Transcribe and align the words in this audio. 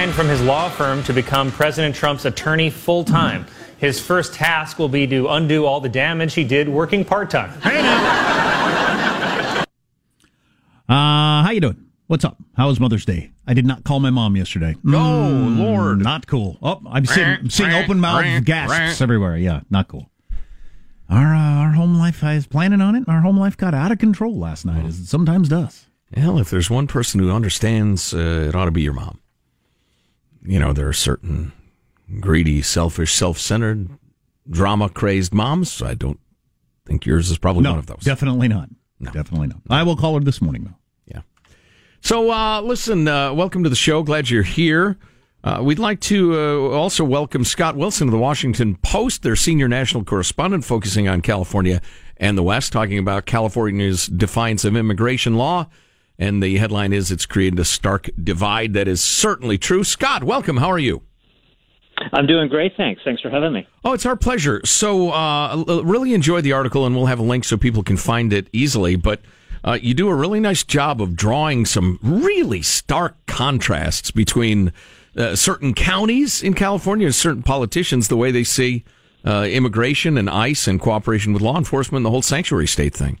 Resigned 0.00 0.16
from 0.16 0.28
his 0.28 0.40
law 0.40 0.70
firm 0.70 1.02
to 1.02 1.12
become 1.12 1.50
President 1.52 1.94
Trump's 1.94 2.24
attorney 2.24 2.70
full 2.70 3.04
time. 3.04 3.44
His 3.76 4.00
first 4.00 4.32
task 4.32 4.78
will 4.78 4.88
be 4.88 5.06
to 5.06 5.28
undo 5.28 5.66
all 5.66 5.78
the 5.80 5.90
damage 5.90 6.32
he 6.32 6.42
did 6.42 6.68
working 6.70 7.04
part 7.04 7.28
time. 7.28 7.50
Hey 7.60 7.82
now. 7.82 9.64
Uh, 10.88 11.42
how 11.44 11.50
you 11.50 11.60
doing? 11.60 11.84
What's 12.06 12.24
up? 12.24 12.38
How 12.56 12.68
was 12.68 12.80
Mother's 12.80 13.04
Day? 13.04 13.30
I 13.46 13.52
did 13.52 13.66
not 13.66 13.84
call 13.84 14.00
my 14.00 14.08
mom 14.10 14.36
yesterday. 14.36 14.74
No, 14.82 14.98
Mm, 14.98 15.58
Lord. 15.58 15.98
Not 15.98 16.26
cool. 16.26 16.56
Oh, 16.62 16.80
I'm 16.90 17.04
seeing, 17.04 17.28
I'm 17.28 17.50
seeing 17.50 17.70
open 17.72 18.00
mouth 18.00 18.44
gasps 18.44 19.00
everywhere. 19.02 19.36
Yeah, 19.36 19.60
not 19.70 19.88
cool. 19.88 20.10
Our 21.10 21.34
uh, 21.34 21.38
our 21.66 21.72
home 21.72 21.94
life, 21.96 22.24
I 22.24 22.36
was 22.36 22.46
planning 22.46 22.80
on 22.80 22.94
it, 22.94 23.04
and 23.06 23.08
our 23.08 23.20
home 23.20 23.38
life 23.38 23.56
got 23.56 23.74
out 23.74 23.92
of 23.92 23.98
control 23.98 24.38
last 24.38 24.64
night, 24.64 24.84
as 24.86 24.98
it 24.98 25.06
sometimes 25.06 25.48
does. 25.50 25.86
Hell, 26.14 26.38
if 26.38 26.48
there's 26.50 26.70
one 26.70 26.86
person 26.86 27.20
who 27.20 27.30
understands, 27.30 28.14
uh, 28.14 28.46
it 28.48 28.54
ought 28.54 28.64
to 28.64 28.70
be 28.70 28.82
your 28.82 28.94
mom. 28.94 29.20
You 30.42 30.58
know, 30.58 30.72
there 30.72 30.88
are 30.88 30.92
certain 30.92 31.52
greedy, 32.18 32.62
selfish, 32.62 33.12
self-centered, 33.14 33.88
drama-crazed 34.48 35.32
moms. 35.34 35.82
I 35.82 35.94
don't 35.94 36.18
think 36.86 37.06
yours 37.06 37.30
is 37.30 37.38
probably 37.38 37.62
no, 37.62 37.70
one 37.70 37.78
of 37.78 37.86
those. 37.86 38.00
definitely 38.00 38.48
not. 38.48 38.68
No. 38.98 39.10
Definitely 39.12 39.48
not. 39.48 39.60
I 39.68 39.82
will 39.82 39.96
call 39.96 40.14
her 40.14 40.20
this 40.20 40.42
morning 40.42 40.64
though. 40.64 40.76
Yeah. 41.06 41.22
So, 42.02 42.30
uh, 42.30 42.60
listen, 42.60 43.06
uh, 43.08 43.32
welcome 43.32 43.62
to 43.64 43.70
the 43.70 43.76
show. 43.76 44.02
Glad 44.02 44.28
you're 44.30 44.42
here. 44.42 44.98
Uh, 45.42 45.60
we'd 45.62 45.78
like 45.78 46.00
to 46.00 46.34
uh, 46.34 46.76
also 46.76 47.02
welcome 47.02 47.44
Scott 47.44 47.76
Wilson 47.76 48.08
of 48.08 48.12
the 48.12 48.18
Washington 48.18 48.76
Post, 48.76 49.22
their 49.22 49.36
senior 49.36 49.68
national 49.68 50.04
correspondent, 50.04 50.64
focusing 50.66 51.08
on 51.08 51.22
California 51.22 51.80
and 52.18 52.36
the 52.36 52.42
West, 52.42 52.72
talking 52.72 52.98
about 52.98 53.24
California's 53.24 54.06
defiance 54.06 54.66
of 54.66 54.76
immigration 54.76 55.36
law. 55.36 55.66
And 56.20 56.42
the 56.42 56.58
headline 56.58 56.92
is 56.92 57.10
It's 57.10 57.24
created 57.24 57.58
a 57.58 57.64
stark 57.64 58.10
divide. 58.22 58.74
That 58.74 58.86
is 58.86 59.00
certainly 59.00 59.56
true. 59.56 59.82
Scott, 59.82 60.22
welcome. 60.22 60.58
How 60.58 60.70
are 60.70 60.78
you? 60.78 61.02
I'm 62.12 62.26
doing 62.26 62.48
great, 62.48 62.72
thanks. 62.76 63.02
Thanks 63.04 63.20
for 63.22 63.30
having 63.30 63.52
me. 63.52 63.66
Oh, 63.84 63.92
it's 63.92 64.06
our 64.06 64.16
pleasure. 64.16 64.60
So, 64.64 65.10
uh, 65.10 65.82
really 65.84 66.14
enjoy 66.14 66.40
the 66.40 66.52
article, 66.52 66.86
and 66.86 66.94
we'll 66.94 67.06
have 67.06 67.18
a 67.18 67.22
link 67.24 67.44
so 67.44 67.56
people 67.56 67.82
can 67.82 67.96
find 67.96 68.32
it 68.32 68.48
easily. 68.52 68.96
But 68.96 69.20
uh, 69.64 69.78
you 69.80 69.94
do 69.94 70.08
a 70.08 70.14
really 70.14 70.40
nice 70.40 70.62
job 70.62 71.02
of 71.02 71.16
drawing 71.16 71.66
some 71.66 71.98
really 72.02 72.62
stark 72.62 73.16
contrasts 73.26 74.10
between 74.10 74.72
uh, 75.16 75.36
certain 75.36 75.74
counties 75.74 76.42
in 76.42 76.54
California 76.54 77.06
and 77.06 77.14
certain 77.14 77.42
politicians, 77.42 78.08
the 78.08 78.16
way 78.16 78.30
they 78.30 78.44
see 78.44 78.84
uh, 79.24 79.46
immigration 79.50 80.16
and 80.16 80.30
ICE 80.30 80.66
and 80.68 80.80
cooperation 80.80 81.32
with 81.32 81.42
law 81.42 81.58
enforcement, 81.58 82.02
the 82.04 82.10
whole 82.10 82.22
sanctuary 82.22 82.66
state 82.66 82.94
thing. 82.94 83.18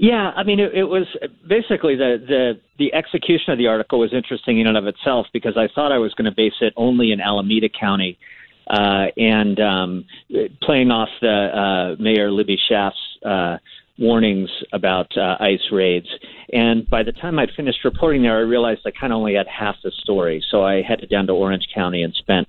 Yeah, 0.00 0.30
I 0.36 0.44
mean, 0.44 0.60
it, 0.60 0.74
it 0.74 0.84
was 0.84 1.08
basically 1.48 1.96
the, 1.96 2.22
the 2.24 2.60
the 2.78 2.94
execution 2.94 3.52
of 3.52 3.58
the 3.58 3.66
article 3.66 3.98
was 3.98 4.12
interesting 4.12 4.60
in 4.60 4.68
and 4.68 4.76
of 4.76 4.86
itself 4.86 5.26
because 5.32 5.56
I 5.56 5.66
thought 5.74 5.90
I 5.90 5.98
was 5.98 6.14
going 6.14 6.26
to 6.26 6.34
base 6.34 6.54
it 6.60 6.72
only 6.76 7.10
in 7.10 7.20
Alameda 7.20 7.68
County, 7.68 8.16
uh, 8.68 9.06
and 9.16 9.58
um, 9.58 10.04
playing 10.62 10.92
off 10.92 11.08
the 11.20 11.96
uh, 11.98 12.00
Mayor 12.00 12.30
Libby 12.30 12.56
Schaaf's 12.68 12.94
uh, 13.26 13.56
warnings 13.98 14.48
about 14.72 15.10
uh, 15.16 15.36
ICE 15.40 15.72
raids. 15.72 16.06
And 16.52 16.88
by 16.88 17.02
the 17.02 17.10
time 17.10 17.40
I'd 17.40 17.50
finished 17.56 17.84
reporting 17.84 18.22
there, 18.22 18.36
I 18.36 18.42
realized 18.42 18.82
I 18.86 18.92
kind 18.92 19.12
of 19.12 19.16
only 19.16 19.34
had 19.34 19.48
half 19.48 19.74
the 19.82 19.90
story. 20.02 20.44
So 20.48 20.62
I 20.62 20.82
headed 20.82 21.10
down 21.10 21.26
to 21.26 21.32
Orange 21.32 21.66
County 21.74 22.04
and 22.04 22.14
spent 22.14 22.46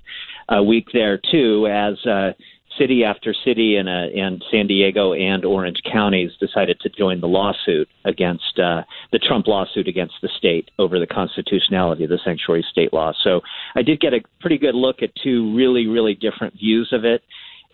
a 0.49 0.61
week 0.61 0.89
there 0.93 1.19
too 1.31 1.67
as 1.67 1.95
uh, 2.05 2.33
city 2.79 3.03
after 3.03 3.33
city 3.45 3.75
in, 3.75 3.87
a, 3.87 4.07
in 4.07 4.41
San 4.49 4.65
Diego 4.65 5.13
and 5.13 5.45
Orange 5.45 5.81
counties 5.83 6.31
decided 6.39 6.79
to 6.79 6.89
join 6.89 7.19
the 7.19 7.27
lawsuit 7.27 7.87
against 8.05 8.57
uh, 8.57 8.83
the 9.11 9.19
Trump 9.19 9.45
lawsuit 9.47 9.87
against 9.87 10.15
the 10.21 10.29
state 10.37 10.71
over 10.79 10.97
the 10.97 11.05
constitutionality 11.05 12.05
of 12.05 12.09
the 12.09 12.19
sanctuary 12.23 12.65
state 12.71 12.93
law. 12.93 13.13
So 13.23 13.41
I 13.75 13.83
did 13.83 13.99
get 13.99 14.13
a 14.13 14.21
pretty 14.39 14.57
good 14.57 14.75
look 14.75 15.03
at 15.03 15.11
two 15.21 15.55
really, 15.55 15.85
really 15.87 16.15
different 16.15 16.55
views 16.55 16.89
of 16.93 17.05
it, 17.05 17.21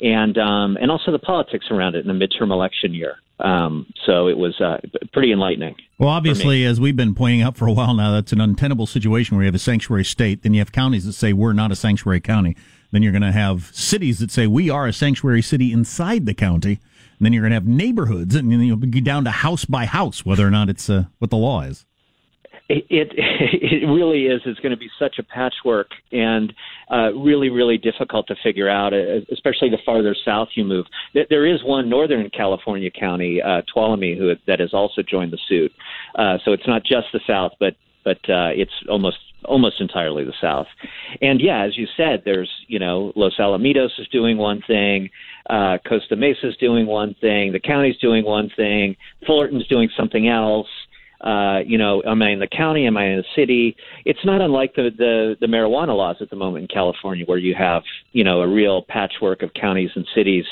and 0.02 0.38
um, 0.38 0.78
and 0.82 0.92
also 0.92 1.12
the 1.12 1.20
politics 1.20 1.68
around 1.72 1.96
it 1.96 2.06
in 2.06 2.20
the 2.20 2.28
midterm 2.28 2.52
election 2.52 2.94
year. 2.94 3.16
Um, 3.40 3.88
so 4.06 4.28
it 4.28 4.38
was 4.38 4.60
uh, 4.62 4.78
pretty 5.12 5.32
enlightening. 5.32 5.76
Well, 5.98 6.10
obviously, 6.10 6.64
as 6.66 6.80
we've 6.80 6.96
been 6.96 7.14
pointing 7.14 7.42
out 7.42 7.58
for 7.58 7.68
a 7.68 7.72
while 7.72 7.94
now, 7.94 8.14
that's 8.14 8.32
an 8.32 8.40
untenable 8.40 8.86
situation 8.86 9.36
where 9.36 9.44
you 9.44 9.48
have 9.48 9.56
a 9.56 9.60
sanctuary 9.60 10.06
state, 10.06 10.44
then 10.44 10.54
you 10.54 10.60
have 10.60 10.72
counties 10.72 11.06
that 11.06 11.14
say 11.14 11.34
we're 11.34 11.54
not 11.54 11.72
a 11.72 11.76
sanctuary 11.76 12.22
county. 12.22 12.56
Then 12.96 13.04
you're 13.04 13.12
going 13.12 13.24
to 13.24 13.34
have 13.34 13.72
cities 13.74 14.20
that 14.20 14.32
say 14.32 14.48
we 14.48 14.70
are 14.70 14.88
a 14.88 14.94
sanctuary 14.94 15.42
city 15.42 15.74
inside 15.74 16.26
the 16.26 16.34
county. 16.34 16.80
And 17.20 17.26
then 17.26 17.34
you're 17.34 17.42
going 17.42 17.52
to 17.52 17.56
have 17.56 17.68
neighborhoods, 17.68 18.36
and 18.36 18.50
you'll 18.66 18.78
be 18.78 19.02
down 19.02 19.26
to 19.26 19.32
house 19.32 19.66
by 19.66 19.86
house 19.86 20.26
whether 20.26 20.48
or 20.48 20.50
not 20.50 20.70
it's 20.70 20.90
uh, 20.90 21.04
what 21.20 21.30
the 21.30 21.36
law 21.36 21.64
is. 21.64 21.86
It, 22.70 22.86
it, 22.90 23.12
it 23.18 23.86
really 23.86 24.28
is. 24.28 24.44
It's 24.46 24.62
going 24.62 24.72
to 24.72 24.78
be 24.78 24.90
such 24.98 25.20
a 25.20 25.24
patchwork 25.24 25.90
and 26.14 26.54
uh, 26.90 27.12
really 27.14 27.50
really 27.50 27.78
difficult 27.78 28.28
to 28.28 28.36
figure 28.42 28.70
out, 28.70 28.94
especially 28.94 29.70
the 29.70 29.80
farther 29.86 30.16
south 30.24 30.48
you 30.56 30.64
move. 30.64 30.86
There 31.14 31.46
is 31.46 31.66
one 31.66 31.90
northern 31.90 32.30
California 32.30 32.92
county, 32.92 33.42
uh, 33.42 33.64
Tuolumne, 33.76 34.18
who 34.18 34.34
that 34.48 34.62
has 34.62 34.74
also 34.74 35.02
joined 35.02 35.34
the 35.34 35.40
suit. 35.50 35.74
Uh, 36.18 36.38
so 36.46 36.54
it's 36.54 36.66
not 36.66 36.86
just 36.86 37.08
the 37.12 37.20
south, 37.28 37.52
but 37.60 37.76
but 38.06 38.20
uh, 38.30 38.56
it's 38.56 38.72
almost 38.90 39.18
almost 39.48 39.82
entirely 39.82 40.24
the 40.24 40.34
South. 40.42 40.68
And 41.22 41.40
yeah, 41.42 41.64
as 41.64 41.78
you 41.78 41.88
said, 41.98 42.24
there's 42.26 42.52
you 42.68 42.80
know 42.80 43.12
Los 43.16 43.38
Alamitos 43.38 44.00
is 44.00 44.08
doing 44.12 44.38
one 44.38 44.62
thing, 44.68 45.10
uh, 45.50 45.78
Costa 45.88 46.16
Mesa 46.16 46.50
is 46.50 46.58
doing 46.58 46.86
one 46.86 47.16
thing, 47.22 47.52
the 47.52 47.60
county's 47.60 47.98
doing 47.98 48.26
one 48.26 48.50
thing, 48.56 48.96
Fullerton's 49.26 49.68
doing 49.68 49.90
something 49.98 50.28
else. 50.28 50.68
Uh, 51.22 51.60
you 51.66 51.78
know, 51.78 52.04
am 52.06 52.22
I 52.22 52.32
in 52.32 52.40
the 52.40 52.48
county? 52.48 52.86
Am 52.86 52.98
I 52.98 53.06
in 53.06 53.18
the 53.18 53.24
city? 53.36 53.76
It's 54.04 54.24
not 54.26 54.42
unlike 54.42 54.76
the, 54.76 54.92
the 54.96 55.36
the 55.40 55.48
marijuana 55.48 55.96
laws 55.96 56.18
at 56.20 56.30
the 56.30 56.36
moment 56.36 56.64
in 56.64 56.68
California, 56.68 57.26
where 57.26 57.38
you 57.38 57.56
have 57.56 57.84
you 58.12 58.24
know 58.24 58.42
a 58.42 58.48
real 58.48 58.84
patchwork 58.84 59.42
of 59.42 59.52
counties 59.54 59.90
and 59.96 60.06
cities. 60.14 60.46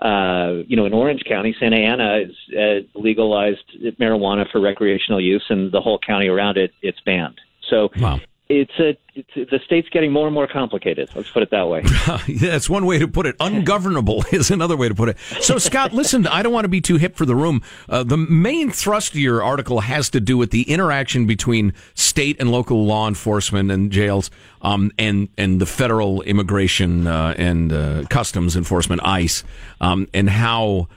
Uh, 0.00 0.62
you 0.68 0.76
know, 0.76 0.84
in 0.84 0.92
Orange 0.92 1.22
County, 1.26 1.56
Santa 1.58 1.78
Ana 1.78 2.18
is 2.18 2.36
uh, 2.56 2.98
legalized 2.98 3.64
marijuana 3.98 4.44
for 4.52 4.60
recreational 4.60 5.20
use, 5.20 5.44
and 5.48 5.72
the 5.72 5.80
whole 5.80 5.98
county 5.98 6.28
around 6.28 6.58
it 6.58 6.72
it's 6.82 7.00
banned. 7.00 7.40
So 7.68 7.88
wow 7.98 8.20
it's 8.50 8.78
a 8.80 8.96
it's, 9.14 9.50
the 9.50 9.60
state's 9.64 9.88
getting 9.90 10.12
more 10.12 10.26
and 10.26 10.34
more 10.34 10.48
complicated. 10.48 11.08
Let's 11.14 11.30
put 11.30 11.44
it 11.44 11.50
that 11.50 11.68
way. 11.68 11.82
That's 12.40 12.68
one 12.68 12.84
way 12.84 12.98
to 12.98 13.06
put 13.06 13.26
it. 13.26 13.36
Ungovernable 13.38 14.24
is 14.32 14.50
another 14.50 14.76
way 14.76 14.88
to 14.88 14.94
put 14.94 15.08
it. 15.08 15.18
So, 15.40 15.58
Scott, 15.58 15.92
listen, 15.92 16.26
I 16.26 16.42
don't 16.42 16.52
want 16.52 16.64
to 16.64 16.68
be 16.68 16.80
too 16.80 16.96
hip 16.96 17.16
for 17.16 17.24
the 17.24 17.36
room. 17.36 17.62
Uh, 17.88 18.02
the 18.02 18.16
main 18.16 18.70
thrust 18.70 19.12
of 19.12 19.20
your 19.20 19.42
article 19.42 19.80
has 19.80 20.10
to 20.10 20.20
do 20.20 20.36
with 20.36 20.50
the 20.50 20.62
interaction 20.62 21.26
between 21.26 21.72
state 21.94 22.36
and 22.40 22.50
local 22.50 22.84
law 22.84 23.06
enforcement 23.06 23.70
and 23.70 23.92
jails, 23.92 24.30
um, 24.62 24.90
and 24.98 25.28
and 25.38 25.60
the 25.60 25.66
federal 25.66 26.22
immigration 26.22 27.06
uh, 27.06 27.34
and 27.38 27.72
uh, 27.72 28.02
customs 28.10 28.56
enforcement 28.56 29.00
(ICE), 29.04 29.44
um, 29.80 30.08
and 30.12 30.28
how 30.28 30.88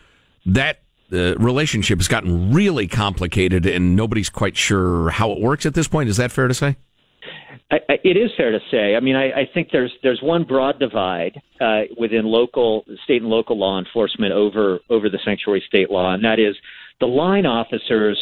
that 0.45 0.81
the 1.09 1.35
relationship 1.39 1.99
has 1.99 2.07
gotten 2.07 2.51
really 2.51 2.87
complicated 2.87 3.67
and 3.67 3.95
nobody's 3.95 4.31
quite 4.31 4.57
sure 4.57 5.11
how 5.11 5.31
it 5.31 5.39
works 5.39 5.67
at 5.67 5.75
this 5.75 5.87
point. 5.87 6.09
Is 6.09 6.17
that 6.17 6.31
fair 6.31 6.47
to 6.47 6.55
say? 6.55 6.75
I, 7.71 7.75
I, 7.89 7.93
it 8.03 8.17
is 8.17 8.31
fair 8.37 8.51
to 8.51 8.59
say. 8.69 8.95
I 8.95 8.99
mean, 8.99 9.15
I, 9.15 9.31
I 9.31 9.49
think 9.53 9.69
there's 9.71 9.91
there's 10.03 10.21
one 10.21 10.43
broad 10.43 10.79
divide 10.79 11.41
uh, 11.59 11.81
within 11.97 12.25
local, 12.25 12.85
state, 13.03 13.21
and 13.21 13.29
local 13.29 13.57
law 13.57 13.79
enforcement 13.79 14.33
over 14.33 14.79
over 14.89 15.09
the 15.09 15.19
sanctuary 15.25 15.63
state 15.67 15.89
law, 15.89 16.13
and 16.13 16.23
that 16.23 16.39
is 16.39 16.55
the 16.99 17.07
line 17.07 17.45
officers 17.45 18.17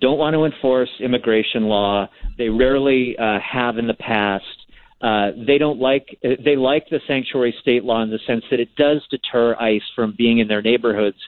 don't 0.00 0.18
want 0.18 0.34
to 0.34 0.44
enforce 0.44 0.90
immigration 1.00 1.64
law. 1.64 2.08
They 2.36 2.48
rarely 2.48 3.16
uh, 3.18 3.38
have 3.40 3.78
in 3.78 3.86
the 3.86 3.94
past. 3.94 4.44
Uh, 5.00 5.30
they 5.46 5.58
don't 5.58 5.78
like 5.78 6.18
they 6.22 6.56
like 6.56 6.86
the 6.90 7.00
sanctuary 7.06 7.54
state 7.60 7.84
law 7.84 8.02
in 8.02 8.10
the 8.10 8.18
sense 8.26 8.44
that 8.50 8.58
it 8.58 8.74
does 8.76 9.00
deter 9.10 9.54
ICE 9.56 9.82
from 9.94 10.14
being 10.18 10.38
in 10.38 10.48
their 10.48 10.62
neighborhoods 10.62 11.18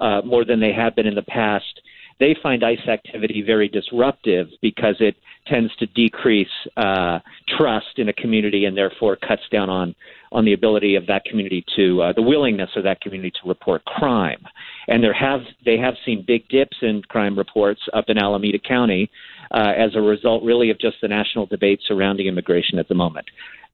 uh, 0.00 0.20
more 0.24 0.44
than 0.44 0.58
they 0.58 0.72
have 0.72 0.96
been 0.96 1.06
in 1.06 1.14
the 1.14 1.22
past. 1.22 1.80
They 2.20 2.36
find 2.42 2.62
ICE 2.62 2.86
activity 2.86 3.42
very 3.42 3.68
disruptive 3.68 4.48
because 4.60 4.96
it 5.00 5.16
tends 5.46 5.74
to 5.76 5.86
decrease 5.86 6.48
uh, 6.76 7.18
trust 7.58 7.98
in 7.98 8.10
a 8.10 8.12
community 8.12 8.66
and 8.66 8.76
therefore 8.76 9.16
cuts 9.16 9.42
down 9.50 9.68
on 9.68 9.94
on 10.32 10.44
the 10.44 10.52
ability 10.52 10.94
of 10.94 11.06
that 11.08 11.24
community 11.24 11.64
to 11.74 12.02
uh, 12.02 12.12
the 12.12 12.22
willingness 12.22 12.70
of 12.76 12.84
that 12.84 13.00
community 13.00 13.32
to 13.42 13.48
report 13.48 13.84
crime. 13.84 14.40
And 14.86 15.02
there 15.02 15.14
have 15.14 15.40
they 15.64 15.78
have 15.78 15.94
seen 16.04 16.24
big 16.24 16.48
dips 16.48 16.76
in 16.82 17.02
crime 17.08 17.36
reports 17.36 17.80
up 17.94 18.04
in 18.08 18.18
Alameda 18.18 18.58
County 18.58 19.10
uh, 19.50 19.72
as 19.76 19.96
a 19.96 20.00
result, 20.00 20.44
really, 20.44 20.70
of 20.70 20.78
just 20.78 20.98
the 21.02 21.08
national 21.08 21.46
debate 21.46 21.80
surrounding 21.88 22.26
immigration 22.26 22.78
at 22.78 22.88
the 22.88 22.94
moment. 22.94 23.26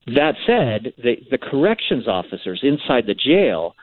That 0.07 0.35
said, 0.45 0.93
the, 0.97 1.17
the 1.29 1.37
corrections 1.37 2.07
officers 2.07 2.61
inside 2.63 3.05
the 3.05 3.13
jail. 3.13 3.75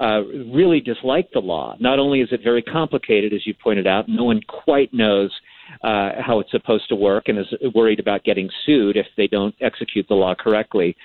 Uh, 0.00 0.22
really 0.50 0.80
dislike 0.80 1.28
the 1.34 1.38
law. 1.38 1.76
Not 1.78 1.98
only 1.98 2.22
is 2.22 2.28
it 2.32 2.40
very 2.42 2.62
complicated, 2.62 3.34
as 3.34 3.46
you 3.46 3.52
pointed 3.62 3.86
out, 3.86 4.08
no 4.08 4.24
one 4.24 4.40
quite 4.48 4.94
knows 4.94 5.30
uh, 5.84 6.12
how 6.26 6.40
it's 6.40 6.50
supposed 6.50 6.88
to 6.88 6.96
work 6.96 7.28
and 7.28 7.38
is 7.38 7.46
worried 7.74 8.00
about 8.00 8.24
getting 8.24 8.48
sued 8.64 8.96
if 8.96 9.06
they 9.18 9.26
don't 9.26 9.54
execute 9.60 10.06
the 10.08 10.14
law 10.14 10.34
correctly. 10.34 10.96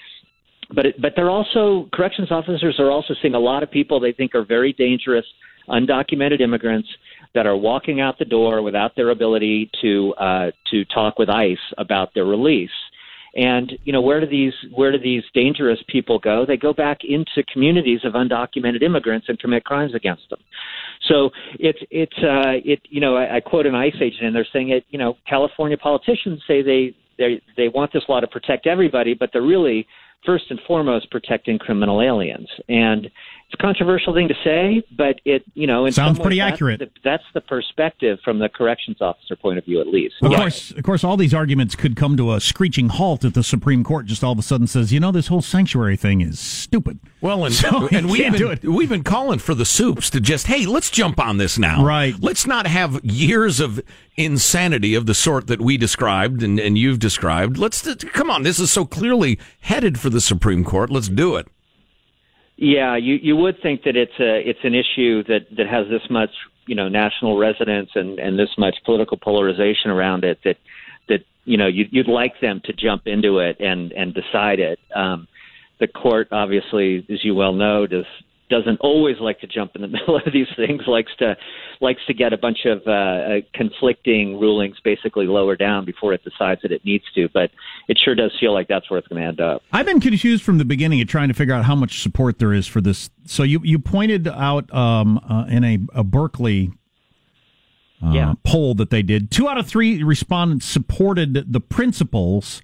But 0.74 0.86
it, 0.86 1.01
but 1.01 1.12
they're 1.15 1.30
also 1.30 1.89
corrections 1.94 2.31
officers 2.31 2.75
are 2.80 2.89
also 2.89 3.13
seeing 3.21 3.36
a 3.36 3.39
lot 3.39 3.63
of 3.63 3.69
people 3.69 4.00
they 4.00 4.13
think 4.13 4.33
are 4.33 4.45
very 4.45 4.71
dangerous, 4.71 5.25
undocumented 5.69 6.39
immigrants 6.39 6.88
that 7.33 7.45
are 7.45 7.57
walking 7.57 8.00
out 8.00 8.18
the 8.18 8.25
door 8.25 8.62
without 8.62 8.95
their 8.95 9.09
ability 9.09 9.69
to 9.81 10.13
uh, 10.13 10.51
to 10.71 10.86
talk 10.86 11.19
with 11.19 11.30
ICE 11.30 11.57
about 11.77 12.13
their 12.13 12.25
release. 12.25 12.69
And 13.35 13.73
you 13.83 13.91
know 13.91 14.01
where 14.01 14.21
do 14.21 14.27
these 14.27 14.53
where 14.73 14.91
do 14.91 14.97
these 14.97 15.23
dangerous 15.33 15.79
people 15.87 16.19
go? 16.19 16.45
They 16.47 16.55
go 16.55 16.73
back 16.73 16.99
into 17.03 17.43
communities 17.51 17.99
of 18.05 18.13
undocumented 18.13 18.81
immigrants 18.81 19.27
and 19.27 19.37
commit 19.37 19.65
crimes 19.65 19.93
against 19.93 20.29
them. 20.29 20.39
So 21.09 21.31
it's 21.59 21.79
it's 21.91 22.17
uh, 22.19 22.63
it 22.63 22.79
you 22.89 23.01
know 23.01 23.17
I, 23.17 23.37
I 23.37 23.39
quote 23.41 23.65
an 23.65 23.75
ICE 23.75 23.95
agent 23.99 24.23
and 24.23 24.35
they're 24.35 24.47
saying 24.53 24.69
it 24.69 24.85
you 24.89 24.97
know 24.97 25.17
California 25.27 25.77
politicians 25.77 26.41
say 26.47 26.61
they 26.61 26.95
they 27.17 27.41
they 27.57 27.67
want 27.67 27.91
this 27.91 28.03
law 28.07 28.21
to 28.21 28.27
protect 28.27 28.67
everybody, 28.67 29.13
but 29.13 29.31
they're 29.33 29.41
really 29.41 29.85
first 30.25 30.45
and 30.50 30.60
foremost 30.68 31.12
protecting 31.12 31.60
criminal 31.60 32.01
aliens. 32.01 32.50
And 32.68 33.06
it's 33.06 33.54
a 33.54 33.57
controversial 33.57 34.13
thing 34.13 34.27
to 34.27 34.33
say, 34.44 34.83
but 34.98 35.22
it, 35.24 35.44
you 35.54 35.68
know, 35.68 35.88
sounds 35.92 36.18
pretty 36.18 36.39
that's 36.39 36.54
accurate. 36.54 36.80
The, 36.80 36.89
that's 37.04 37.24
the 37.36 37.42
perspective 37.42 38.18
from 38.24 38.39
the 38.39 38.50
corrections 38.50 38.98
officer 39.01 39.36
point 39.36 39.60
of 39.60 39.66
view, 39.66 39.80
at 39.80 39.88
least. 39.88 40.16
Of 40.23 40.31
yeah. 40.31 40.38
course, 40.38 40.71
of 40.71 40.83
course, 40.83 41.04
all 41.04 41.16
these 41.16 41.33
arguments 41.33 41.76
could 41.76 41.95
come 41.95 42.18
to 42.18 42.33
a 42.33 42.42
screeching 42.42 42.90
halt 42.90 43.23
if 43.23 43.33
the 43.33 43.44
Supreme 43.44 43.83
Court 43.83 44.07
just 44.07 44.23
all 44.23 44.31
of 44.31 44.40
a 44.40 44.42
sudden 44.42 44.66
says, 44.66 44.92
you 44.92 44.99
know, 44.99 45.11
this 45.11 45.28
whole 45.28 45.44
sanctuary 45.44 45.95
thing 45.95 46.21
is 46.21 46.40
stupid. 46.40 46.99
Well, 47.21 47.45
and, 47.45 47.54
so 47.54 47.88
and 47.90 48.09
we've 48.09 48.31
been, 48.31 48.73
we've 48.73 48.90
been 48.90 49.04
calling 49.04 49.38
for 49.38 49.54
the 49.54 49.66
soups 49.66 50.09
to 50.11 50.19
just, 50.19 50.47
hey, 50.47 50.66
let's 50.66 50.90
jump 50.90 51.19
on 51.19 51.38
this 51.38 51.59
now. 51.59 51.85
Right. 51.85 52.16
Let's 52.19 52.47
not 52.47 52.66
have 52.66 53.04
years 53.06 53.59
of 53.59 53.80
insanity 54.18 54.95
of 54.95 55.06
the 55.06 55.14
sort 55.14 55.48
that 55.48 55.62
we 55.62 55.78
described 55.78 56.42
and, 56.44 56.60
and 56.60 56.78
you've 56.78 57.00
described. 57.00 57.57
Let's 57.57 57.81
come 58.06 58.30
on. 58.30 58.44
This 58.44 58.60
is 58.60 58.72
so 58.72 58.86
clearly 58.86 59.40
headed 59.62 60.00
for 60.00 60.10
the 60.10 60.22
Supreme 60.22 60.64
Court. 60.64 60.90
Let's 60.90 61.10
do 61.10 61.36
it. 61.36 61.48
Yeah, 62.57 62.95
you 62.95 63.16
you 63.16 63.36
would 63.36 63.62
think 63.62 63.84
that 63.84 63.98
it's 63.98 64.18
a 64.19 64.50
it's 64.50 64.64
an 64.64 64.74
issue 64.74 65.24
that 65.24 65.48
that 65.57 65.68
has 65.68 65.88
this 65.90 66.10
much 66.10 66.30
you 66.68 66.76
know 66.76 66.88
national 66.88 67.38
resonance 67.38 67.90
and 67.95 68.18
and 68.18 68.40
this 68.40 68.50
much 68.57 68.76
political 68.86 69.18
polarization 69.18 69.92
around 69.92 70.24
it 70.24 70.40
that 70.45 70.56
that 71.10 71.26
you 71.44 71.57
know 71.57 71.68
you'd, 71.68 71.92
you'd 71.92 72.07
like 72.07 72.40
them 72.40 72.62
to 72.64 72.72
jump 72.72 73.07
into 73.07 73.40
it 73.40 73.60
and 73.60 73.92
and 73.92 74.14
decide 74.14 74.60
it. 74.60 74.80
Um, 74.95 75.28
the 75.80 75.88
court, 75.88 76.30
obviously, 76.31 77.06
as 77.10 77.26
you 77.26 77.36
well 77.36 77.52
know, 77.52 77.86
does 77.86 78.06
doesn't 78.49 78.80
always 78.80 79.18
like 79.19 79.40
to 79.42 79.47
jump 79.47 79.75
in 79.75 79.81
the 79.81 79.87
middle 79.95 80.16
of 80.18 80.31
these 80.31 80.47
things. 80.56 80.81
likes 80.87 81.11
to 81.19 81.35
likes 81.81 82.02
to 82.07 82.14
get 82.14 82.33
a 82.33 82.37
bunch 82.37 82.59
of 82.66 82.81
uh, 82.87 82.92
uh, 82.92 83.42
conflicting 83.54 84.40
rulings 84.40 84.78
basically 84.83 85.28
lower 85.28 85.56
down 85.56 85.85
before 85.85 86.14
it 86.14 86.23
decides 86.23 86.61
that 86.61 86.71
it 86.71 86.83
needs 86.85 87.04
to. 87.16 87.28
But 87.33 87.52
it 87.87 87.99
sure 88.04 88.16
does 88.16 88.31
feel 88.40 88.54
like 88.54 88.68
that's 88.68 88.90
where 88.90 88.97
it's 88.97 89.07
going 89.07 89.21
to 89.21 89.28
end 89.28 89.42
up. 89.42 89.61
I've 89.71 89.85
been 89.85 89.99
confused 89.99 90.44
from 90.44 90.57
the 90.57 90.66
beginning 90.66 91.02
of 91.02 91.07
trying 91.07 91.28
to 91.28 91.33
figure 91.33 91.54
out 91.54 91.66
how 91.66 91.75
much 91.75 92.02
support 92.02 92.40
there 92.40 92.54
is 92.54 92.68
for 92.68 92.81
this. 92.81 93.09
So 93.25 93.44
you 93.44 93.61
you 93.64 93.80
pointed 93.80 94.28
out 94.28 94.73
um, 94.73 95.19
uh, 95.30 95.45
in 95.49 95.64
a, 95.64 95.80
a 95.94 96.04
Berkeley. 96.04 96.71
Uh, 98.04 98.11
yeah. 98.11 98.33
poll 98.44 98.75
that 98.75 98.90
they 98.90 99.02
did. 99.02 99.31
Two 99.31 99.47
out 99.47 99.57
of 99.57 99.66
three 99.66 100.04
respondents 100.04 100.66
supported 100.66 101.54
the 101.54 101.61
principles 101.61 102.61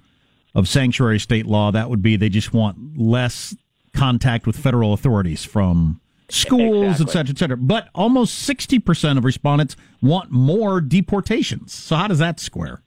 of 0.53 0.67
sanctuary 0.67 1.19
state 1.19 1.45
law. 1.45 1.71
That 1.71 1.89
would 1.89 2.01
be 2.01 2.17
they 2.17 2.27
just 2.27 2.53
want 2.53 2.97
less 2.97 3.55
contact 3.93 4.47
with 4.47 4.55
federal 4.55 4.93
authorities 4.93 5.43
from 5.43 5.99
schools, 6.29 7.01
exactly. 7.01 7.05
et 7.05 7.11
cetera, 7.11 7.29
et 7.31 7.37
cetera. 7.37 7.57
But 7.57 7.89
almost 7.93 8.47
60% 8.47 9.17
of 9.17 9.25
respondents 9.25 9.75
want 10.01 10.31
more 10.31 10.81
deportations. 10.81 11.73
So 11.73 11.95
how 11.95 12.07
does 12.07 12.19
that 12.19 12.39
square? 12.39 12.81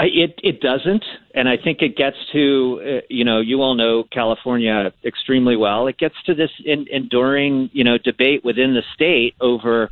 It 0.00 0.38
it 0.44 0.60
doesn't, 0.60 1.02
and 1.34 1.48
I 1.48 1.56
think 1.56 1.82
it 1.82 1.96
gets 1.96 2.16
to 2.30 2.80
uh, 2.80 3.06
you 3.10 3.24
know 3.24 3.40
you 3.40 3.60
all 3.62 3.74
know 3.74 4.04
California 4.04 4.92
extremely 5.04 5.56
well. 5.56 5.88
It 5.88 5.98
gets 5.98 6.14
to 6.26 6.34
this 6.34 6.50
in, 6.64 6.86
enduring 6.88 7.70
you 7.72 7.82
know 7.82 7.98
debate 7.98 8.44
within 8.44 8.74
the 8.74 8.84
state 8.94 9.34
over 9.40 9.90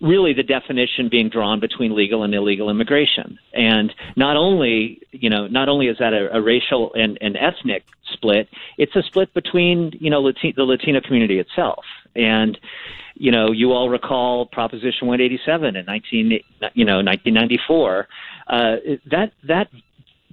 really 0.00 0.32
the 0.32 0.42
definition 0.42 1.08
being 1.08 1.28
drawn 1.28 1.60
between 1.60 1.94
legal 1.94 2.22
and 2.22 2.34
illegal 2.34 2.70
immigration. 2.70 3.38
And 3.52 3.94
not 4.16 4.36
only, 4.36 5.02
you 5.12 5.30
know, 5.30 5.46
not 5.46 5.68
only 5.68 5.88
is 5.88 5.98
that 5.98 6.12
a, 6.12 6.36
a 6.36 6.40
racial 6.40 6.92
and, 6.94 7.18
and 7.20 7.36
ethnic 7.36 7.84
split, 8.12 8.48
it's 8.78 8.96
a 8.96 9.02
split 9.02 9.32
between, 9.34 9.92
you 10.00 10.10
know, 10.10 10.20
Latin, 10.20 10.52
the 10.56 10.64
Latino 10.64 11.00
community 11.00 11.38
itself. 11.38 11.84
And, 12.16 12.58
you 13.14 13.30
know, 13.30 13.52
you 13.52 13.72
all 13.72 13.90
recall 13.90 14.46
Proposition 14.46 15.06
187 15.08 15.76
in 15.76 15.84
19, 15.84 16.40
you 16.74 16.84
know, 16.84 17.02
1994. 17.02 18.08
Uh, 18.46 18.76
that 19.10 19.32
that 19.44 19.68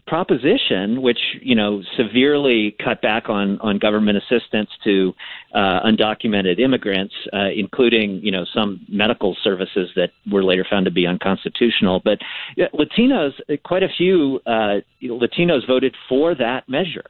proposition, 0.08 1.02
which 1.02 1.20
you 1.42 1.56
know 1.56 1.82
severely 1.98 2.76
cut 2.84 3.02
back 3.02 3.30
on 3.30 3.60
on 3.60 3.80
government 3.80 4.18
assistance 4.18 4.70
to 4.84 5.14
uh, 5.54 5.80
undocumented 5.84 6.60
immigrants, 6.60 7.14
uh, 7.34 7.50
including 7.56 8.20
you 8.24 8.32
know 8.32 8.46
some 8.54 8.86
medical 8.88 9.36
services 9.44 9.90
that 9.96 10.12
were 10.32 10.44
later 10.44 10.66
found 10.70 10.86
to 10.86 10.92
be 10.92 11.08
unconstitutional. 11.08 12.02
But 12.04 12.20
yeah, 12.56 12.68
Latinos, 12.74 13.32
quite 13.64 13.84
a 13.84 13.90
few 13.98 14.40
uh, 14.46 14.82
Latinos 15.04 15.68
voted 15.68 15.96
for 16.08 16.36
that 16.36 16.70
measure. 16.70 17.06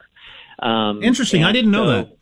Um, 0.58 1.02
Interesting. 1.02 1.44
I 1.44 1.52
didn't 1.52 1.70
know 1.70 1.84
so, 1.84 1.92
that. 1.92 2.16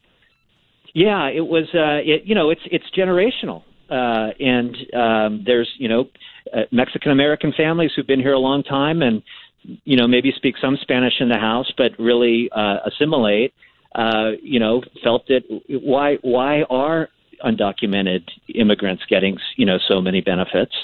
Yeah, 0.93 1.29
it 1.29 1.47
was. 1.47 1.65
Uh, 1.75 2.03
it, 2.05 2.23
you 2.25 2.35
know, 2.35 2.51
it's 2.51 2.63
it's 2.67 2.85
generational, 2.97 3.63
uh, 3.91 4.33
and 4.41 4.77
um, 4.95 5.43
there's 5.47 5.71
you 5.79 5.89
know 5.89 6.09
uh, 6.53 6.63
Mexican 6.73 7.13
American 7.13 7.53
families 7.57 7.93
who've 7.95 8.07
been 8.07 8.21
here 8.21 8.33
a 8.33 8.39
long 8.39 8.63
time 8.63 9.03
and 9.03 9.23
you 9.85 9.97
know, 9.97 10.07
maybe 10.07 10.33
speak 10.37 10.57
some 10.61 10.77
Spanish 10.81 11.15
in 11.21 11.29
the 11.29 11.39
house, 11.39 11.73
but 11.77 11.93
really 11.99 12.51
uh, 12.53 12.79
assimilate. 12.87 13.55
Uh, 13.95 14.33
you 14.43 14.59
know, 14.59 14.83
felt 15.03 15.27
that 15.29 15.43
why 15.69 16.17
why 16.23 16.63
are 16.69 17.09
undocumented 17.45 18.23
immigrants 18.53 19.05
getting 19.09 19.39
you 19.57 19.65
know 19.65 19.79
so 19.89 20.01
many 20.01 20.21
benefits, 20.21 20.75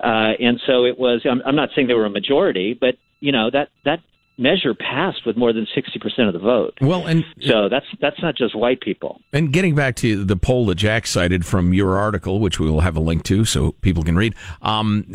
uh, 0.00 0.32
and 0.40 0.60
so 0.66 0.84
it 0.84 0.98
was. 0.98 1.22
I'm, 1.30 1.42
I'm 1.44 1.56
not 1.56 1.70
saying 1.74 1.88
they 1.88 1.94
were 1.94 2.06
a 2.06 2.10
majority, 2.10 2.76
but 2.78 2.96
you 3.20 3.32
know 3.32 3.50
that 3.50 3.68
that 3.84 4.00
measure 4.36 4.74
passed 4.74 5.24
with 5.24 5.36
more 5.36 5.52
than 5.52 5.66
60% 5.76 6.26
of 6.26 6.32
the 6.32 6.38
vote. 6.38 6.74
Well, 6.80 7.06
and 7.06 7.24
so 7.40 7.68
that's 7.68 7.86
that's 8.00 8.20
not 8.20 8.36
just 8.36 8.54
white 8.54 8.80
people. 8.80 9.20
And 9.32 9.52
getting 9.52 9.74
back 9.74 9.96
to 9.96 10.24
the 10.24 10.36
poll 10.36 10.66
that 10.66 10.76
Jack 10.76 11.06
cited 11.06 11.46
from 11.46 11.72
your 11.72 11.98
article, 11.98 12.40
which 12.40 12.58
we 12.58 12.70
will 12.70 12.80
have 12.80 12.96
a 12.96 13.00
link 13.00 13.22
to 13.24 13.44
so 13.44 13.72
people 13.72 14.02
can 14.02 14.16
read. 14.16 14.34
Um, 14.62 15.06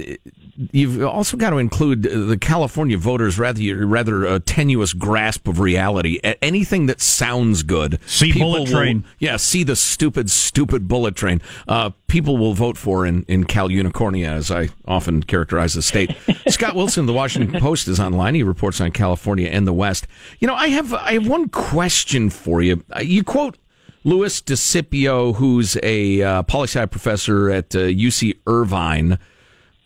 you've 0.72 1.04
also 1.04 1.38
got 1.38 1.52
to 1.52 1.58
include 1.58 2.04
the 2.04 2.38
California 2.38 2.98
voters' 2.98 3.40
rather 3.40 3.86
rather 3.86 4.26
uh, 4.26 4.40
tenuous 4.46 4.94
grasp 4.94 5.48
of 5.48 5.60
reality. 5.60 6.20
Anything 6.42 6.88
that 6.88 7.02
sounds 7.02 7.64
good, 7.64 8.00
see 8.06 8.34
bullet 8.34 8.68
train, 8.68 9.02
will, 9.02 9.10
yeah, 9.20 9.38
see 9.38 9.64
the 9.64 9.76
stupid, 9.76 10.30
stupid 10.30 10.88
bullet 10.88 11.16
train. 11.16 11.42
Uh, 11.68 11.92
people 12.08 12.38
will 12.38 12.54
vote 12.54 12.78
for 12.78 13.06
in 13.06 13.24
in 13.28 13.46
Cal 13.46 13.70
Unicornia, 13.70 14.30
as 14.30 14.52
I 14.52 14.70
often 14.86 15.24
characterize 15.24 15.74
the 15.74 15.82
state. 15.82 16.16
Scott 16.48 16.76
Wilson, 16.76 17.06
the 17.06 17.14
Washington 17.14 17.60
Post, 17.62 17.88
is 17.88 18.00
online. 18.00 18.36
He 18.36 18.44
reports 18.44 18.82
on 18.82 18.92
California 18.92 19.48
and 19.48 19.66
the 19.66 19.74
West. 19.74 20.08
You 20.40 20.48
know, 20.48 20.56
I 20.56 20.68
have 20.70 20.94
I 20.94 21.14
have 21.14 21.28
one 21.28 21.50
question 21.50 22.30
for 22.30 22.62
you. 22.62 22.84
Uh, 22.94 23.00
you 23.00 23.24
quote. 23.24 23.58
Louis 24.06 24.42
DeSipio, 24.42 25.36
who's 25.36 25.78
a 25.84 26.22
uh, 26.22 26.44
poli 26.44 26.68
sci 26.68 26.86
professor 26.86 27.50
at 27.50 27.76
uh, 27.76 27.80
UC 27.80 28.38
Irvine, 28.48 29.20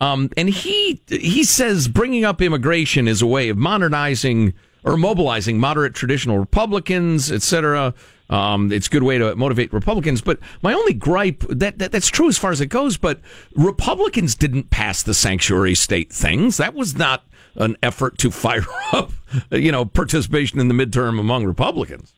um, 0.04 0.30
and 0.36 0.50
he 0.50 1.00
he 1.08 1.44
says 1.44 1.88
bringing 1.88 2.24
up 2.24 2.42
immigration 2.42 3.08
is 3.08 3.22
a 3.22 3.26
way 3.26 3.48
of 3.48 3.56
modernizing 3.56 4.52
or 4.84 4.98
mobilizing 4.98 5.58
moderate 5.58 5.94
traditional 5.94 6.38
Republicans, 6.38 7.32
etc. 7.32 7.94
Um, 8.28 8.70
it's 8.70 8.86
a 8.86 8.90
good 8.90 9.02
way 9.02 9.16
to 9.18 9.34
motivate 9.34 9.72
Republicans. 9.72 10.20
But 10.20 10.40
my 10.62 10.74
only 10.74 10.92
gripe 10.92 11.44
that, 11.48 11.78
that 11.78 11.90
that's 11.92 12.08
true 12.08 12.28
as 12.28 12.36
far 12.36 12.50
as 12.50 12.60
it 12.60 12.66
goes. 12.66 12.98
But 12.98 13.20
Republicans 13.56 14.34
didn't 14.34 14.70
pass 14.70 15.02
the 15.02 15.14
sanctuary 15.14 15.74
state 15.74 16.12
things. 16.12 16.58
That 16.58 16.74
was 16.74 16.96
not 16.96 17.24
an 17.56 17.76
effort 17.82 18.18
to 18.18 18.30
fire 18.30 18.66
up, 18.92 19.10
you 19.50 19.72
know, 19.72 19.86
participation 19.86 20.60
in 20.60 20.68
the 20.68 20.74
midterm 20.74 21.18
among 21.18 21.46
Republicans. 21.46 22.12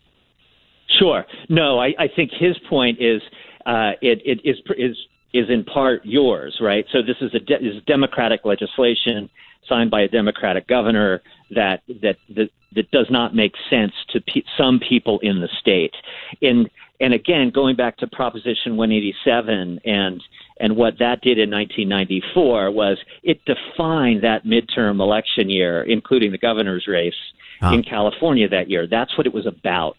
Sure. 0.98 1.24
No, 1.48 1.78
I, 1.78 1.94
I 1.98 2.08
think 2.08 2.32
his 2.32 2.58
point 2.68 2.98
is 3.00 3.22
uh, 3.64 3.92
it, 4.00 4.22
it 4.24 4.40
is 4.44 4.56
is 4.76 4.96
is 5.32 5.50
in 5.50 5.64
part 5.64 6.04
yours, 6.04 6.58
right? 6.60 6.84
So 6.92 7.02
this 7.02 7.16
is 7.20 7.34
a 7.34 7.40
de- 7.40 7.64
is 7.64 7.82
democratic 7.86 8.44
legislation 8.44 9.28
signed 9.68 9.90
by 9.90 10.02
a 10.02 10.08
democratic 10.08 10.66
governor 10.66 11.22
that 11.50 11.82
that 12.02 12.16
that, 12.34 12.50
that 12.74 12.90
does 12.90 13.06
not 13.10 13.34
make 13.34 13.54
sense 13.70 13.92
to 14.10 14.20
pe- 14.20 14.42
some 14.56 14.80
people 14.80 15.18
in 15.20 15.40
the 15.40 15.48
state. 15.60 15.94
And 16.42 16.70
and 17.00 17.12
again, 17.12 17.50
going 17.50 17.76
back 17.76 17.98
to 17.98 18.06
Proposition 18.06 18.76
187 18.76 19.80
and 19.84 20.22
and 20.58 20.76
what 20.76 20.98
that 20.98 21.20
did 21.20 21.38
in 21.38 21.50
1994 21.50 22.70
was 22.70 22.98
it 23.22 23.44
defined 23.44 24.24
that 24.24 24.44
midterm 24.44 25.00
election 25.00 25.50
year, 25.50 25.82
including 25.82 26.32
the 26.32 26.38
governor's 26.38 26.86
race 26.86 27.14
huh. 27.60 27.72
in 27.72 27.82
California 27.82 28.48
that 28.48 28.70
year. 28.70 28.86
That's 28.86 29.16
what 29.16 29.26
it 29.26 29.34
was 29.34 29.46
about. 29.46 29.96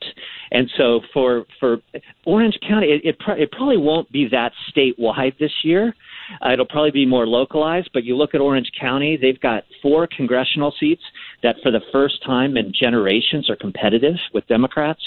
And 0.52 0.70
so 0.78 1.02
for 1.14 1.46
for 1.60 1.78
Orange 2.26 2.58
County, 2.68 2.88
it 2.88 3.02
it, 3.04 3.18
it 3.40 3.52
probably 3.52 3.78
won't 3.78 4.12
be 4.12 4.28
that 4.30 4.52
statewide 4.72 5.38
this 5.40 5.52
year. 5.64 5.94
Uh, 6.46 6.52
it'll 6.52 6.66
probably 6.66 6.92
be 6.92 7.06
more 7.06 7.26
localized. 7.26 7.90
But 7.94 8.04
you 8.04 8.16
look 8.16 8.34
at 8.36 8.42
Orange 8.42 8.72
County; 8.80 9.18
they've 9.18 9.40
got 9.40 9.64
four 9.82 10.08
congressional 10.08 10.74
seats 10.80 11.02
that, 11.44 11.56
for 11.64 11.72
the 11.72 11.82
first 11.92 12.24
time 12.26 12.58
in 12.58 12.74
generations, 12.74 13.50
are 13.50 13.56
competitive 13.56 14.16
with 14.34 14.48
Democrats. 14.48 15.02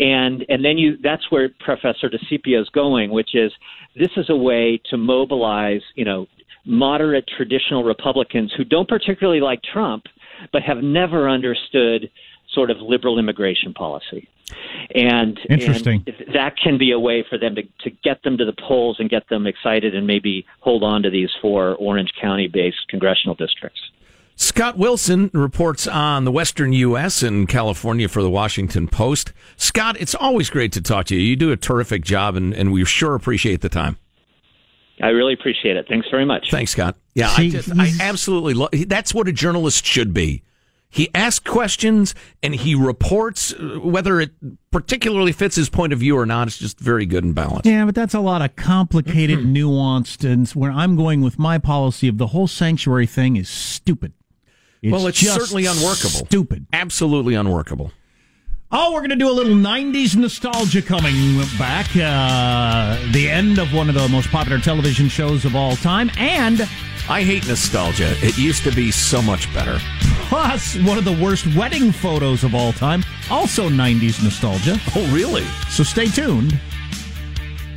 And 0.00 0.44
and 0.48 0.64
then 0.64 0.78
you 0.78 0.96
that's 1.02 1.30
where 1.30 1.48
Professor 1.60 2.08
DeSipio 2.08 2.60
is 2.60 2.68
going, 2.70 3.10
which 3.10 3.34
is 3.34 3.52
this 3.96 4.10
is 4.16 4.26
a 4.28 4.36
way 4.36 4.80
to 4.90 4.96
mobilize, 4.96 5.82
you 5.94 6.04
know, 6.04 6.26
moderate 6.64 7.28
traditional 7.36 7.84
Republicans 7.84 8.52
who 8.56 8.64
don't 8.64 8.88
particularly 8.88 9.40
like 9.40 9.60
Trump, 9.62 10.04
but 10.52 10.62
have 10.62 10.78
never 10.78 11.28
understood 11.28 12.10
sort 12.52 12.70
of 12.70 12.78
liberal 12.80 13.18
immigration 13.18 13.74
policy. 13.74 14.28
And, 14.94 15.38
Interesting. 15.48 16.04
And 16.06 16.34
that 16.34 16.56
can 16.56 16.78
be 16.78 16.92
a 16.92 16.98
way 16.98 17.24
for 17.28 17.38
them 17.38 17.54
to, 17.56 17.62
to 17.80 17.90
get 18.02 18.22
them 18.22 18.36
to 18.38 18.44
the 18.44 18.52
polls 18.52 18.96
and 19.00 19.08
get 19.08 19.28
them 19.28 19.46
excited 19.46 19.94
and 19.94 20.06
maybe 20.06 20.46
hold 20.60 20.82
on 20.82 21.02
to 21.02 21.10
these 21.10 21.30
four 21.40 21.74
Orange 21.76 22.12
County 22.20 22.48
based 22.48 22.88
congressional 22.88 23.34
districts. 23.34 23.80
Scott 24.36 24.76
Wilson 24.76 25.30
reports 25.32 25.86
on 25.86 26.24
the 26.24 26.32
Western 26.32 26.72
U.S. 26.72 27.22
and 27.22 27.48
California 27.48 28.08
for 28.08 28.20
the 28.20 28.30
Washington 28.30 28.88
Post. 28.88 29.32
Scott, 29.56 29.96
it's 30.00 30.14
always 30.14 30.50
great 30.50 30.72
to 30.72 30.80
talk 30.80 31.06
to 31.06 31.14
you. 31.14 31.20
You 31.20 31.36
do 31.36 31.52
a 31.52 31.56
terrific 31.56 32.02
job, 32.02 32.34
and, 32.34 32.52
and 32.52 32.72
we 32.72 32.84
sure 32.84 33.14
appreciate 33.14 33.60
the 33.60 33.68
time. 33.68 33.96
I 35.00 35.08
really 35.08 35.32
appreciate 35.34 35.76
it. 35.76 35.86
Thanks 35.88 36.08
very 36.10 36.24
much. 36.24 36.50
Thanks, 36.50 36.72
Scott. 36.72 36.96
Yeah, 37.14 37.28
See, 37.28 37.46
I, 37.46 37.50
just, 37.50 37.70
I 37.76 37.90
absolutely 38.00 38.54
love. 38.54 38.70
That's 38.86 39.14
what 39.14 39.28
a 39.28 39.32
journalist 39.32 39.84
should 39.84 40.14
be. 40.14 40.42
He 40.88 41.10
asks 41.12 41.44
questions 41.44 42.14
and 42.40 42.54
he 42.54 42.76
reports 42.76 43.52
uh, 43.52 43.80
whether 43.82 44.20
it 44.20 44.30
particularly 44.70 45.32
fits 45.32 45.56
his 45.56 45.68
point 45.68 45.92
of 45.92 45.98
view 45.98 46.16
or 46.16 46.24
not. 46.24 46.46
It's 46.46 46.58
just 46.58 46.78
very 46.78 47.04
good 47.04 47.24
and 47.24 47.34
balanced. 47.34 47.66
Yeah, 47.66 47.84
but 47.84 47.96
that's 47.96 48.14
a 48.14 48.20
lot 48.20 48.42
of 48.42 48.54
complicated, 48.54 49.40
nuanced, 49.40 50.24
and 50.24 50.48
where 50.50 50.70
I'm 50.70 50.94
going 50.94 51.20
with 51.20 51.36
my 51.36 51.58
policy 51.58 52.06
of 52.06 52.18
the 52.18 52.28
whole 52.28 52.46
sanctuary 52.46 53.06
thing 53.06 53.36
is 53.36 53.48
stupid. 53.48 54.12
It's 54.82 54.92
well, 54.92 55.08
it's 55.08 55.18
certainly 55.18 55.66
unworkable. 55.66 56.26
Stupid. 56.26 56.66
Absolutely 56.72 57.34
unworkable. 57.34 57.90
Oh, 58.72 58.92
we're 58.92 59.00
going 59.00 59.10
to 59.10 59.16
do 59.16 59.28
a 59.28 59.32
little 59.32 59.54
90s 59.54 60.16
nostalgia 60.16 60.82
coming 60.82 61.38
back. 61.58 61.86
Uh, 61.94 62.98
the 63.12 63.28
end 63.30 63.58
of 63.58 63.72
one 63.72 63.88
of 63.88 63.94
the 63.94 64.08
most 64.08 64.28
popular 64.30 64.58
television 64.58 65.08
shows 65.08 65.44
of 65.44 65.54
all 65.54 65.76
time. 65.76 66.10
And 66.18 66.62
I 67.08 67.22
hate 67.22 67.46
nostalgia. 67.46 68.14
It 68.24 68.36
used 68.36 68.64
to 68.64 68.72
be 68.72 68.90
so 68.90 69.22
much 69.22 69.52
better. 69.54 69.78
Plus, 70.28 70.76
one 70.78 70.98
of 70.98 71.04
the 71.04 71.12
worst 71.12 71.46
wedding 71.54 71.92
photos 71.92 72.42
of 72.42 72.54
all 72.54 72.72
time. 72.72 73.04
Also 73.30 73.68
90s 73.68 74.22
nostalgia. 74.24 74.76
Oh, 74.96 75.08
really? 75.14 75.44
So 75.70 75.84
stay 75.84 76.06
tuned 76.06 76.58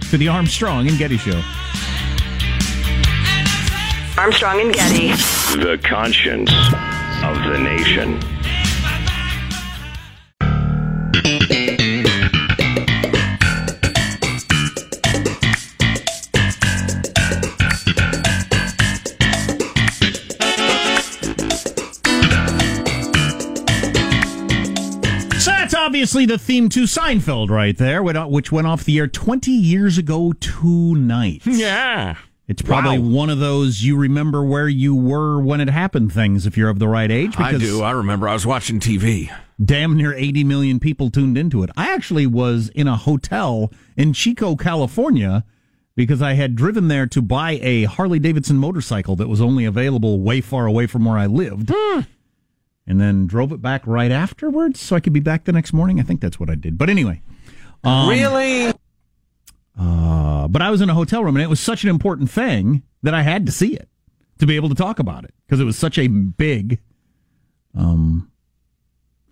to 0.10 0.18
the 0.18 0.30
Armstrong 0.30 0.88
and 0.88 0.98
Getty 0.98 1.18
Show. 1.18 1.44
Armstrong 4.18 4.62
and 4.62 4.74
Getty. 4.74 5.10
The 5.62 5.80
conscience 5.84 6.50
of 7.24 7.38
the 7.52 7.60
nation. 7.62 8.20
Obviously 25.80 26.26
the 26.26 26.38
theme 26.38 26.70
to 26.70 26.84
Seinfeld 26.84 27.50
right 27.50 27.76
there, 27.76 28.04
which 28.04 28.52
went 28.52 28.68
off 28.68 28.84
the 28.84 29.00
air 29.00 29.08
20 29.08 29.52
years 29.52 29.98
ago 29.98 30.32
tonight. 30.34 31.42
Yeah. 31.46 32.18
It's 32.48 32.62
probably 32.62 32.98
Wow. 33.00 33.10
one 33.10 33.30
of 33.30 33.40
those 33.40 33.84
you 33.84 33.98
remember 33.98 34.44
where 34.44 34.70
you 34.70 34.96
were 34.96 35.42
when 35.42 35.60
it 35.60 35.70
happened 35.70 36.14
things 36.14 36.46
if 36.46 36.56
you're 36.58 36.70
of 36.70 36.80
the 36.80 36.88
right 36.88 37.12
age. 37.12 37.34
I 37.38 37.58
do. 37.58 37.82
I 37.84 37.92
remember 37.92 38.28
I 38.30 38.34
was 38.34 38.46
watching 38.46 38.80
TV. 38.80 39.30
damn 39.64 39.98
near 39.98 40.14
80 40.14 40.44
million 40.44 40.80
people 40.80 41.10
tuned 41.10 41.38
into 41.38 41.64
it. 41.64 41.70
I 41.76 41.94
actually 41.94 42.26
was 42.28 42.70
in 42.70 42.88
a 42.88 42.96
hotel 42.96 43.72
in 43.98 44.14
Chico, 44.14 44.56
California, 44.56 45.44
because 45.96 46.22
I 46.22 46.34
had 46.34 46.56
driven 46.56 46.88
there 46.90 47.08
to 47.08 47.22
buy 47.24 47.54
a 47.64 47.86
Harley 47.86 48.20
Davidson 48.20 48.58
motorcycle 48.58 49.16
that 49.18 49.28
was 49.28 49.42
only 49.42 49.66
available 49.66 50.22
way 50.22 50.42
far 50.42 50.68
away 50.68 50.86
from 50.88 51.06
where 51.06 51.18
I 51.18 51.26
lived. 51.26 51.74
And 52.90 53.02
then 53.02 53.26
drove 53.28 53.52
it 53.52 53.62
back 53.62 53.86
right 53.86 54.12
afterwards 54.12 54.80
so 54.80 54.96
I 54.96 55.00
could 55.02 55.12
be 55.12 55.20
back 55.20 55.44
the 55.44 55.52
next 55.52 55.74
morning. 55.74 56.00
I 56.00 56.04
think 56.04 56.22
that's 56.22 56.40
what 56.40 56.50
I 56.50 56.56
did. 56.56 56.78
But 56.78 56.90
anyway. 56.90 57.22
um, 57.84 58.08
really? 58.08 58.72
Uh, 59.78 60.48
but 60.48 60.62
I 60.62 60.72
was 60.72 60.82
in 60.82 60.90
a 60.90 60.94
hotel 60.94 61.24
room 61.24 61.36
and 61.36 61.44
it 61.44 61.50
was 61.50 61.60
such 61.60 61.84
an 61.84 61.90
important 61.90 62.32
thing 62.32 62.84
that 63.04 63.14
I 63.14 63.22
had 63.22 63.46
to 63.46 63.52
see 63.52 63.76
it 63.76 63.88
to 64.40 64.46
be 64.46 64.56
able 64.56 64.70
to 64.70 64.76
talk 64.76 65.00
about 65.00 65.24
it 65.24 65.34
because 65.46 65.60
it 65.60 65.66
was 65.66 65.78
such 65.78 65.98
a 65.98 66.08
big 66.08 66.80
um, 67.76 68.32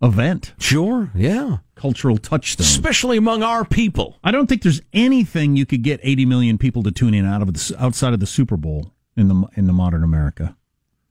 event. 0.02 0.54
Sure, 0.60 1.12
yeah. 1.16 1.58
Cultural 1.76 2.18
touchstone. 2.18 2.66
Especially 2.66 3.18
among 3.18 3.44
our 3.44 3.66
people. 3.66 4.18
I 4.24 4.32
don't 4.32 4.48
think 4.48 4.62
there's 4.62 4.82
anything 4.94 5.56
you 5.56 5.66
could 5.66 5.82
get 5.82 6.00
80 6.04 6.26
million 6.26 6.58
people 6.58 6.84
to 6.84 6.92
tune 6.92 7.14
in 7.14 7.26
out 7.26 7.42
of 7.42 7.54
the, 7.54 7.76
outside 7.80 8.14
of 8.14 8.20
the 8.20 8.28
Super 8.28 8.58
Bowl 8.58 8.94
in 9.18 9.28
the 9.28 9.48
in 9.56 9.68
the 9.68 9.74
modern 9.74 10.04
America. 10.04 10.56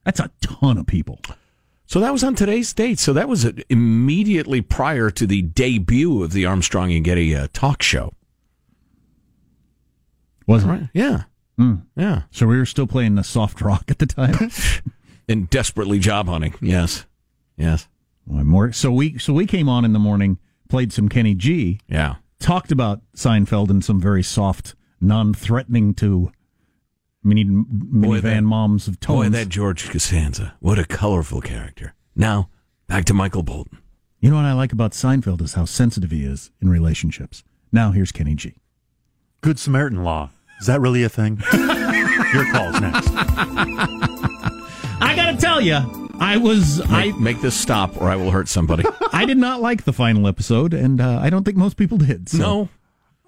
That's 0.04 0.20
a 0.20 0.30
ton 0.40 0.78
of 0.78 0.86
people. 0.86 1.20
So 1.86 2.00
that 2.00 2.12
was 2.12 2.24
on 2.24 2.34
today's 2.34 2.72
date. 2.72 2.98
So 2.98 3.12
that 3.12 3.28
was 3.28 3.46
immediately 3.68 4.60
prior 4.62 5.10
to 5.10 5.26
the 5.26 5.42
debut 5.42 6.22
of 6.22 6.32
the 6.32 6.46
Armstrong 6.46 6.92
and 6.92 7.04
Getty 7.04 7.34
uh, 7.36 7.48
talk 7.52 7.82
show. 7.82 8.14
Was 10.46 10.64
it? 10.64 10.68
Right? 10.68 10.88
Yeah. 10.92 11.22
Hmm. 11.58 11.74
Yeah. 11.96 12.22
So 12.30 12.46
we 12.46 12.56
were 12.58 12.66
still 12.66 12.86
playing 12.86 13.14
the 13.14 13.24
soft 13.24 13.60
rock 13.60 13.84
at 13.88 13.98
the 13.98 14.06
time. 14.06 14.50
And 15.26 15.48
desperately 15.48 15.98
job 15.98 16.28
hunting. 16.28 16.52
Yes. 16.60 17.06
Yes. 17.56 17.88
More. 18.26 18.72
So 18.72 18.92
we 18.92 19.16
so 19.16 19.32
we 19.32 19.46
came 19.46 19.70
on 19.70 19.86
in 19.86 19.94
the 19.94 19.98
morning, 19.98 20.38
played 20.68 20.92
some 20.92 21.08
Kenny 21.08 21.34
G. 21.34 21.80
Yeah. 21.88 22.16
Talked 22.40 22.70
about 22.70 23.00
Seinfeld 23.16 23.70
in 23.70 23.80
some 23.80 23.98
very 24.02 24.22
soft, 24.22 24.74
non-threatening 25.00 25.94
to 25.94 26.30
mini 27.22 27.44
minivan 27.46 28.20
that- 28.22 28.42
moms 28.42 28.86
of 28.86 29.00
tones. 29.00 29.16
Boy, 29.18 29.28
that 29.30 29.48
George 29.48 29.88
Costanza. 29.88 30.56
What 30.60 30.78
a 30.78 30.84
colorful 30.84 31.40
character. 31.40 31.94
Now, 32.14 32.50
back 32.86 33.06
to 33.06 33.14
Michael 33.14 33.42
Bolton. 33.42 33.78
You 34.20 34.28
know 34.28 34.36
what 34.36 34.44
I 34.44 34.52
like 34.52 34.72
about 34.74 34.92
Seinfeld 34.92 35.40
is 35.40 35.54
how 35.54 35.64
sensitive 35.64 36.10
he 36.10 36.24
is 36.24 36.50
in 36.60 36.68
relationships. 36.68 37.44
Now 37.72 37.92
here's 37.92 38.12
Kenny 38.12 38.34
G. 38.34 38.56
Good 39.40 39.58
Samaritan 39.58 40.04
law. 40.04 40.28
Is 40.60 40.66
that 40.66 40.80
really 40.80 41.02
a 41.04 41.08
thing? 41.08 41.42
Your 41.52 42.50
call's 42.52 42.80
next. 42.80 43.10
I 45.00 45.12
gotta 45.16 45.36
tell 45.36 45.60
you, 45.60 45.78
I 46.18 46.36
was 46.36 46.80
I 46.90 47.06
Make, 47.06 47.18
make 47.18 47.40
this 47.40 47.54
stop 47.58 48.00
or 48.00 48.08
I 48.08 48.16
will 48.16 48.30
hurt 48.30 48.48
somebody. 48.48 48.84
I 49.12 49.24
did 49.26 49.38
not 49.38 49.60
like 49.60 49.84
the 49.84 49.92
final 49.92 50.26
episode, 50.26 50.72
and 50.72 51.00
uh, 51.00 51.18
I 51.20 51.30
don't 51.30 51.44
think 51.44 51.56
most 51.56 51.76
people 51.76 51.98
did. 51.98 52.28
So. 52.28 52.38
no. 52.38 52.68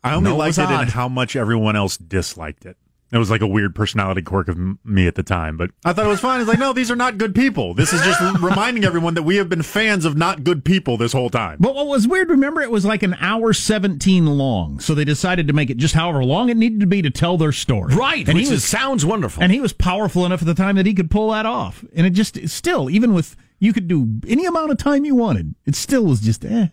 I 0.05 0.15
only 0.15 0.31
No, 0.31 0.37
liked 0.37 0.59
it 0.59 0.63
odd. 0.63 0.83
and 0.83 0.91
how 0.91 1.09
much 1.09 1.35
everyone 1.35 1.75
else 1.75 1.97
disliked 1.97 2.65
it. 2.65 2.77
It 3.13 3.19
was 3.19 3.31
like 3.31 3.41
a 3.41 3.47
weird 3.47 3.73
personality 3.77 4.21
quirk 4.21 4.49
of 4.49 4.57
m- 4.57 4.81
me 4.85 5.07
at 5.07 5.15
the 5.15 5.23
time, 5.23 5.57
but 5.57 5.71
I 5.85 5.93
thought 5.93 6.07
it 6.07 6.09
was 6.09 6.19
fine. 6.19 6.41
It's 6.41 6.49
like, 6.49 6.59
no, 6.59 6.73
these 6.73 6.91
are 6.91 6.97
not 6.97 7.19
good 7.19 7.37
people. 7.37 7.73
This 7.73 7.93
is 7.93 8.01
just 8.03 8.21
reminding 8.43 8.85
everyone 8.85 9.15
that 9.15 9.23
we 9.23 9.37
have 9.37 9.49
been 9.49 9.63
fans 9.63 10.05
of 10.05 10.17
not 10.17 10.43
good 10.43 10.65
people 10.65 10.97
this 10.97 11.13
whole 11.13 11.31
time. 11.31 11.57
But 11.61 11.77
what 11.77 11.87
was 11.87 12.09
weird, 12.09 12.31
remember, 12.31 12.63
it 12.63 12.71
was 12.71 12.85
like 12.85 13.05
an 13.05 13.15
hour 13.21 13.53
17 13.53 14.27
long. 14.27 14.81
So 14.81 14.93
they 14.93 15.05
decided 15.05 15.47
to 15.47 15.53
make 15.53 15.71
it 15.71 15.77
just 15.77 15.95
however 15.95 16.25
long 16.25 16.49
it 16.49 16.57
needed 16.57 16.81
to 16.81 16.87
be 16.87 17.01
to 17.01 17.11
tell 17.11 17.39
their 17.39 17.53
story. 17.53 17.95
Right. 17.95 18.27
And 18.27 18.37
which 18.37 18.49
he 18.49 18.53
was, 18.55 18.65
sounds 18.65 19.07
wonderful. 19.07 19.41
and 19.41 19.53
he 19.53 19.61
was 19.61 19.73
powerful 19.73 20.27
enough 20.27 20.43
at 20.43 20.47
the 20.47 20.55
time 20.55 20.75
that 20.75 20.87
he 20.87 20.93
could 20.93 21.11
pull 21.11 21.31
that 21.31 21.47
off. 21.47 21.85
And 21.95 22.09
it 22.09 22.11
just, 22.11 22.49
still, 22.49 22.91
even 22.91 23.15
with, 23.15 23.37
you 23.61 23.73
could 23.73 23.87
do 23.87 24.19
any 24.27 24.47
amount 24.47 24.73
of 24.73 24.79
time 24.79 25.05
you 25.05 25.15
wanted, 25.15 25.55
it 25.65 25.77
still 25.77 26.05
was 26.05 26.21
just, 26.21 26.45
eh. 26.45 26.69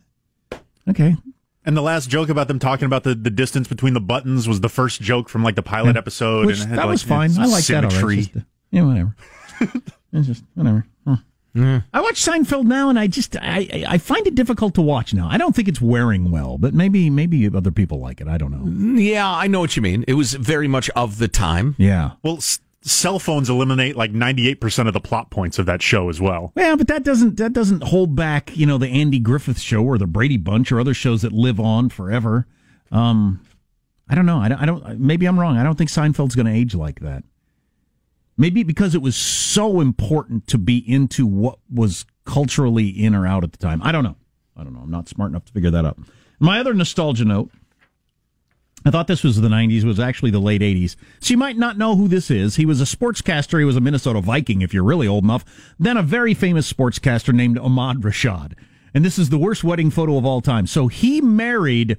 Okay. 0.90 1.16
And 1.66 1.78
the 1.78 1.82
last 1.82 2.10
joke 2.10 2.30
about 2.30 2.48
them 2.48 2.60
talking 2.60 2.86
about 2.86 3.04
the, 3.04 3.16
the 3.16 3.30
distance 3.30 3.68
between 3.68 3.94
the 3.94 4.02
buttons 4.02 4.48
was 4.48 4.60
the 4.62 4.70
first 4.70 5.02
joke 5.02 5.30
from 5.30 5.44
like 5.44 5.56
the 5.56 5.64
pilot 5.64 5.96
episode. 5.96 6.46
Which, 6.48 6.60
and 6.62 6.70
had, 6.72 6.80
that 6.80 6.84
like, 6.86 6.92
was 6.92 7.04
fine. 7.04 7.32
I 7.40 7.46
like 7.46 7.64
that 7.66 7.92
symmetry. 7.92 8.00
already. 8.02 8.20
It's 8.22 8.28
just, 8.28 8.38
uh, 8.38 8.48
yeah, 8.72 8.84
whatever. 8.84 9.16
it's 10.14 10.28
just, 10.28 10.44
whatever. 10.56 10.86
Huh. 11.08 11.18
I 11.56 12.02
watch 12.02 12.16
Seinfeld 12.26 12.64
now, 12.66 12.90
and 12.90 12.98
I 12.98 13.06
just 13.06 13.36
I 13.38 13.60
I- 13.72 13.86
I 13.90 13.98
find 14.00 14.26
it 14.26 14.34
difficult 14.34 14.74
to 14.74 14.82
watch 14.82 15.14
now. 15.14 15.28
I 15.30 15.38
don't 15.38 15.56
think 15.56 15.68
it's 15.68 15.80
wearing 15.80 16.32
well, 16.32 16.58
but 16.58 16.74
maybe 16.74 17.12
maybe 17.12 17.48
other 17.56 17.70
people 17.72 18.00
like 18.00 18.20
it. 18.22 18.28
I 18.28 18.40
don't 18.40 18.52
know. 18.52 19.00
yeah, 19.00 19.30
I 19.30 19.46
know 19.46 19.60
what 19.60 19.76
you 19.76 19.84
mean. 19.84 20.04
It 20.08 20.16
was 20.16 20.34
very 20.34 20.68
much 20.68 20.90
of 20.96 21.20
the 21.20 21.28
time. 21.28 21.76
Yeah, 21.78 22.14
Well, 22.24 22.38
s- 22.38 22.60
cell 22.84 23.18
phones 23.20 23.50
eliminate 23.50 23.96
like 23.96 24.12
98% 24.12 24.88
of 24.88 24.94
the 24.94 25.00
plot 25.00 25.30
points 25.30 25.58
of 25.58 25.66
that 25.66 25.82
show 25.82 26.10
as 26.10 26.20
well. 26.20 26.52
yeah, 26.56 26.76
but 26.76 26.88
that 26.88 27.04
doesn't 27.04 27.38
that 27.38 27.54
doesn't 27.54 27.84
hold 27.84 28.16
back 28.16 28.56
you 28.56 28.66
know 28.66 28.78
the 28.78 28.88
Andy 28.88 29.20
Griffith 29.20 29.60
Show 29.60 29.84
or 29.84 29.98
the 29.98 30.08
Brady 30.08 30.38
Bunch 30.38 30.72
or 30.72 30.80
other 30.80 30.94
shows 30.94 31.22
that 31.22 31.32
live 31.32 31.60
on 31.60 31.90
forever. 31.90 32.48
Um, 32.92 33.46
I 34.10 34.16
don't 34.16 34.26
know. 34.26 34.38
I 34.38 34.50
don't, 34.50 34.60
I 34.60 34.66
don't. 34.66 35.00
Maybe 35.00 35.26
I'm 35.26 35.40
wrong. 35.40 35.58
I 35.58 35.64
don't 35.64 35.78
think 35.78 35.90
Seinfeld's 35.90 36.36
going 36.36 36.46
to 36.46 36.52
age 36.54 36.76
like 36.76 37.00
that. 37.00 37.24
Maybe 38.38 38.64
because 38.64 38.96
it 38.96 39.02
was 39.02 39.16
so 39.16 39.80
important 39.80 40.48
to 40.48 40.58
be 40.58 40.78
into 40.78 41.26
what 41.26 41.60
was 41.72 42.06
culturally 42.26 42.90
in 42.90 43.16
or 43.16 43.26
out 43.26 43.44
at 43.44 43.52
the 43.52 43.58
time. 43.58 43.82
I 43.84 43.92
don't 43.92 44.04
know. 44.04 44.18
I 44.58 44.64
don't 44.64 44.74
know. 44.74 44.82
I'm 44.82 44.92
not 44.92 45.08
smart 45.08 45.32
enough 45.32 45.46
to 45.46 45.54
figure 45.54 45.72
that 45.72 45.86
out. 45.86 45.98
My 46.40 46.60
other 46.60 46.74
nostalgia 46.74 47.26
note. 47.26 47.52
I 48.86 48.92
thought 48.92 49.08
this 49.08 49.24
was 49.24 49.40
the 49.40 49.48
90s, 49.48 49.84
it 49.84 49.86
was 49.86 50.00
actually 50.00 50.32
the 50.32 50.40
late 50.40 50.62
80s. 50.62 50.96
So 51.20 51.32
you 51.32 51.38
might 51.38 51.58
not 51.58 51.78
know 51.78 51.96
who 51.96 52.08
this 52.08 52.30
is. 52.30 52.58
He 52.58 52.66
was 52.66 52.82
a 52.82 52.86
sportscaster. 52.86 53.60
He 53.60 53.66
was 53.66 53.78
a 53.78 53.82
Minnesota 53.82 54.20
Viking, 54.20 54.62
if 54.62 54.74
you're 54.74 54.84
really 54.84 55.08
old 55.08 55.24
enough. 55.24 55.46
Then 55.80 55.98
a 55.98 56.04
very 56.04 56.34
famous 56.34 56.72
sportscaster 56.72 57.34
named 57.34 57.58
Ahmad 57.58 58.02
Rashad. 58.02 58.54
And 58.94 59.04
this 59.04 59.18
is 59.18 59.30
the 59.30 59.38
worst 59.38 59.64
wedding 59.64 59.90
photo 59.90 60.18
of 60.18 60.26
all 60.26 60.42
time. 60.42 60.68
So 60.68 60.88
he 60.88 61.22
married 61.22 61.98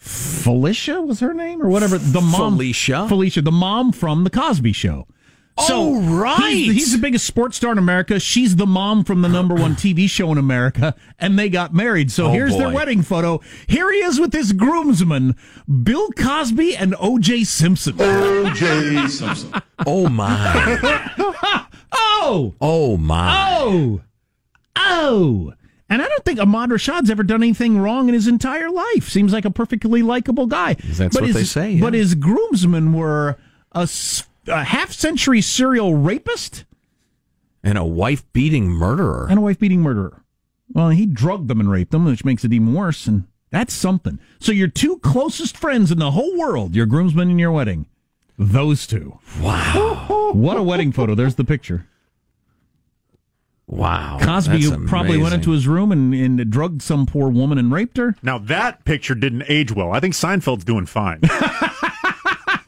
Phylicia, 0.00 1.04
was 1.04 1.20
her 1.20 1.34
name? 1.34 1.62
Or 1.62 1.68
whatever. 1.68 1.98
The 1.98 2.20
mom. 2.20 2.58
Phylicia? 2.58 3.08
Phylicia, 3.08 3.44
the 3.44 3.52
mom 3.52 3.92
from 3.92 4.24
The 4.24 4.30
Cosby 4.30 4.72
Show. 4.72 5.06
So 5.58 5.74
Oh, 5.96 6.00
right. 6.02 6.50
He's, 6.52 6.74
he's 6.74 6.92
the 6.92 6.98
biggest 6.98 7.26
sports 7.26 7.56
star 7.56 7.72
in 7.72 7.78
America. 7.78 8.20
She's 8.20 8.56
the 8.56 8.66
mom 8.66 9.04
from 9.04 9.22
the 9.22 9.28
number 9.28 9.54
one 9.54 9.74
TV 9.74 10.08
show 10.08 10.30
in 10.32 10.36
America, 10.38 10.94
and 11.18 11.38
they 11.38 11.48
got 11.48 11.72
married. 11.72 12.10
So 12.10 12.26
Oh, 12.26 12.30
here's 12.32 12.56
their 12.56 12.68
wedding 12.70 13.00
photo. 13.02 13.40
Here 13.66 13.90
he 13.90 13.98
is 14.00 14.20
with 14.20 14.32
his 14.34 14.52
groomsmen, 14.52 15.34
Bill 15.82 16.10
Cosby 16.12 16.76
and 16.76 16.94
O.J. 17.00 17.44
Simpson. 17.44 17.96
O.J. 18.00 19.06
Simpson. 19.08 19.52
Oh 19.86 20.08
my. 20.10 21.66
Oh, 21.92 22.54
Oh 22.60 22.96
my. 22.96 23.58
oh, 23.60 24.00
oh. 24.76 25.52
And 25.88 26.02
I 26.02 26.08
don't 26.08 26.24
think 26.24 26.40
Ahmad 26.40 26.70
Rashad's 26.70 27.08
ever 27.10 27.22
done 27.22 27.42
anything 27.42 27.78
wrong 27.78 28.08
in 28.08 28.14
his 28.14 28.26
entire 28.26 28.68
life. 28.70 29.08
Seems 29.08 29.32
like 29.32 29.44
a 29.44 29.50
perfectly 29.50 30.02
likable 30.02 30.46
guy. 30.46 30.74
That's 30.74 31.14
but 31.14 31.22
what 31.22 31.24
his, 31.28 31.36
they 31.36 31.44
say, 31.44 31.70
yeah. 31.72 31.80
But 31.80 31.94
his 31.94 32.14
groomsmen 32.16 32.92
were 32.92 33.36
a, 33.72 33.80
s- 33.82 34.24
a 34.48 34.64
half-century 34.64 35.40
serial 35.40 35.94
rapist. 35.94 36.64
And 37.62 37.76
a 37.76 37.84
wife 37.84 38.24
beating 38.32 38.68
murderer. 38.68 39.26
and 39.28 39.38
a 39.38 39.42
wife 39.42 39.58
beating 39.58 39.80
murderer. 39.80 40.22
Well, 40.72 40.90
he 40.90 41.06
drugged 41.06 41.48
them 41.48 41.60
and 41.60 41.70
raped 41.70 41.90
them, 41.90 42.04
which 42.04 42.24
makes 42.24 42.44
it 42.44 42.52
even 42.52 42.72
worse. 42.74 43.06
And 43.06 43.24
that's 43.50 43.74
something. 43.74 44.18
So 44.38 44.52
your 44.52 44.68
two 44.68 44.98
closest 44.98 45.56
friends 45.56 45.90
in 45.90 45.98
the 45.98 46.12
whole 46.12 46.36
world, 46.38 46.74
your 46.74 46.86
groomsmen 46.86 47.30
and 47.30 47.40
your 47.40 47.52
wedding, 47.52 47.86
those 48.38 48.86
two. 48.86 49.18
Wow. 49.40 50.02
What 50.34 50.56
a 50.56 50.62
wedding 50.62 50.90
photo! 50.90 51.14
There's 51.14 51.36
the 51.36 51.44
picture. 51.44 51.86
Wow. 53.68 54.18
Cosby 54.20 54.60
who 54.62 54.86
probably 54.86 55.18
went 55.18 55.34
into 55.34 55.50
his 55.52 55.66
room 55.66 55.90
and, 55.90 56.12
and 56.12 56.50
drugged 56.50 56.82
some 56.82 57.06
poor 57.06 57.28
woman 57.28 57.58
and 57.58 57.72
raped 57.72 57.96
her. 57.96 58.14
Now 58.22 58.38
that 58.38 58.84
picture 58.84 59.14
didn't 59.14 59.44
age 59.48 59.72
well. 59.72 59.92
I 59.92 60.00
think 60.00 60.14
Seinfeld's 60.14 60.64
doing 60.64 60.86
fine. 60.86 61.20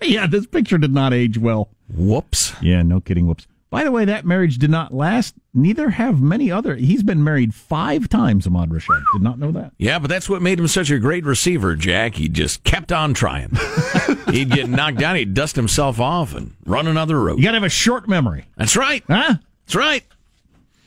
Yeah, 0.02 0.26
this 0.26 0.46
picture 0.46 0.78
did 0.78 0.92
not 0.94 1.12
age 1.12 1.38
well. 1.38 1.68
Whoops. 1.92 2.54
Yeah, 2.62 2.82
no 2.82 3.00
kidding. 3.00 3.26
Whoops. 3.26 3.46
By 3.70 3.84
the 3.84 3.92
way, 3.92 4.06
that 4.06 4.24
marriage 4.24 4.56
did 4.56 4.70
not 4.70 4.94
last. 4.94 5.34
Neither 5.52 5.90
have 5.90 6.22
many 6.22 6.50
other. 6.50 6.74
He's 6.76 7.02
been 7.02 7.22
married 7.22 7.54
five 7.54 8.08
times. 8.08 8.46
Ahmad 8.46 8.70
Rashad 8.70 9.02
did 9.12 9.20
not 9.22 9.38
know 9.38 9.52
that. 9.52 9.72
Yeah, 9.76 9.98
but 9.98 10.08
that's 10.08 10.28
what 10.30 10.40
made 10.40 10.58
him 10.58 10.68
such 10.68 10.90
a 10.90 10.98
great 10.98 11.24
receiver, 11.26 11.76
Jack. 11.76 12.14
He 12.14 12.28
just 12.30 12.64
kept 12.64 12.92
on 12.92 13.12
trying. 13.12 13.50
he'd 14.30 14.50
get 14.50 14.70
knocked 14.70 14.98
down, 14.98 15.16
he'd 15.16 15.34
dust 15.34 15.54
himself 15.56 16.00
off 16.00 16.34
and 16.34 16.54
run 16.64 16.86
another 16.86 17.20
route. 17.20 17.38
You 17.38 17.44
got 17.44 17.50
to 17.50 17.56
have 17.58 17.64
a 17.64 17.68
short 17.68 18.08
memory, 18.08 18.46
That's 18.56 18.76
right. 18.76 19.04
huh? 19.06 19.34
That's 19.66 19.74
right. 19.74 20.04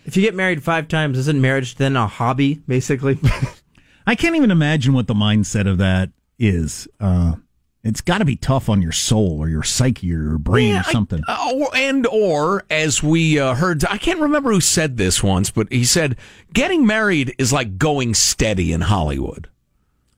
If 0.06 0.18
you 0.18 0.24
get 0.24 0.34
married 0.34 0.64
five 0.64 0.88
times, 0.88 1.20
isn't 1.20 1.40
marriage 1.40 1.76
then 1.76 1.96
a 1.96 2.08
hobby, 2.08 2.56
basically? 2.68 3.20
I 4.08 4.16
can't 4.16 4.36
even 4.36 4.50
imagine 4.50 4.94
what 4.94 5.06
the 5.06 5.14
mindset 5.14 5.70
of 5.70 5.78
that 5.78 6.10
is. 6.40 6.88
Uh, 7.00 7.36
it's 7.84 8.02
got 8.02 8.20
to 8.20 8.26
be 8.26 8.36
tough 8.36 8.70
on 8.70 8.82
your 8.82 8.92
soul 8.92 9.40
or 9.40 9.50
your 9.50 9.64
psyche 9.64 10.14
or 10.14 10.22
your 10.22 10.38
brain 10.38 10.74
Yeah, 10.74 10.82
or 10.82 10.84
something. 10.84 11.22
uh, 11.28 11.52
or, 11.56 11.70
and 11.76 12.06
or 12.08 12.64
as 12.70 13.02
we 13.02 13.40
uh, 13.40 13.56
heard, 13.56 13.84
I 13.86 13.98
can't 13.98 14.20
remember 14.20 14.52
who 14.52 14.62
said 14.62 14.98
this 14.98 15.24
once, 15.24 15.50
but 15.50 15.72
he 15.72 15.84
said 15.84 16.16
getting 16.54 16.86
married 16.86 17.34
is 17.38 17.52
like 17.52 17.78
going 17.78 18.14
steady 18.14 18.72
in 18.72 18.82
Hollywood. 18.82 19.50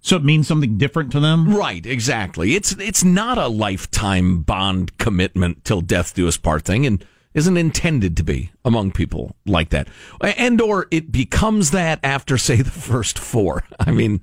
So 0.02 0.18
it 0.18 0.24
means 0.26 0.50
something 0.50 0.78
different 0.78 1.14
to 1.14 1.22
them? 1.22 1.56
Right, 1.56 1.86
exactly. 1.86 2.56
It's 2.56 2.74
it's 2.74 3.06
not 3.06 3.38
a 3.38 3.48
lifetime 3.48 4.42
bond 4.42 4.98
commitment 4.98 5.64
till 5.64 5.80
death 5.80 6.14
do 6.14 6.28
us 6.28 6.36
part 6.36 6.64
thing 6.66 6.86
and 6.86 7.06
isn't 7.34 7.56
intended 7.56 8.18
to 8.18 8.24
be 8.24 8.52
among 8.66 8.92
people 8.92 9.38
like 9.46 9.70
that. 9.70 9.88
And 10.20 10.60
or 10.60 10.88
it 10.92 11.14
becomes 11.14 11.72
that 11.72 12.00
after 12.04 12.38
say 12.38 12.58
the 12.58 12.70
first 12.70 13.18
four. 13.18 13.64
I 13.80 13.92
mean, 13.92 14.20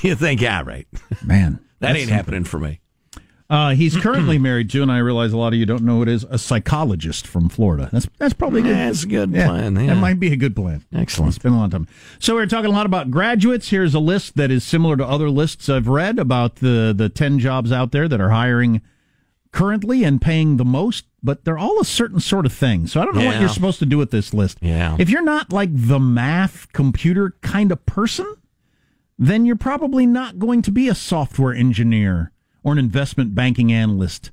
you 0.00 0.14
think, 0.14 0.40
yeah, 0.40 0.62
right. 0.62 0.88
Man, 1.22 1.60
that 1.82 1.96
ain't 1.96 2.10
happening 2.10 2.44
for 2.44 2.58
me. 2.58 2.80
Uh, 3.50 3.74
he's 3.74 3.94
currently 3.98 4.38
married 4.38 4.70
to, 4.70 4.80
and 4.80 4.90
I 4.90 4.98
realize 4.98 5.34
a 5.34 5.36
lot 5.36 5.52
of 5.52 5.58
you 5.58 5.66
don't 5.66 5.82
know 5.82 5.96
who 5.96 6.02
it 6.02 6.08
is, 6.08 6.24
a 6.30 6.38
psychologist 6.38 7.26
from 7.26 7.50
Florida. 7.50 7.90
That's 7.92 8.08
that's 8.16 8.32
probably 8.32 8.62
good. 8.62 8.74
That's 8.74 9.02
a 9.02 9.06
good 9.06 9.30
plan. 9.32 9.76
Yeah. 9.76 9.94
That 9.94 10.00
might 10.00 10.18
be 10.18 10.32
a 10.32 10.36
good 10.36 10.56
plan. 10.56 10.84
Excellent. 10.94 11.34
It's 11.34 11.38
been 11.38 11.52
a 11.52 11.58
long 11.58 11.68
time. 11.68 11.86
So 12.18 12.34
we're 12.34 12.46
talking 12.46 12.70
a 12.70 12.74
lot 12.74 12.86
about 12.86 13.10
graduates. 13.10 13.68
Here's 13.68 13.94
a 13.94 14.00
list 14.00 14.36
that 14.36 14.50
is 14.50 14.64
similar 14.64 14.96
to 14.96 15.04
other 15.04 15.28
lists 15.28 15.68
I've 15.68 15.86
read 15.86 16.18
about 16.18 16.56
the 16.56 16.94
the 16.96 17.10
ten 17.10 17.38
jobs 17.38 17.70
out 17.70 17.92
there 17.92 18.08
that 18.08 18.22
are 18.22 18.30
hiring 18.30 18.80
currently 19.52 20.02
and 20.02 20.20
paying 20.20 20.56
the 20.56 20.64
most, 20.64 21.04
but 21.22 21.44
they're 21.44 21.58
all 21.58 21.78
a 21.78 21.84
certain 21.84 22.20
sort 22.20 22.46
of 22.46 22.54
thing. 22.54 22.86
So 22.86 23.02
I 23.02 23.04
don't 23.04 23.14
know 23.16 23.26
what 23.26 23.38
you're 23.38 23.50
supposed 23.50 23.78
to 23.80 23.86
do 23.86 23.98
with 23.98 24.10
this 24.10 24.32
list. 24.32 24.56
Yeah. 24.62 24.96
If 24.98 25.10
you're 25.10 25.22
not 25.22 25.52
like 25.52 25.68
the 25.72 26.00
math 26.00 26.72
computer 26.72 27.36
kind 27.42 27.70
of 27.70 27.84
person, 27.84 28.34
then 29.28 29.44
you're 29.44 29.56
probably 29.56 30.04
not 30.06 30.38
going 30.38 30.62
to 30.62 30.72
be 30.72 30.88
a 30.88 30.94
software 30.94 31.54
engineer 31.54 32.32
or 32.64 32.72
an 32.72 32.78
investment 32.78 33.34
banking 33.34 33.72
analyst 33.72 34.30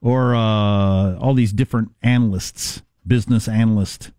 or 0.00 0.34
uh, 0.34 1.16
all 1.16 1.34
these 1.34 1.52
different 1.52 1.90
analysts, 2.02 2.82
business 3.06 3.48
analyst, 3.48 4.12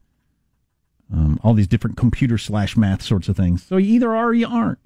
um, 1.14 1.40
all 1.44 1.54
these 1.54 1.68
different 1.68 1.96
computer 1.96 2.38
slash 2.38 2.76
math 2.76 3.02
sorts 3.02 3.30
of 3.30 3.38
things. 3.38 3.64
So 3.64 3.78
you 3.78 3.94
either 3.96 4.14
are 4.14 4.28
or 4.28 4.34
you 4.34 4.48
aren't. 4.48 4.80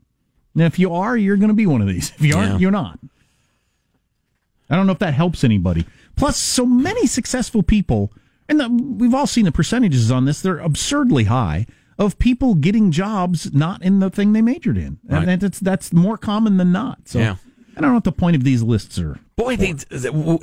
And 0.54 0.64
if 0.64 0.78
you 0.78 0.94
are, 0.94 1.18
you're 1.18 1.38
going 1.38 1.48
to 1.50 1.56
be 1.56 1.66
one 1.66 1.82
of 1.82 1.88
these. 1.88 2.12
If 2.16 2.22
you 2.22 2.36
aren't, 2.36 2.52
Yeah. 2.54 2.58
you're 2.60 2.72
not. 2.72 3.00
I 4.70 4.76
don't 4.76 4.86
know 4.86 4.94
if 4.94 5.00
that 5.00 5.14
helps 5.16 5.44
anybody. 5.44 5.86
Plus, 6.16 6.38
so 6.38 6.66
many 6.66 7.08
successful 7.08 7.64
people, 7.64 8.12
and 8.48 8.60
the, 8.60 8.70
we've 8.70 9.14
all 9.16 9.28
seen 9.28 9.46
the 9.46 9.52
percentages 9.52 10.12
on 10.12 10.26
this, 10.26 10.42
they're 10.42 10.60
absurdly 10.60 11.24
high 11.26 11.66
of 12.06 12.20
people 12.20 12.56
getting 12.56 12.92
jobs 12.92 13.54
not 13.54 13.82
in 13.84 14.00
the 14.00 14.10
thing 14.10 14.34
they 14.34 14.42
majored 14.42 14.78
in. 14.78 15.00
Right. 15.08 15.28
And 15.28 15.42
that's, 15.42 15.60
that's 15.60 15.92
more 15.94 16.18
common 16.18 16.58
than 16.58 16.72
not. 16.72 17.08
So 17.08 17.20
Yeah. 17.20 17.36
I 17.76 17.82
don't 17.82 17.90
know 17.90 17.96
what 17.96 18.04
the 18.04 18.12
point 18.12 18.36
of 18.36 18.44
these 18.44 18.62
lists 18.62 19.00
are. 19.00 19.20
Boy, 19.36 19.56
they, 19.56 19.74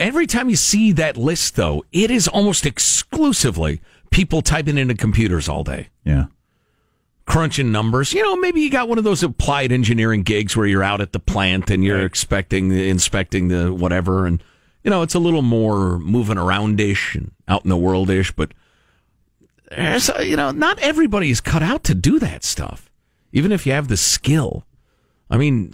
every 0.00 0.26
time 0.26 0.50
you 0.50 0.56
see 0.56 0.90
that 0.92 1.16
list, 1.16 1.54
though, 1.54 1.84
it 1.92 2.10
is 2.10 2.26
almost 2.26 2.66
exclusively 2.66 3.80
people 4.10 4.42
typing 4.42 4.76
into 4.76 4.94
computers 4.94 5.48
all 5.48 5.62
day. 5.62 5.90
Yeah. 6.04 6.24
Crunching 7.26 7.70
numbers. 7.70 8.12
You 8.12 8.24
know, 8.24 8.34
maybe 8.34 8.60
you 8.60 8.68
got 8.68 8.88
one 8.88 8.98
of 8.98 9.04
those 9.04 9.22
applied 9.22 9.70
engineering 9.70 10.22
gigs 10.24 10.56
where 10.56 10.66
you're 10.66 10.82
out 10.82 11.00
at 11.00 11.12
the 11.12 11.20
plant 11.20 11.70
and 11.70 11.84
you're 11.84 12.04
expecting, 12.04 12.72
inspecting 12.72 13.46
the 13.46 13.72
whatever. 13.72 14.26
And, 14.26 14.42
you 14.82 14.90
know, 14.90 15.02
it's 15.02 15.14
a 15.14 15.20
little 15.20 15.42
more 15.42 16.00
moving 16.00 16.38
around 16.38 16.80
ish 16.80 17.14
and 17.14 17.30
out 17.46 17.62
in 17.62 17.68
the 17.70 17.76
world 17.76 18.10
ish. 18.10 18.32
But, 18.32 18.50
there's, 19.70 20.10
uh, 20.10 20.20
you 20.20 20.36
know, 20.36 20.50
not 20.50 20.78
everybody 20.80 21.30
is 21.30 21.40
cut 21.40 21.62
out 21.62 21.84
to 21.84 21.94
do 21.94 22.18
that 22.18 22.44
stuff, 22.44 22.90
even 23.32 23.52
if 23.52 23.66
you 23.66 23.72
have 23.72 23.88
the 23.88 23.96
skill. 23.96 24.64
I 25.30 25.36
mean, 25.36 25.72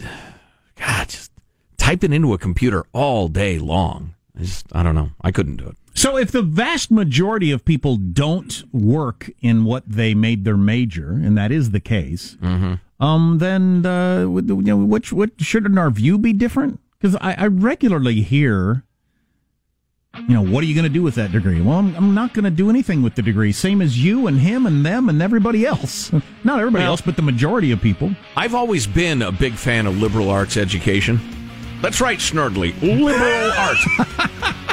God, 0.75 1.09
just 1.09 1.31
typing 1.77 2.13
into 2.13 2.33
a 2.33 2.37
computer 2.37 2.85
all 2.93 3.27
day 3.27 3.57
long. 3.59 4.13
I 4.37 4.41
just, 4.41 4.67
I 4.71 4.83
don't 4.83 4.95
know. 4.95 5.09
I 5.21 5.31
couldn't 5.31 5.57
do 5.57 5.67
it. 5.67 5.75
So 5.95 6.15
if 6.15 6.31
the 6.31 6.43
vast 6.43 6.91
majority 6.91 7.51
of 7.51 7.65
people 7.65 7.97
don't 7.97 8.63
work 8.71 9.31
in 9.41 9.65
what 9.65 9.83
they 9.87 10.13
made 10.13 10.45
their 10.45 10.57
major, 10.57 11.09
and 11.13 11.35
that 11.39 11.51
is 11.51 11.71
the 11.71 11.79
case, 11.79 12.37
um, 12.99 13.37
then 13.39 13.83
uh, 13.83 14.19
you 14.21 14.61
know, 14.61 14.77
which 14.77 15.11
what 15.11 15.31
shouldn't 15.41 15.79
our 15.79 15.89
view 15.89 16.19
be 16.19 16.33
different? 16.33 16.79
Because 16.99 17.15
I, 17.15 17.33
I 17.33 17.47
regularly 17.47 18.21
hear, 18.21 18.83
you 20.27 20.33
know, 20.33 20.41
what 20.41 20.63
are 20.63 20.67
you 20.67 20.73
going 20.75 20.83
to 20.83 20.89
do 20.89 21.03
with 21.03 21.15
that 21.15 21.31
degree? 21.31 21.61
Well, 21.61 21.77
I'm, 21.77 21.95
I'm 21.95 22.13
not 22.13 22.33
going 22.33 22.45
to 22.45 22.51
do 22.51 22.69
anything 22.69 23.01
with 23.03 23.15
the 23.15 23.21
degree. 23.21 23.51
Same 23.51 23.81
as 23.81 24.01
you 24.03 24.27
and 24.27 24.39
him 24.39 24.65
and 24.65 24.85
them 24.85 25.09
and 25.09 25.21
everybody 25.21 25.65
else. 25.65 26.11
Not 26.43 26.59
everybody 26.59 26.83
Well- 26.83 26.91
else, 26.93 27.01
but 27.01 27.15
the 27.15 27.21
majority 27.21 27.71
of 27.71 27.81
people. 27.81 28.11
I've 28.35 28.55
always 28.55 28.87
been 28.87 29.21
a 29.21 29.31
big 29.31 29.53
fan 29.53 29.85
of 29.87 29.97
liberal 29.97 30.29
arts 30.29 30.57
education. 30.57 31.19
That's 31.81 32.01
right, 32.01 32.17
Snerdley. 32.17 32.73
Liberal 32.81 33.51
arts. 33.57 33.85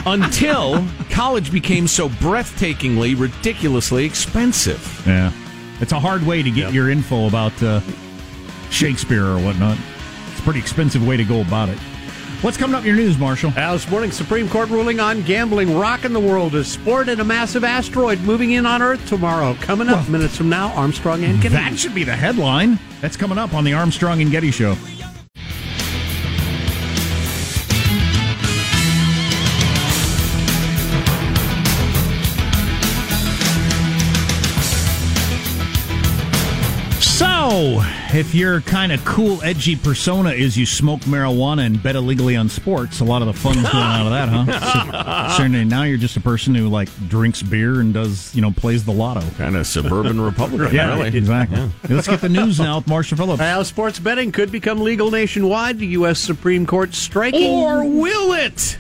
Until 0.07 0.85
college 1.11 1.50
became 1.52 1.87
so 1.87 2.09
breathtakingly, 2.09 3.18
ridiculously 3.18 4.04
expensive. 4.04 5.02
Yeah, 5.07 5.33
it's 5.80 5.92
a 5.92 6.00
hard 6.00 6.22
way 6.26 6.42
to 6.42 6.50
get 6.50 6.72
your 6.72 6.90
info 6.90 7.26
about 7.28 7.52
uh, 7.62 7.80
Shakespeare 8.70 9.24
or 9.24 9.38
whatnot. 9.38 9.78
It's 10.30 10.40
a 10.40 10.42
pretty 10.42 10.61
expensive 10.61 11.07
way 11.07 11.16
to 11.16 11.24
go 11.24 11.40
about 11.40 11.68
it. 11.68 11.78
What's 12.44 12.59
coming 12.59 12.74
up 12.74 12.83
in 12.83 12.88
your 12.88 12.96
news, 12.96 13.16
Marshall? 13.16 13.54
Uh, 13.57 13.72
this 13.72 13.88
morning, 13.88 14.12
Supreme 14.12 14.50
Court 14.50 14.68
ruling 14.68 15.00
on 15.00 15.22
gambling 15.22 15.78
rocking 15.78 16.12
the 16.12 16.20
world 16.20 16.54
as 16.54 16.70
sport 16.70 17.09
and 17.09 17.18
a 17.18 17.24
massive 17.24 17.64
asteroid 17.64 18.20
moving 18.20 18.52
in 18.52 18.66
on 18.66 18.83
Earth 18.83 19.09
tomorrow. 19.09 19.54
Coming 19.62 19.88
up 19.88 20.07
minutes 20.11 20.37
from 20.37 20.50
now, 20.50 20.70
Armstrong 20.74 21.24
and 21.24 21.40
Getty. 21.40 21.54
That 21.54 21.78
should 21.78 21.94
be 21.94 22.04
the 22.04 22.14
headline. 22.14 22.78
That's 23.00 23.16
coming 23.16 23.38
up 23.38 23.54
on 23.54 23.64
the 23.64 23.72
Armstrong 23.72 24.20
and 24.20 24.30
Getty 24.30 24.50
Show. 24.50 24.76
So, 37.55 37.79
if 38.12 38.35
your 38.35 38.62
kind 38.62 38.90
of 38.90 39.05
cool, 39.05 39.40
edgy 39.45 39.77
persona 39.77 40.31
is 40.31 40.59
you 40.59 40.67
smoke 40.67 41.03
marijuana 41.03 41.64
and 41.64 41.81
bet 41.81 41.95
illegally 41.95 42.35
on 42.35 42.49
sports, 42.49 42.99
a 42.99 43.05
lot 43.05 43.23
of 43.23 43.29
the 43.29 43.33
fun's 43.33 43.62
going 43.62 43.77
out 43.77 44.07
of 44.07 44.11
that, 44.11 44.29
huh? 44.29 45.29
So, 45.31 45.37
certainly 45.37 45.64
now 45.64 45.85
you're 45.85 45.97
just 45.97 46.17
a 46.17 46.21
person 46.21 46.53
who 46.57 46.69
like 46.69 46.88
drinks 47.09 47.45
beer 47.45 47.79
and 47.79 47.95
does, 47.95 48.35
you 48.35 48.43
know, 48.43 48.51
plays 48.51 48.85
the 48.85 48.90
lotto. 48.90 49.23
Kind 49.38 49.57
of 49.57 49.69
suburban 49.69 50.21
Republican, 50.21 50.75
yeah, 50.75 50.97
really. 50.97 51.17
exactly. 51.17 51.71
Let's 51.88 52.09
get 52.09 52.21
the 52.21 52.29
news 52.29 52.59
now 52.59 52.79
with 52.79 52.88
Marshall 52.88 53.19
Phillips. 53.19 53.38
Now, 53.38 53.62
sports 53.62 54.01
betting 54.01 54.33
could 54.33 54.51
become 54.51 54.81
legal 54.81 55.12
nationwide. 55.12 55.79
The 55.79 55.87
U.S. 55.99 56.19
Supreme 56.19 56.67
Court 56.67 56.93
striking 56.93 57.53
Or 57.53 57.85
will 57.85 58.33
it? 58.33 58.79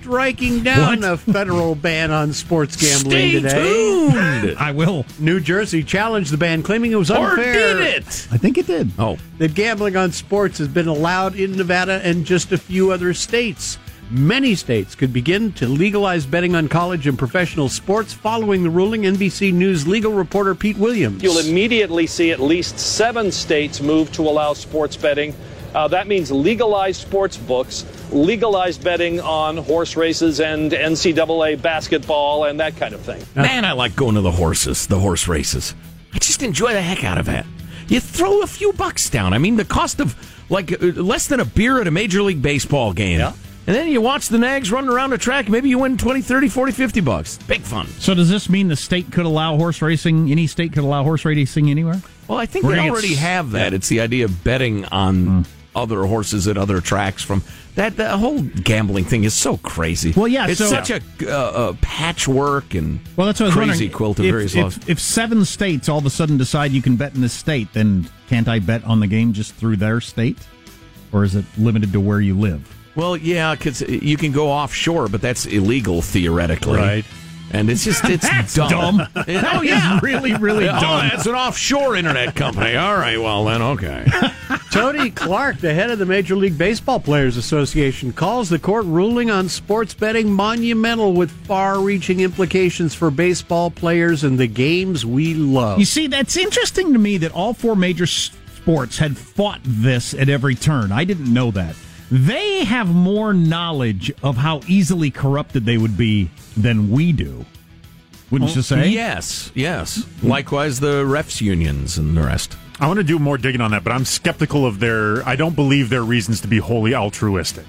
Striking 0.00 0.62
down 0.62 1.00
What? 1.02 1.12
a 1.12 1.16
federal 1.16 1.74
ban 1.74 2.10
on 2.10 2.32
sports 2.32 2.76
gambling 2.76 3.10
Stay 3.12 3.32
today. 3.32 4.10
tuned. 4.42 4.56
I 4.58 4.72
will. 4.72 5.04
New 5.18 5.40
Jersey 5.40 5.82
challenged 5.82 6.32
the 6.32 6.36
ban, 6.38 6.62
claiming 6.62 6.92
it 6.92 6.96
was 6.96 7.10
or 7.10 7.30
unfair. 7.30 7.52
did 7.78 7.80
it? 7.80 8.06
I 8.30 8.36
think 8.38 8.58
it 8.58 8.66
did. 8.66 8.90
Oh, 8.98 9.18
that 9.38 9.54
gambling 9.54 9.96
on 9.96 10.12
sports 10.12 10.58
has 10.58 10.68
been 10.68 10.88
allowed 10.88 11.34
in 11.36 11.52
Nevada 11.56 12.00
and 12.04 12.24
just 12.24 12.52
a 12.52 12.58
few 12.58 12.90
other 12.92 13.12
states. 13.14 13.78
Many 14.10 14.56
states 14.56 14.96
could 14.96 15.12
begin 15.12 15.52
to 15.52 15.68
legalize 15.68 16.26
betting 16.26 16.56
on 16.56 16.66
college 16.68 17.06
and 17.06 17.16
professional 17.16 17.68
sports 17.68 18.12
following 18.12 18.64
the 18.64 18.70
ruling. 18.70 19.02
NBC 19.02 19.52
News 19.52 19.86
legal 19.86 20.12
reporter 20.12 20.52
Pete 20.56 20.76
Williams. 20.78 21.22
You'll 21.22 21.38
immediately 21.38 22.08
see 22.08 22.32
at 22.32 22.40
least 22.40 22.76
seven 22.80 23.30
states 23.30 23.80
move 23.80 24.10
to 24.12 24.22
allow 24.22 24.52
sports 24.54 24.96
betting. 24.96 25.32
Uh, 25.74 25.88
that 25.88 26.06
means 26.06 26.30
legalized 26.32 27.00
sports 27.00 27.36
books, 27.36 27.84
legalized 28.12 28.82
betting 28.82 29.20
on 29.20 29.56
horse 29.56 29.96
races 29.96 30.40
and 30.40 30.72
NCAA 30.72 31.60
basketball 31.60 32.44
and 32.44 32.58
that 32.60 32.76
kind 32.76 32.94
of 32.94 33.00
thing. 33.00 33.22
Man, 33.34 33.64
I 33.64 33.72
like 33.72 33.94
going 33.94 34.16
to 34.16 34.20
the 34.20 34.32
horses, 34.32 34.86
the 34.86 34.98
horse 34.98 35.28
races. 35.28 35.74
I 36.12 36.18
just 36.18 36.42
enjoy 36.42 36.72
the 36.72 36.82
heck 36.82 37.04
out 37.04 37.18
of 37.18 37.28
it. 37.28 37.46
You 37.88 38.00
throw 38.00 38.42
a 38.42 38.46
few 38.46 38.72
bucks 38.72 39.10
down. 39.10 39.32
I 39.32 39.38
mean, 39.38 39.56
the 39.56 39.64
cost 39.64 40.00
of 40.00 40.16
like 40.48 40.72
uh, 40.72 40.86
less 40.86 41.28
than 41.28 41.40
a 41.40 41.44
beer 41.44 41.80
at 41.80 41.86
a 41.86 41.90
Major 41.90 42.22
League 42.22 42.42
Baseball 42.42 42.92
game. 42.92 43.18
Yeah. 43.18 43.32
And 43.66 43.76
then 43.76 43.88
you 43.88 44.00
watch 44.00 44.28
the 44.28 44.38
nags 44.38 44.72
running 44.72 44.90
around 44.90 45.12
a 45.12 45.18
track. 45.18 45.48
Maybe 45.48 45.68
you 45.68 45.78
win 45.78 45.96
20, 45.96 46.22
30, 46.22 46.48
40, 46.48 46.72
50 46.72 47.00
bucks. 47.02 47.38
Big 47.38 47.60
fun. 47.60 47.86
So 47.86 48.14
does 48.14 48.28
this 48.28 48.48
mean 48.48 48.68
the 48.68 48.74
state 48.74 49.12
could 49.12 49.26
allow 49.26 49.56
horse 49.56 49.80
racing? 49.80 50.30
Any 50.30 50.46
state 50.46 50.72
could 50.72 50.82
allow 50.82 51.04
horse 51.04 51.24
racing 51.24 51.70
anywhere? 51.70 52.00
Well, 52.26 52.38
I 52.38 52.46
think 52.46 52.64
We're 52.64 52.76
they 52.76 52.90
already 52.90 53.14
have 53.14 53.52
that. 53.52 53.72
It's 53.72 53.88
the 53.88 54.00
idea 54.00 54.24
of 54.24 54.42
betting 54.42 54.86
on 54.86 55.46
other 55.80 56.04
horses 56.04 56.46
at 56.46 56.56
other 56.56 56.80
tracks. 56.80 57.22
From 57.22 57.42
that, 57.74 57.96
the 57.96 58.16
whole 58.16 58.40
gambling 58.42 59.04
thing 59.04 59.24
is 59.24 59.34
so 59.34 59.56
crazy. 59.58 60.12
Well, 60.16 60.28
yeah, 60.28 60.46
it's 60.48 60.58
so- 60.58 60.66
such 60.66 60.90
a, 60.90 61.00
uh, 61.28 61.70
a 61.70 61.74
patchwork 61.80 62.74
and 62.74 63.00
Well, 63.16 63.26
that's 63.26 63.40
what 63.40 63.52
crazy 63.52 63.88
quilt 63.88 64.18
of 64.18 64.24
if, 64.24 64.30
various 64.32 64.54
if, 64.54 64.62
laws. 64.62 64.78
if 64.86 65.00
seven 65.00 65.44
states 65.44 65.88
all 65.88 65.98
of 65.98 66.06
a 66.06 66.10
sudden 66.10 66.36
decide 66.36 66.72
you 66.72 66.82
can 66.82 66.96
bet 66.96 67.14
in 67.14 67.20
this 67.20 67.32
state, 67.32 67.68
then 67.72 68.08
can't 68.28 68.48
I 68.48 68.58
bet 68.58 68.84
on 68.84 69.00
the 69.00 69.06
game 69.06 69.32
just 69.32 69.54
through 69.54 69.76
their 69.76 70.00
state, 70.00 70.38
or 71.12 71.24
is 71.24 71.34
it 71.34 71.44
limited 71.58 71.92
to 71.92 72.00
where 72.00 72.20
you 72.20 72.38
live? 72.38 72.76
Well, 72.96 73.16
yeah, 73.16 73.54
because 73.54 73.80
you 73.82 74.16
can 74.16 74.32
go 74.32 74.48
offshore, 74.48 75.08
but 75.08 75.20
that's 75.22 75.46
illegal 75.46 76.02
theoretically. 76.02 76.76
Right. 76.78 77.04
And 77.52 77.68
it's 77.68 77.84
just 77.84 78.04
it's 78.04 78.22
That's 78.28 78.54
dumb. 78.54 78.98
dumb. 78.98 79.08
oh 79.16 79.62
yeah, 79.62 79.98
really, 80.02 80.34
really 80.34 80.68
oh, 80.68 80.80
dumb. 80.80 81.08
that's 81.08 81.26
an 81.26 81.34
offshore 81.34 81.96
internet 81.96 82.34
company. 82.36 82.76
All 82.76 82.96
right, 82.96 83.18
well 83.18 83.44
then, 83.44 83.60
okay. 83.62 84.06
Tony 84.70 85.10
Clark, 85.10 85.58
the 85.58 85.74
head 85.74 85.90
of 85.90 85.98
the 85.98 86.06
Major 86.06 86.36
League 86.36 86.56
Baseball 86.56 87.00
Players 87.00 87.36
Association, 87.36 88.12
calls 88.12 88.48
the 88.48 88.58
court 88.58 88.84
ruling 88.84 89.30
on 89.30 89.48
sports 89.48 89.94
betting 89.94 90.32
monumental 90.32 91.12
with 91.12 91.30
far 91.46 91.80
reaching 91.80 92.20
implications 92.20 92.94
for 92.94 93.10
baseball 93.10 93.70
players 93.70 94.22
and 94.22 94.38
the 94.38 94.46
games 94.46 95.04
we 95.04 95.34
love. 95.34 95.80
You 95.80 95.84
see, 95.84 96.06
that's 96.06 96.36
interesting 96.36 96.92
to 96.92 96.98
me 96.98 97.16
that 97.18 97.32
all 97.32 97.52
four 97.52 97.74
major 97.74 98.06
sports 98.06 98.98
had 98.98 99.16
fought 99.18 99.60
this 99.64 100.14
at 100.14 100.28
every 100.28 100.54
turn. 100.54 100.92
I 100.92 101.04
didn't 101.04 101.32
know 101.32 101.50
that. 101.50 101.74
They 102.10 102.64
have 102.64 102.92
more 102.92 103.32
knowledge 103.32 104.12
of 104.22 104.36
how 104.36 104.62
easily 104.66 105.10
corrupted 105.10 105.64
they 105.64 105.78
would 105.78 105.96
be 105.96 106.30
than 106.56 106.90
we 106.90 107.12
do. 107.12 107.44
Wouldn't 108.30 108.54
you 108.54 108.60
oh, 108.60 108.62
say? 108.62 108.88
Yes, 108.88 109.50
yes. 109.54 110.06
Likewise, 110.22 110.80
the 110.80 111.04
refs 111.04 111.40
unions 111.40 111.98
and 111.98 112.16
the 112.16 112.22
rest. 112.22 112.56
I 112.78 112.86
want 112.86 112.98
to 112.98 113.04
do 113.04 113.18
more 113.18 113.36
digging 113.36 113.60
on 113.60 113.72
that, 113.72 113.84
but 113.84 113.92
I'm 113.92 114.04
skeptical 114.04 114.64
of 114.64 114.80
their. 114.80 115.26
I 115.28 115.36
don't 115.36 115.54
believe 115.54 115.90
their 115.90 116.04
reasons 116.04 116.40
to 116.42 116.48
be 116.48 116.58
wholly 116.58 116.94
altruistic. 116.94 117.66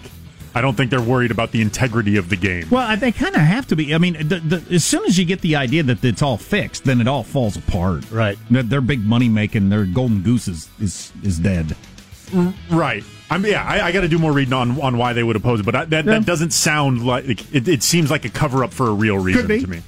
I 0.54 0.62
don't 0.62 0.76
think 0.76 0.92
they're 0.92 1.02
worried 1.02 1.32
about 1.32 1.52
the 1.52 1.62
integrity 1.62 2.18
of 2.18 2.30
the 2.30 2.36
game. 2.36 2.68
Well, 2.70 2.96
they 2.98 3.12
kind 3.12 3.36
of 3.36 3.42
have 3.42 3.68
to 3.68 3.76
be. 3.76 3.96
I 3.96 3.98
mean, 3.98 4.14
the, 4.28 4.40
the, 4.40 4.76
as 4.76 4.84
soon 4.84 5.06
as 5.06 5.18
you 5.18 5.26
get 5.26 5.42
the 5.42 5.56
idea 5.56 5.82
that 5.84 6.04
it's 6.04 6.22
all 6.22 6.38
fixed, 6.38 6.84
then 6.84 7.00
it 7.00 7.08
all 7.08 7.24
falls 7.24 7.56
apart. 7.56 8.10
Right. 8.12 8.38
Their, 8.50 8.64
their 8.64 8.82
big 8.82 9.06
money 9.06 9.30
making, 9.30 9.70
their 9.70 9.86
golden 9.86 10.22
goose 10.22 10.48
is 10.48 10.70
is, 10.80 11.12
is 11.24 11.40
dead. 11.40 11.76
Right. 12.70 13.04
I 13.30 13.38
mean, 13.38 13.54
yeah, 13.54 13.64
I, 13.64 13.88
I 13.88 13.92
got 13.92 14.02
to 14.02 14.08
do 14.10 14.20
more 14.20 14.32
reading 14.34 14.54
on, 14.54 14.80
on 14.82 14.98
why 14.98 15.14
they 15.14 15.24
would 15.24 15.36
oppose 15.36 15.62
it, 15.62 15.64
but 15.64 15.76
I, 15.76 15.86
that, 15.86 16.06
Yeah. 16.06 16.12
that 16.20 16.26
doesn't 16.26 16.52
sound 16.52 17.06
like 17.06 17.54
it, 17.54 17.68
it 17.68 17.82
seems 17.84 18.12
like 18.12 18.26
a 18.26 18.30
cover 18.30 18.64
up 18.64 18.74
for 18.74 18.88
a 18.88 18.94
real 18.94 19.18
reason 19.18 19.48
be. 19.48 19.62
to 19.62 19.68
me. 19.68 19.82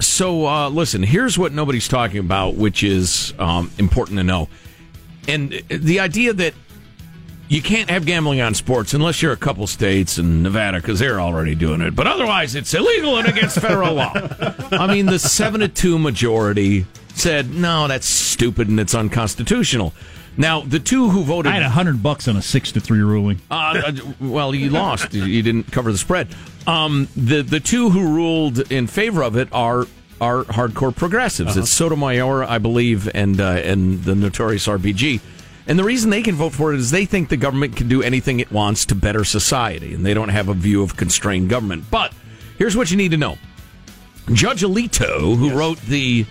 So, 0.00 0.46
uh, 0.46 0.68
listen, 0.70 1.02
here's 1.02 1.38
what 1.38 1.52
nobody's 1.52 1.88
talking 1.88 2.18
about, 2.18 2.54
which 2.54 2.82
is 2.82 3.34
um, 3.38 3.70
important 3.78 4.18
to 4.18 4.24
know. 4.24 4.48
And 5.28 5.62
the 5.68 6.00
idea 6.00 6.32
that 6.34 6.54
you 7.48 7.62
can't 7.62 7.88
have 7.90 8.04
gambling 8.06 8.40
on 8.40 8.54
sports 8.54 8.92
unless 8.94 9.22
you're 9.22 9.32
a 9.32 9.36
couple 9.36 9.66
states 9.66 10.18
and 10.18 10.42
Nevada 10.42 10.78
because 10.80 10.98
they're 10.98 11.20
already 11.20 11.54
doing 11.54 11.80
it. 11.80 11.94
But 11.94 12.06
otherwise, 12.06 12.54
it's 12.54 12.74
illegal 12.74 13.16
and 13.18 13.28
against 13.28 13.58
federal 13.60 13.94
law. 13.94 14.12
I 14.72 14.92
mean, 14.92 15.06
the 15.06 15.18
seven 15.18 15.60
to 15.60 15.68
two 15.68 15.98
majority 15.98 16.86
said 17.14 17.50
no, 17.54 17.88
that's 17.88 18.06
stupid 18.06 18.68
and 18.68 18.78
it's 18.80 18.94
unconstitutional. 18.94 19.94
Now, 20.38 20.60
the 20.60 20.78
two 20.78 21.08
who 21.08 21.22
voted, 21.24 21.50
I 21.52 21.54
had 21.54 21.62
a 21.62 21.70
hundred 21.70 22.02
bucks 22.02 22.28
on 22.28 22.36
a 22.36 22.42
six 22.42 22.72
to 22.72 22.80
three 22.80 23.00
ruling. 23.00 23.40
uh, 23.50 23.54
uh, 23.86 23.92
well, 24.20 24.54
you 24.54 24.70
lost. 24.70 25.14
You- 25.14 25.42
didn't 25.42 25.70
cover 25.72 25.90
the 25.92 25.98
spread. 25.98 26.28
Um, 26.66 27.08
the 27.16 27.42
the 27.42 27.60
two 27.60 27.90
who 27.90 28.14
ruled 28.14 28.70
in 28.72 28.86
favor 28.86 29.22
of 29.22 29.36
it 29.36 29.48
are 29.52 29.86
are 30.20 30.44
hardcore 30.44 30.94
progressives. 30.94 31.56
It's 31.56 31.70
Sotomayor, 31.70 32.44
I 32.44 32.58
believe, 32.58 33.08
and 33.14 33.40
uh, 33.40 33.44
and 33.64 34.02
the 34.04 34.14
notorious 34.14 34.66
RBG. 34.66 35.20
And 35.68 35.78
the 35.78 35.84
reason 35.84 36.10
they 36.10 36.22
can 36.22 36.34
vote 36.36 36.52
for 36.52 36.72
it 36.72 36.78
is 36.78 36.90
they 36.90 37.06
think 37.06 37.28
the 37.28 37.36
government 37.36 37.74
can 37.76 37.88
do 37.88 38.00
anything 38.02 38.38
it 38.40 38.52
wants 38.52 38.86
to 38.86 38.94
better 38.94 39.24
society, 39.24 39.94
and 39.94 40.06
they 40.06 40.14
don't 40.14 40.28
have 40.28 40.48
a 40.48 40.54
view 40.54 40.82
of 40.82 40.96
constrained 40.96 41.48
government. 41.50 41.84
But 41.90 42.12
here's 42.58 42.76
what 42.76 42.90
you 42.90 42.96
need 42.96 43.10
to 43.12 43.16
know: 43.16 43.36
Judge 44.32 44.62
Alito, 44.62 45.36
who 45.36 45.50
wrote 45.58 45.80
the 45.82 46.24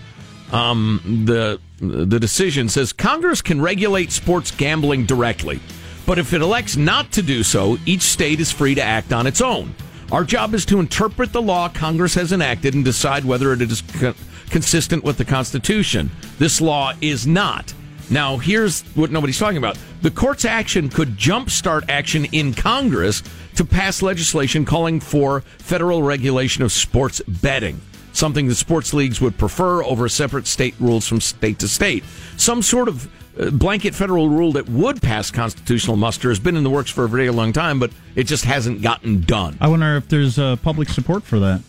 um, 0.52 1.24
the 1.26 1.60
the 1.78 2.18
decision, 2.18 2.68
says 2.68 2.92
Congress 2.92 3.42
can 3.42 3.60
regulate 3.60 4.12
sports 4.12 4.50
gambling 4.50 5.06
directly, 5.06 5.60
but 6.06 6.18
if 6.18 6.32
it 6.32 6.40
elects 6.40 6.76
not 6.76 7.12
to 7.12 7.22
do 7.22 7.42
so, 7.42 7.78
each 7.86 8.02
state 8.02 8.40
is 8.40 8.52
free 8.52 8.74
to 8.74 8.82
act 8.82 9.12
on 9.12 9.26
its 9.26 9.40
own. 9.40 9.74
Our 10.12 10.24
job 10.24 10.54
is 10.54 10.64
to 10.66 10.78
interpret 10.78 11.32
the 11.32 11.42
law 11.42 11.68
Congress 11.68 12.14
has 12.14 12.32
enacted 12.32 12.74
and 12.74 12.84
decide 12.84 13.24
whether 13.24 13.52
it 13.52 13.60
is 13.60 13.82
co- 13.82 14.14
consistent 14.50 15.02
with 15.02 15.18
the 15.18 15.24
Constitution. 15.24 16.10
This 16.38 16.60
law 16.60 16.92
is 17.00 17.26
not. 17.26 17.74
Now, 18.08 18.36
here's 18.36 18.82
what 18.94 19.10
nobody's 19.10 19.38
talking 19.38 19.56
about. 19.56 19.76
The 20.02 20.12
court's 20.12 20.44
action 20.44 20.88
could 20.88 21.16
jumpstart 21.16 21.88
action 21.88 22.26
in 22.26 22.54
Congress 22.54 23.22
to 23.56 23.64
pass 23.64 24.00
legislation 24.00 24.64
calling 24.64 25.00
for 25.00 25.40
federal 25.40 26.04
regulation 26.04 26.62
of 26.62 26.70
sports 26.70 27.20
betting, 27.26 27.80
something 28.16 28.48
the 28.48 28.54
sports 28.54 28.94
leagues 28.94 29.20
would 29.20 29.38
prefer 29.38 29.84
over 29.84 30.08
separate 30.08 30.46
state 30.46 30.74
rules 30.80 31.06
from 31.06 31.20
state 31.20 31.58
to 31.60 31.68
state. 31.68 32.04
Some 32.36 32.62
sort 32.62 32.88
of 32.88 33.08
uh, 33.38 33.50
blanket 33.50 33.94
federal 33.94 34.28
rule 34.28 34.52
that 34.52 34.68
would 34.68 35.02
pass 35.02 35.30
constitutional 35.30 35.96
muster 35.96 36.30
has 36.30 36.38
been 36.38 36.56
in 36.56 36.64
the 36.64 36.70
works 36.70 36.90
for 36.90 37.04
a 37.04 37.08
very 37.08 37.30
long 37.30 37.52
time, 37.52 37.78
but 37.78 37.90
it 38.14 38.24
just 38.24 38.44
hasn't 38.44 38.82
gotten 38.82 39.20
done. 39.20 39.58
I 39.60 39.68
wonder 39.68 39.96
if 39.96 40.08
there's 40.08 40.38
uh, 40.38 40.56
public 40.56 40.88
support 40.88 41.22
for 41.22 41.38
that. 41.40 41.62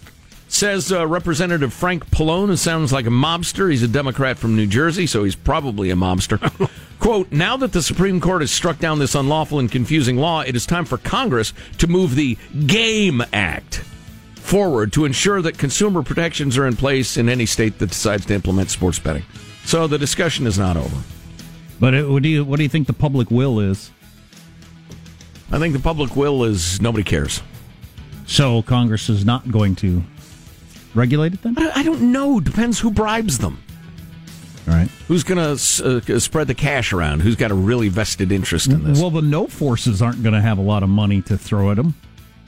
Says 0.50 0.94
uh, 0.94 1.06
Representative 1.06 1.74
Frank 1.74 2.10
Pallone, 2.10 2.48
who 2.48 2.56
sounds 2.56 2.94
like 2.94 3.06
a 3.06 3.10
mobster. 3.10 3.70
He's 3.70 3.84
a 3.84 3.88
Democrat 3.88 4.38
from 4.38 4.56
New 4.56 4.66
Jersey, 4.66 5.06
so 5.06 5.26
he's 5.26 5.36
probably 5.36 5.90
a 5.90 5.96
mobster. 5.96 6.40
Quote, 7.00 7.32
now 7.34 7.58
that 7.58 7.74
the 7.74 7.82
Supreme 7.82 8.22
Court 8.22 8.42
has 8.42 8.50
struck 8.50 8.80
down 8.80 8.98
this 8.98 9.14
unlawful 9.14 9.60
and 9.60 9.70
confusing 9.70 10.16
law, 10.16 10.42
it 10.42 10.56
is 10.56 10.66
time 10.66 10.86
for 10.86 10.98
Congress 10.98 11.54
to 11.80 11.88
move 11.88 12.16
the 12.16 12.38
GAME 12.66 13.24
Act 13.34 13.84
forward 14.48 14.94
to 14.94 15.06
ensure 15.06 15.42
that 15.42 15.58
consumer 15.58 16.02
protections 16.02 16.58
are 16.58 16.66
in 16.66 16.76
place 16.76 17.18
in 17.18 17.28
any 17.28 17.46
state 17.46 17.80
that 17.80 17.90
decides 17.90 18.26
to 18.26 18.34
implement 18.34 18.70
sports 18.72 18.98
betting. 18.98 19.24
So 19.66 19.88
the 19.88 19.98
discussion 19.98 20.48
is 20.48 20.58
not 20.58 20.78
over. 20.78 20.96
But 21.80 21.94
it, 21.94 22.10
what 22.10 22.24
do 22.24 22.30
you 22.30 22.46
what 22.46 22.58
do 22.58 22.64
you 22.64 22.70
think 22.70 22.88
the 22.88 22.94
public 22.94 23.30
will 23.30 23.60
is? 23.60 23.92
I 25.52 25.60
think 25.60 25.74
the 25.74 25.80
public 25.80 26.16
will 26.16 26.44
is 26.44 26.82
nobody 26.82 27.04
cares. 27.04 27.42
So 28.26 28.62
Congress 28.62 29.10
is 29.10 29.26
not 29.26 29.50
going 29.52 29.76
to 29.78 30.04
regulate 30.96 31.34
it 31.34 31.42
then. 31.44 31.56
I 31.58 31.72
I 31.76 31.84
don't 31.84 32.12
know. 32.12 32.40
Depends 32.40 32.80
who 32.80 32.92
bribes 32.92 33.38
them. 33.38 33.62
All 34.68 34.74
right. 34.74 34.90
Who's 35.08 35.24
going 35.24 35.38
to 35.38 36.14
uh, 36.14 36.20
spread 36.20 36.48
the 36.48 36.54
cash 36.54 36.92
around? 36.92 37.22
Who's 37.22 37.38
got 37.38 37.52
a 37.52 37.56
really 37.56 37.88
vested 37.88 38.34
interest 38.34 38.68
in 38.68 38.84
this? 38.84 39.00
Well, 39.00 39.12
the 39.12 39.22
no 39.22 39.48
forces 39.48 40.02
aren't 40.02 40.22
going 40.24 40.34
to 40.34 40.42
have 40.42 40.58
a 40.58 40.62
lot 40.62 40.84
of 40.84 40.90
money 40.90 41.22
to 41.24 41.38
throw 41.38 41.72
at 41.72 41.78
them, 41.78 41.96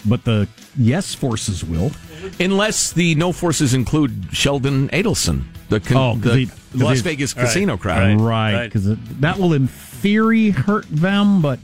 but 0.05 0.23
the 0.25 0.47
yes 0.77 1.13
forces 1.15 1.63
will. 1.63 1.91
Unless 2.39 2.93
the 2.93 3.15
no 3.15 3.31
forces 3.31 3.73
include 3.73 4.27
Sheldon 4.31 4.89
Adelson, 4.89 5.43
the, 5.69 5.79
con- 5.79 5.97
Oh, 5.97 6.13
'cause 6.21 6.33
the 6.33 6.37
he- 6.45 6.51
Las 6.73 6.99
Vegas 7.01 7.35
Right. 7.35 7.45
casino 7.45 7.77
crowd. 7.77 8.19
right? 8.21 8.65
Because 8.65 8.85
that 9.19 9.39
will, 9.39 9.53
in 9.53 9.67
theory, 9.67 10.49
hurt 10.51 10.85
them, 10.89 11.41
but 11.41 11.59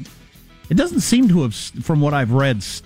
it 0.69 0.75
doesn't 0.75 1.01
seem 1.01 1.27
to 1.29 1.43
have, 1.43 1.53
from 1.55 2.01
what 2.01 2.13
I've 2.13 2.31
read, 2.31 2.57
s- 2.57 2.81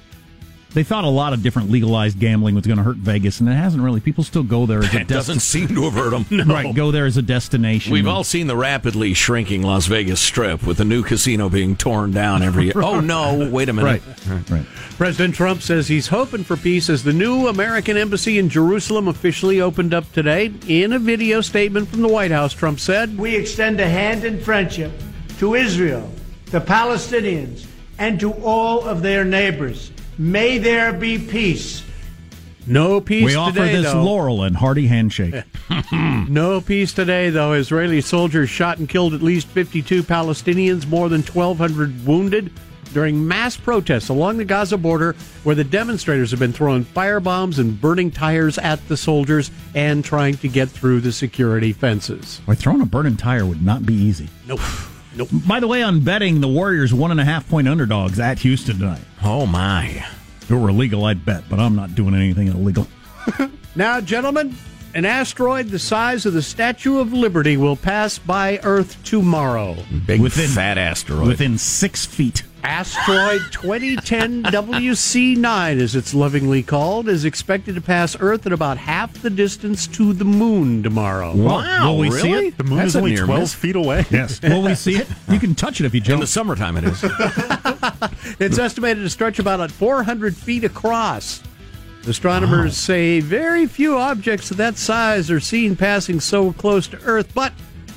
they 0.74 0.84
thought 0.84 1.04
a 1.04 1.10
lot 1.10 1.34
of 1.34 1.42
different 1.42 1.72
legalized 1.72 2.20
gambling 2.20 2.54
was 2.56 2.66
going 2.68 2.78
to 2.78 2.84
hurt 2.84 2.98
Vegas, 2.98 3.40
and 3.40 3.50
it 3.50 3.54
hasn't 3.54 3.82
really. 3.84 4.00
People 4.00 4.24
still 4.24 4.44
go 4.44 4.66
there 4.66 4.80
as 4.80 4.94
a 4.94 5.00
It 5.02 5.08
doesn't 5.08 5.36
destination. 5.38 5.68
seem 5.68 5.76
to 5.76 5.84
have 5.90 5.94
hurt 5.94 6.28
them. 6.30 6.50
Right, 6.50 6.76
go 6.76 6.92
there 6.92 7.06
as 7.06 7.18
a 7.18 7.22
destination. 7.22 7.92
We've 7.94 8.08
all 8.08 8.24
seen 8.24 8.48
the 8.48 8.56
rapidly 8.56 9.14
shrinking 9.14 9.64
Las 9.64 9.88
Vegas 9.88 10.20
Strip 10.20 10.64
with 10.64 10.78
the 10.78 10.86
new 10.86 11.04
casino 11.04 11.50
being 11.50 11.76
torn 11.76 12.12
down 12.12 12.44
every 12.44 12.66
year. 12.66 12.74
Oh, 12.76 13.00
no, 13.00 13.50
wait 13.52 13.70
a 13.70 13.74
minute. 13.74 14.02
Right, 14.28 14.50
right. 14.50 14.66
President 14.98 15.34
Trump 15.36 15.62
says 15.62 15.88
he's 15.88 16.08
hoping 16.08 16.44
for 16.44 16.58
peace 16.58 16.90
as 16.90 17.04
the 17.04 17.14
new 17.14 17.48
American 17.48 17.98
embassy 17.98 18.38
in 18.38 18.50
Jerusalem 18.50 19.08
officially 19.08 19.62
opened 19.62 19.94
up 19.94 20.12
today. 20.12 20.52
In 20.68 20.94
a 20.94 21.00
video 21.00 21.42
statement 21.42 21.88
from 21.88 22.02
the 22.02 22.08
White 22.10 22.32
House, 22.32 22.54
Trump 22.54 22.80
said, 22.80 23.18
We 23.18 23.36
extend 23.36 23.80
a 23.80 23.88
hand 23.90 24.24
in 24.24 24.40
friendship 24.40 24.92
to 25.40 25.56
Israel, 25.56 26.12
the 26.48 26.60
Palestinians, 26.60 27.66
and 27.98 28.20
to 28.20 28.34
all 28.34 28.84
of 28.84 29.02
their 29.02 29.24
neighbors. 29.24 29.92
May 30.20 30.58
there 30.58 30.92
be 30.92 31.18
peace. 31.18 31.82
No 32.68 33.00
peace 33.00 33.24
we 33.24 33.36
offer 33.36 33.60
today, 33.60 33.82
this 33.82 33.92
though. 33.94 34.04
laurel 34.04 34.44
and 34.44 34.56
hearty 34.56 34.86
handshake. 34.86 35.44
No 36.28 36.62
peace 36.62 36.94
today, 36.94 37.30
though. 37.30 37.54
Israeli 37.54 38.02
soldiers 38.02 38.50
shot 38.50 38.78
and 38.78 38.88
killed 38.88 39.14
at 39.14 39.22
least 39.24 39.48
52 39.48 40.04
Palestinians, 40.04 40.88
more 40.88 41.10
than 41.10 41.22
1,200 41.22 42.06
wounded 42.06 42.52
during 42.94 43.28
mass 43.28 43.56
protests 43.58 44.10
along 44.10 44.38
the 44.38 44.46
Gaza 44.46 44.78
border, 44.78 45.16
where 45.44 45.56
the 45.56 45.64
demonstrators 45.64 46.32
have 46.32 46.40
been 46.40 46.54
throwing 46.54 46.86
firebombs 46.86 47.58
and 47.58 47.80
burning 47.80 48.12
tires 48.12 48.58
at 48.60 48.86
the 48.88 48.98
soldiers 48.98 49.50
and 49.74 50.04
trying 50.04 50.38
to 50.38 50.48
get 50.48 50.70
through 50.70 51.00
the 51.02 51.12
security 51.12 51.72
fences. 51.74 52.42
Boy, 52.46 52.56
throwing 52.56 52.82
a 52.82 52.86
burning 52.86 53.18
tire 53.18 53.46
would 53.46 53.64
not 53.64 53.86
be 53.86 53.94
easy. 53.94 54.28
Nope. 54.48 54.60
Nope. 55.15 55.30
By 55.48 55.60
the 55.60 55.67
way, 55.67 55.82
on 55.84 56.02
betting, 56.02 56.39
the 56.41 56.48
Warriors 56.48 56.93
one 56.93 57.12
and 57.12 57.19
a 57.19 57.26
half 57.26 57.48
point 57.50 57.67
underdogs 57.67 58.19
at 58.19 58.39
Houston 58.39 58.78
tonight. 58.80 59.02
Oh 59.24 59.45
my! 59.45 59.86
If 60.41 60.52
it 60.52 60.56
were 60.56 60.69
illegal, 60.69 61.06
I'd 61.06 61.26
bet, 61.26 61.43
but 61.50 61.60
I'm 61.60 61.76
not 61.76 61.95
doing 61.95 62.13
anything 62.15 62.48
illegal. 62.48 62.88
Now, 63.76 64.02
gentlemen, 64.02 64.56
an 64.95 65.06
asteroid 65.06 65.69
the 65.69 65.78
size 65.80 66.26
of 66.26 66.34
the 66.34 66.41
Statue 66.41 66.98
of 67.00 67.13
Liberty 67.13 67.56
will 67.56 67.76
pass 67.76 68.17
by 68.17 68.60
Earth 68.63 69.02
tomorrow. 69.06 69.78
Big 70.08 70.19
Within- 70.19 70.50
fat 70.50 70.78
asteroid. 70.78 71.28
Within 71.28 71.58
six 71.60 72.04
feet. 72.06 72.43
Asteroid 72.63 73.41
2010 73.52 74.43
WC9, 74.43 75.80
as 75.82 75.95
it's 75.95 76.13
lovingly 76.13 76.62
called, 76.62 77.08
is 77.08 77.24
expected 77.26 77.76
to 77.76 77.82
pass 77.82 78.15
Earth 78.19 78.45
at 78.45 78.52
about 78.52 78.78
half 78.78 79.13
the 79.22 79.30
distance 79.30 79.88
to 79.88 80.13
the 80.13 80.26
moon 80.26 80.84
tomorrow. 80.84 81.36
Wow, 81.36 81.91
Will 81.93 82.00
we 82.00 82.12
see 82.12 82.32
really? 82.34 82.48
it? 82.48 82.58
The 82.58 82.63
moon 82.65 82.78
That's 82.80 82.89
is 82.89 82.95
only 82.98 83.15
12 83.15 83.39
miss. 83.39 83.54
feet 83.54 83.76
away. 83.76 84.06
Yes. 84.12 84.41
Will 84.41 84.63
we 84.63 84.76
see 84.76 84.95
it? 84.98 85.08
You 85.30 85.39
can 85.39 85.56
touch 85.56 85.80
it 85.80 85.86
if 85.86 85.93
you 85.93 86.02
jump. 86.02 86.15
In 86.15 86.22
the 86.22 86.28
summertime, 86.28 86.78
it 86.78 86.84
is. 86.86 87.04
It's 88.39 88.58
estimated 88.58 89.04
to 89.04 89.10
stretch 89.10 89.39
about 89.39 89.69
400 89.72 90.36
feet 90.36 90.63
across. 90.63 91.41
Astronomers 92.08 92.76
say 92.78 93.19
very 93.19 93.65
few 93.65 93.98
objects 93.98 94.52
of 94.52 94.58
that 94.58 94.78
size 94.78 95.30
are 95.32 95.39
seen 95.39 95.76
passing 95.76 96.19
so 96.19 96.54
close 96.54 96.88
to 96.88 97.00
Earth, 97.04 97.32
but 97.34 97.52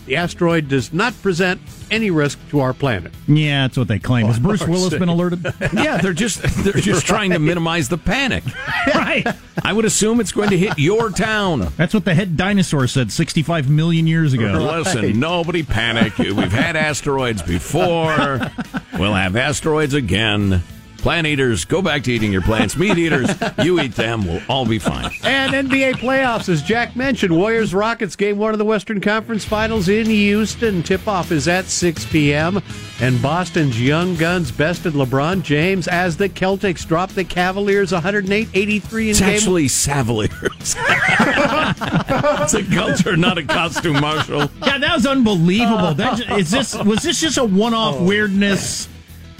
The 0.07 0.17
asteroid 0.17 0.69
does 0.69 0.93
not 0.93 1.15
present 1.23 1.61
any 1.91 2.11
risk 2.11 2.38
to 2.51 2.61
our 2.61 2.73
planet. 2.73 3.12
Yeah, 3.29 3.62
that's 3.62 3.77
what 3.77 3.87
they 3.87 3.99
claim. 3.99 4.27
Has 4.27 4.38
Bruce 4.38 4.67
Willis 4.67 4.91
sake. 4.91 4.99
been 4.99 5.09
alerted? 5.09 5.45
yeah, 5.73 5.99
they're 5.99 6.12
just 6.12 6.43
they're 6.43 6.73
just 6.73 7.07
trying 7.07 7.31
to 7.31 7.38
minimize 7.38 7.88
the 7.88 7.99
panic. 7.99 8.43
right. 8.95 9.27
I 9.62 9.73
would 9.73 9.85
assume 9.85 10.21
it's 10.21 10.33
going 10.33 10.51
to 10.51 10.59
hit 10.59 10.79
your 10.79 11.11
town. 11.11 11.69
That's 11.77 11.95
what 11.95 12.05
the 12.05 12.15
head 12.15 12.37
dinosaur 12.37 12.87
said 12.88 13.12
65 13.12 13.71
million 13.71 14.07
years 14.07 14.33
ago. 14.33 14.53
Listen, 14.53 15.21
nobody 15.21 15.62
panic. 15.62 16.19
We've 16.19 16.53
had 16.53 16.77
asteroids 16.77 17.43
before. 17.43 18.41
We'll 18.99 19.15
have 19.15 19.37
asteroids 19.37 19.95
again. 19.95 20.62
Plant 21.03 21.27
eaters, 21.27 21.65
go 21.65 21.83
back 21.83 22.05
to 22.05 22.12
eating 22.12 22.33
your 22.33 22.43
plants. 22.43 22.77
Meat 22.77 22.97
eaters, 22.97 23.29
you 23.65 23.81
eat 23.81 23.97
them. 23.97 24.25
We'll 24.25 24.41
all 24.49 24.65
be 24.65 24.79
fine. 24.79 25.11
And 25.25 25.53
NBA 25.69 25.95
playoffs, 25.95 26.49
as 26.49 26.62
Jack 26.62 26.95
mentioned, 26.95 27.37
Warriors 27.37 27.75
Rockets 27.75 28.15
game 28.15 28.38
one 28.38 28.53
of 28.53 28.61
the 28.61 28.65
Western 28.65 29.01
Conference 29.01 29.45
Finals 29.45 29.88
in 29.88 30.07
Houston. 30.07 30.81
Tip 30.85 31.09
off 31.09 31.33
is 31.33 31.49
at 31.49 31.65
6 31.65 32.07
p.m. 32.07 32.62
And 33.01 33.21
Boston's 33.21 33.83
Young 33.83 34.15
Guns 34.15 34.53
bested 34.53 34.93
LeBron 34.93 35.43
James 35.43 35.88
as 35.88 36.17
the 36.17 36.29
Celtics 36.29 36.87
dropped 36.87 37.17
the 37.17 37.25
Cavaliers 37.25 37.91
108 37.91 38.49
83 38.55 39.05
in 39.05 39.11
It's 39.11 39.19
game 39.19 39.29
actually 39.29 39.67
Savaliers. 39.67 40.77
it's 42.45 42.55
a 42.55 42.62
culture, 42.73 43.17
not 43.17 43.38
a 43.38 43.43
costume, 43.43 44.01
Marshall. 44.01 44.49
Yeah, 44.65 44.79
that 44.79 44.95
was 44.95 45.07
unbelievable. 45.07 45.95
That 45.95 46.19
ju- 46.19 46.35
is 46.37 46.53
this 46.53 46.77
was 46.77 47.03
this 47.03 47.21
just 47.21 47.38
a 47.38 47.45
one-off 47.45 47.97
oh. 47.99 48.05
weirdness? 48.05 48.87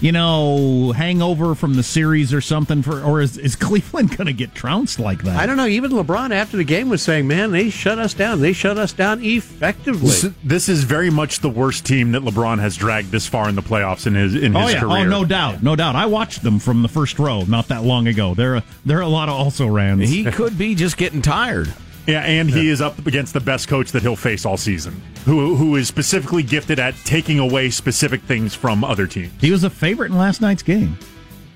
You 0.03 0.11
know, 0.11 0.91
hangover 0.91 1.55
from 1.55 1.75
the 1.75 1.83
series 1.85 2.35
or 2.35 2.41
something 2.41 2.83
for, 2.83 3.01
or 3.03 3.21
is, 3.21 3.39
is 3.39 3.55
Cleveland 3.67 4.17
going 4.17 4.27
to 4.27 4.33
get 4.33 4.53
trounced 4.53 4.99
like 4.99 5.23
that? 5.23 5.37
I 5.39 5.47
don't 5.47 5.57
know. 5.57 5.67
Even 5.67 5.93
LeBron 5.93 6.33
after 6.33 6.57
the 6.57 6.65
game 6.65 6.89
was 6.89 7.03
saying, 7.03 7.29
"Man, 7.29 7.53
they 7.53 7.71
shut 7.71 8.01
us 8.01 8.13
down. 8.13 8.41
They 8.41 8.53
shut 8.53 8.79
us 8.79 8.93
down 8.93 9.23
effectively." 9.23 10.09
This, 10.09 10.31
this 10.43 10.69
is 10.69 10.83
very 10.83 11.09
much 11.09 11.39
the 11.39 11.49
worst 11.49 11.87
team 11.87 12.13
that 12.13 12.23
LeBron 12.23 12.59
has 12.59 12.77
dragged 12.77 13.13
this 13.13 13.29
far 13.29 13.49
in 13.49 13.55
the 13.55 13.63
playoffs 13.63 14.09
in 14.09 14.15
his 14.17 14.35
in 14.35 14.57
Oh 14.57 14.63
his 14.63 14.75
yeah, 14.75 14.81
career. 14.81 14.99
oh 14.99 15.05
no 15.05 15.25
doubt, 15.25 15.63
no 15.63 15.77
doubt. 15.77 15.95
I 15.95 16.07
watched 16.07 16.43
them 16.43 16.59
from 16.59 16.83
the 16.83 16.89
first 16.89 17.21
row 17.21 17.43
not 17.45 17.69
that 17.69 17.85
long 17.85 18.09
ago. 18.09 18.35
They're 18.35 18.57
a, 18.57 18.65
they're 18.85 19.01
a 19.03 19.09
lot 19.09 19.29
of 19.29 19.37
also 19.37 19.69
rans. 19.69 20.09
He 20.09 20.25
could 20.25 20.59
be 20.59 20.75
just 20.75 20.97
getting 20.97 21.23
tired. 21.23 21.73
Yeah, 22.09 22.23
and 22.23 22.51
he 22.51 22.69
is 22.69 22.81
up 22.81 23.07
against 23.07 23.33
the 23.33 23.41
best 23.41 23.69
coach 23.69 23.93
that 23.93 24.03
he'll 24.03 24.17
face 24.17 24.45
all 24.45 24.57
season, 24.57 25.01
who 25.25 25.55
who 25.55 25.77
is 25.77 25.89
specifically 25.89 26.43
gifted 26.43 26.79
at 26.79 26.95
taking 27.05 27.39
away 27.39 27.71
specific 27.71 28.23
things 28.23 28.55
from 28.55 28.85
other 28.85 29.07
teams. 29.07 29.33
He 29.41 29.51
was 29.51 29.65
a 29.65 29.71
favorite 29.71 30.11
in 30.11 30.19
last 30.19 30.41
night's 30.41 30.63
game. 30.63 30.99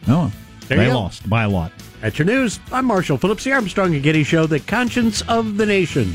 No, 0.06 0.30
There 0.68 0.78
they 0.78 0.92
lost 0.92 1.28
by 1.28 1.44
a 1.44 1.48
lot. 1.48 1.72
At 2.02 2.18
your 2.18 2.26
news, 2.26 2.60
I'm 2.70 2.84
Marshall 2.84 3.16
Phillips, 3.18 3.44
the 3.44 3.52
Armstrong 3.52 3.94
and 3.94 4.02
Getty 4.02 4.22
Show, 4.22 4.46
the 4.46 4.60
conscience 4.60 5.22
of 5.22 5.56
the 5.56 5.66
nation. 5.66 6.12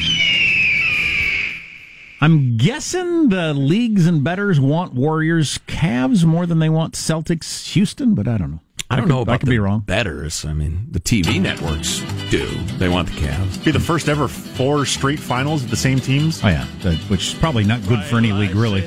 I'm 2.21 2.55
guessing 2.55 3.29
the 3.29 3.53
leagues 3.53 4.05
and 4.05 4.23
betters 4.23 4.59
want 4.59 4.93
Warriors 4.93 5.57
Cavs 5.67 6.23
more 6.23 6.45
than 6.45 6.59
they 6.59 6.69
want 6.69 6.93
Celtics 6.93 7.71
Houston, 7.73 8.13
but 8.13 8.27
I 8.27 8.37
don't 8.37 8.51
know. 8.51 8.59
I 8.91 8.95
don't 8.97 9.05
could- 9.05 9.09
know 9.13 9.21
about 9.21 9.33
I 9.33 9.37
could 9.37 9.47
the 9.47 9.51
be 9.51 9.59
wrong. 9.59 9.79
betters. 9.81 10.45
I 10.45 10.53
mean, 10.53 10.87
the 10.91 10.99
TV 10.99 11.39
networks 11.41 12.01
do. 12.29 12.45
They 12.77 12.89
want 12.89 13.07
the 13.09 13.15
Cavs. 13.15 13.63
Be 13.63 13.71
the 13.71 13.79
first 13.79 14.09
ever 14.09 14.27
four 14.27 14.85
straight 14.85 15.19
finals 15.19 15.63
of 15.63 15.69
the 15.69 15.75
same 15.77 15.99
teams. 15.99 16.43
Oh 16.43 16.47
yeah, 16.49 16.65
that, 16.81 16.95
which 17.09 17.27
is 17.29 17.33
probably 17.35 17.63
not 17.63 17.85
good 17.87 18.03
for 18.03 18.17
any 18.17 18.31
league, 18.33 18.53
really. 18.55 18.81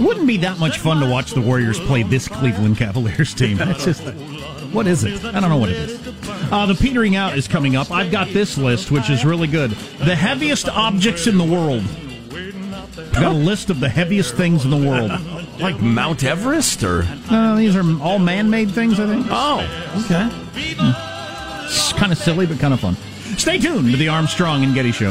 Wouldn't 0.00 0.26
be 0.26 0.36
that 0.38 0.56
much 0.58 0.78
fun 0.78 1.00
to 1.00 1.10
watch 1.10 1.32
the 1.32 1.40
Warriors 1.40 1.78
play 1.80 2.02
this 2.02 2.28
Cleveland 2.28 2.76
Cavaliers 2.78 3.34
team. 3.34 3.58
It's 3.66 3.84
just, 3.84 4.02
what 4.72 4.86
is 4.86 5.04
it? 5.04 5.24
I 5.24 5.40
don't 5.40 5.48
know 5.50 5.56
what 5.56 5.70
it 5.70 5.76
is. 5.76 6.06
Uh, 6.52 6.66
the 6.66 6.74
petering 6.74 7.16
out 7.16 7.36
is 7.36 7.48
coming 7.48 7.74
up. 7.76 7.90
I've 7.90 8.10
got 8.12 8.28
this 8.28 8.56
list, 8.56 8.90
which 8.90 9.10
is 9.10 9.24
really 9.24 9.48
good. 9.48 9.70
The 9.70 10.14
heaviest 10.14 10.68
objects 10.68 11.26
in 11.26 11.36
the 11.38 11.44
world. 11.44 11.82
I've 13.16 13.22
got 13.22 13.32
a 13.32 13.38
list 13.38 13.70
of 13.70 13.80
the 13.80 13.88
heaviest 13.88 14.34
things 14.34 14.64
in 14.64 14.70
the 14.70 14.76
world. 14.76 15.10
Like 15.58 15.80
Mount 15.80 16.22
Everest, 16.22 16.82
or 16.84 17.06
Uh, 17.30 17.54
these 17.56 17.74
are 17.74 17.82
all 18.02 18.18
man-made 18.18 18.70
things, 18.70 19.00
I 19.00 19.06
think. 19.06 19.26
oh, 19.30 19.60
okay. 20.04 20.28
It's 21.64 21.92
kind 21.94 22.12
of 22.12 22.18
silly, 22.18 22.46
but 22.46 22.58
kind 22.58 22.74
of 22.74 22.80
fun. 22.80 22.96
Stay 23.38 23.58
tuned 23.58 23.90
to 23.90 23.96
the 23.96 24.08
Armstrong 24.08 24.64
and 24.64 24.74
Getty 24.74 24.92
Show. 24.92 25.10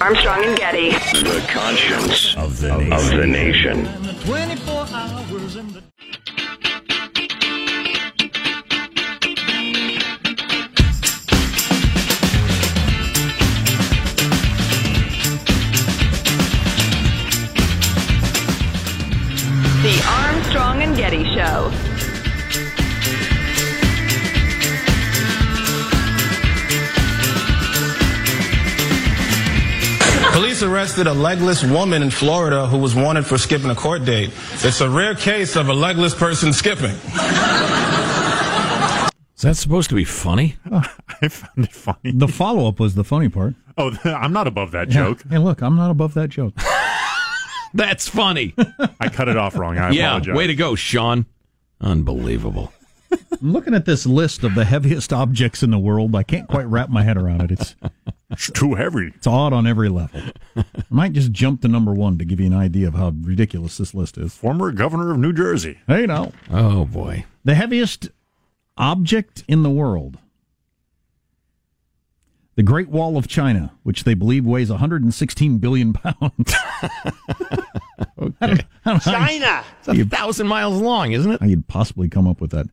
Armstrong 0.00 0.44
and 0.44 0.56
Getty. 0.56 0.90
The 0.90 1.44
conscience 1.48 2.36
of 2.36 2.60
the 2.60 2.76
nation. 2.78 2.92
Of 2.92 3.10
the 3.10 3.26
nation. 3.26 3.88
Police 30.54 30.70
arrested 30.70 31.08
a 31.08 31.12
legless 31.12 31.64
woman 31.64 32.00
in 32.00 32.10
Florida 32.10 32.68
who 32.68 32.78
was 32.78 32.94
wanted 32.94 33.26
for 33.26 33.36
skipping 33.36 33.70
a 33.70 33.74
court 33.74 34.04
date. 34.04 34.30
It's 34.62 34.80
a 34.80 34.88
rare 34.88 35.16
case 35.16 35.56
of 35.56 35.68
a 35.68 35.72
legless 35.72 36.14
person 36.14 36.52
skipping. 36.52 36.94
Is 39.34 39.42
that 39.42 39.56
supposed 39.56 39.88
to 39.88 39.96
be 39.96 40.04
funny? 40.04 40.54
I 40.70 41.26
found 41.26 41.64
it 41.66 41.72
funny. 41.72 42.12
The 42.12 42.28
follow-up 42.28 42.78
was 42.78 42.94
the 42.94 43.02
funny 43.02 43.28
part. 43.28 43.56
Oh, 43.76 43.98
I'm 44.04 44.32
not 44.32 44.46
above 44.46 44.70
that 44.70 44.88
joke. 44.88 45.24
Hey, 45.28 45.38
look, 45.38 45.60
I'm 45.60 45.74
not 45.74 45.90
above 45.90 46.14
that 46.14 46.28
joke. 46.28 46.54
That's 47.74 48.06
funny. 48.06 48.54
I 49.00 49.08
cut 49.08 49.28
it 49.28 49.36
off 49.36 49.56
wrong. 49.56 49.76
I 49.76 49.90
yeah, 49.90 50.10
apologize. 50.10 50.36
way 50.36 50.46
to 50.46 50.54
go, 50.54 50.76
Sean. 50.76 51.26
Unbelievable. 51.80 52.72
I'm 53.10 53.52
looking 53.52 53.74
at 53.74 53.86
this 53.86 54.06
list 54.06 54.44
of 54.44 54.54
the 54.54 54.64
heaviest 54.64 55.12
objects 55.12 55.64
in 55.64 55.72
the 55.72 55.80
world. 55.80 56.14
I 56.14 56.22
can't 56.22 56.46
quite 56.46 56.66
wrap 56.66 56.90
my 56.90 57.02
head 57.02 57.16
around 57.16 57.42
it. 57.42 57.50
It's 57.50 57.74
It's 58.34 58.50
too 58.50 58.74
heavy. 58.74 59.12
it's 59.14 59.26
odd 59.26 59.52
on 59.52 59.66
every 59.66 59.88
level. 59.88 60.20
I 60.56 60.64
might 60.90 61.12
just 61.12 61.32
jump 61.32 61.62
to 61.62 61.68
number 61.68 61.92
one 61.94 62.18
to 62.18 62.24
give 62.24 62.38
you 62.40 62.46
an 62.46 62.54
idea 62.54 62.86
of 62.88 62.94
how 62.94 63.12
ridiculous 63.20 63.78
this 63.78 63.94
list 63.94 64.18
is. 64.18 64.34
Former 64.34 64.70
governor 64.72 65.10
of 65.12 65.18
New 65.18 65.32
Jersey. 65.32 65.78
Hey, 65.86 66.06
now 66.06 66.32
Oh 66.50 66.84
boy. 66.84 67.24
the 67.44 67.54
heaviest 67.54 68.10
object 68.76 69.44
in 69.48 69.62
the 69.62 69.70
world. 69.70 70.18
The 72.56 72.62
Great 72.62 72.88
Wall 72.88 73.16
of 73.16 73.26
China, 73.26 73.72
which 73.82 74.04
they 74.04 74.14
believe 74.14 74.44
weighs 74.44 74.70
116 74.70 75.58
billion 75.58 75.92
pounds. 75.92 76.14
I 76.54 77.12
don't- 78.18 78.36
I 78.40 78.46
don't 78.46 79.06
know 79.06 79.12
how 79.44 79.64
It's 79.80 79.88
a 79.88 80.04
thousand 80.04 80.46
miles 80.46 80.80
long, 80.80 81.12
isn't 81.12 81.30
it? 81.32 81.40
how 81.40 81.46
you'd 81.46 81.66
possibly 81.66 82.08
come 82.08 82.28
up 82.28 82.40
with 82.40 82.50
that. 82.52 82.66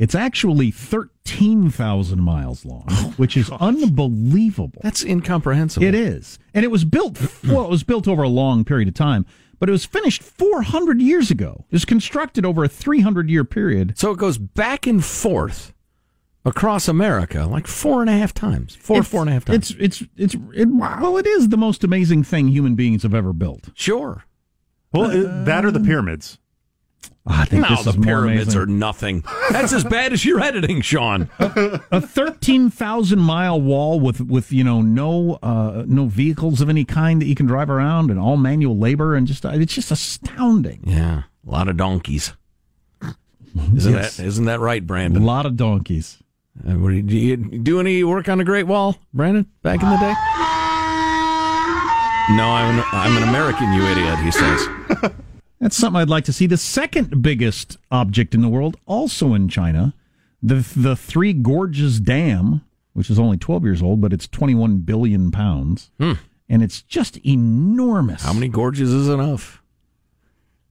It's 0.00 0.14
actually 0.14 0.70
13,000 0.70 2.20
miles 2.22 2.64
long, 2.64 2.86
oh 2.88 3.14
which 3.18 3.36
is 3.36 3.50
unbelievable. 3.50 4.80
That's 4.82 5.04
incomprehensible. 5.04 5.86
It 5.86 5.94
is. 5.94 6.38
And 6.54 6.64
it 6.64 6.68
was 6.70 6.84
built, 6.84 7.20
well, 7.46 7.64
it 7.64 7.70
was 7.70 7.84
built 7.84 8.08
over 8.08 8.22
a 8.22 8.28
long 8.28 8.64
period 8.64 8.88
of 8.88 8.94
time, 8.94 9.26
but 9.58 9.68
it 9.68 9.72
was 9.72 9.84
finished 9.84 10.22
400 10.22 11.02
years 11.02 11.30
ago. 11.30 11.66
It 11.70 11.74
was 11.74 11.84
constructed 11.84 12.46
over 12.46 12.64
a 12.64 12.68
300 12.68 13.28
year 13.28 13.44
period. 13.44 13.98
So 13.98 14.10
it 14.10 14.18
goes 14.18 14.38
back 14.38 14.86
and 14.86 15.04
forth 15.04 15.74
across 16.46 16.88
America 16.88 17.44
like 17.44 17.66
four 17.66 18.00
and 18.00 18.08
a 18.08 18.14
half 18.14 18.32
times. 18.32 18.74
Four, 18.76 18.96
It's- 19.00 19.10
four 19.10 19.20
and 19.20 19.28
a 19.28 19.34
half 19.34 19.44
times. 19.44 19.70
It's, 19.72 20.00
it's, 20.00 20.10
it's, 20.16 20.36
it, 20.54 20.68
well, 20.70 21.18
it 21.18 21.26
is 21.26 21.50
the 21.50 21.58
most 21.58 21.84
amazing 21.84 22.22
thing 22.24 22.48
human 22.48 22.74
beings 22.74 23.02
have 23.02 23.14
ever 23.14 23.34
built. 23.34 23.68
sure. 23.74 24.24
Well, 24.92 25.10
it- 25.10 25.44
that 25.44 25.64
or 25.66 25.70
the 25.70 25.78
pyramids. 25.80 26.38
I 27.30 27.44
think 27.44 27.62
No, 27.62 27.68
this 27.70 27.84
the 27.84 27.90
is 27.90 27.96
pyramids 27.96 28.56
are 28.56 28.66
nothing. 28.66 29.24
That's 29.50 29.72
as 29.72 29.84
bad 29.84 30.12
as 30.12 30.24
your 30.24 30.40
editing, 30.40 30.80
Sean. 30.80 31.30
a 31.38 32.00
13,000 32.00 33.18
mile 33.18 33.60
wall 33.60 34.00
with, 34.00 34.20
with, 34.20 34.52
you 34.52 34.64
know, 34.64 34.82
no, 34.82 35.38
uh, 35.42 35.84
no 35.86 36.06
vehicles 36.06 36.60
of 36.60 36.68
any 36.68 36.84
kind 36.84 37.20
that 37.22 37.26
you 37.26 37.34
can 37.34 37.46
drive 37.46 37.70
around 37.70 38.10
and 38.10 38.18
all 38.18 38.36
manual 38.36 38.76
labor 38.76 39.14
and 39.14 39.26
just, 39.26 39.44
it's 39.44 39.74
just 39.74 39.90
astounding. 39.90 40.80
Yeah, 40.84 41.22
a 41.46 41.50
lot 41.50 41.68
of 41.68 41.76
donkeys. 41.76 42.32
Isn't 43.74 43.92
Yes. 43.94 44.16
that 44.18 44.26
isn't 44.26 44.44
that 44.44 44.60
right, 44.60 44.86
Brandon? 44.86 45.22
A 45.22 45.24
lot 45.24 45.46
of 45.46 45.56
donkeys. 45.56 46.18
Uh, 46.68 46.72
what, 46.74 46.90
do 46.90 47.16
you 47.16 47.36
do 47.36 47.80
any 47.80 48.04
work 48.04 48.28
on 48.28 48.38
the 48.38 48.44
Great 48.44 48.66
Wall, 48.66 48.96
Brandon? 49.14 49.46
Back 49.62 49.82
in 49.82 49.88
the 49.90 49.96
day? 49.96 50.14
No, 52.32 52.44
I'm 52.44 52.78
an, 52.78 52.84
I'm 52.92 53.16
an 53.24 53.28
American, 53.28 53.72
you 53.72 53.82
idiot. 53.86 54.18
He 54.20 54.30
says. 54.30 54.68
That's 55.60 55.76
something 55.76 56.00
I'd 56.00 56.08
like 56.08 56.24
to 56.24 56.32
see. 56.32 56.46
The 56.46 56.56
second 56.56 57.22
biggest 57.22 57.76
object 57.90 58.34
in 58.34 58.40
the 58.40 58.48
world, 58.48 58.76
also 58.86 59.34
in 59.34 59.48
China, 59.48 59.94
the 60.42 60.66
the 60.76 60.96
Three 60.96 61.32
Gorges 61.34 62.00
Dam, 62.00 62.62
which 62.94 63.10
is 63.10 63.18
only 63.18 63.36
12 63.36 63.64
years 63.64 63.82
old, 63.82 64.00
but 64.00 64.12
it's 64.12 64.26
21 64.26 64.78
billion 64.78 65.30
pounds, 65.30 65.90
and 65.98 66.62
it's 66.62 66.80
just 66.82 67.18
enormous. 67.26 68.22
Hmm. 68.22 68.28
How 68.28 68.32
many 68.32 68.48
gorges 68.48 68.92
is 68.92 69.08
enough? 69.08 69.62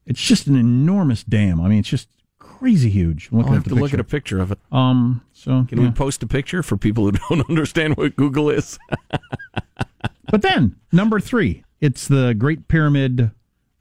It's 0.08 0.22
just 0.22 0.48
an 0.48 0.56
enormous 0.56 1.24
dam. 1.24 1.62
I 1.62 1.68
mean, 1.68 1.80
it's 1.80 1.88
just 1.90 2.10
crazy 2.40 2.90
huge. 2.90 3.30
I'll 3.32 3.44
have 3.44 3.64
to 3.66 3.70
the 3.70 3.76
look 3.76 3.94
at 3.94 4.00
a 4.00 4.04
picture. 4.04 4.38
picture 4.38 4.42
of 4.42 4.52
it. 4.54 4.60
Um. 4.72 5.22
So 5.34 5.66
Can 5.70 5.78
yeah. 5.80 5.86
we 5.86 5.92
post 5.92 6.24
a 6.24 6.28
picture 6.28 6.64
for 6.64 6.78
people 6.78 7.04
who 7.06 7.12
don't 7.30 7.48
understand 7.48 7.96
what 7.96 8.16
Google 8.16 8.50
is? 8.50 8.80
But 10.32 10.44
then 10.44 10.76
number 10.92 11.20
three, 11.20 11.64
It's 11.82 12.08
the 12.08 12.36
Great 12.38 12.68
Pyramid 12.68 13.32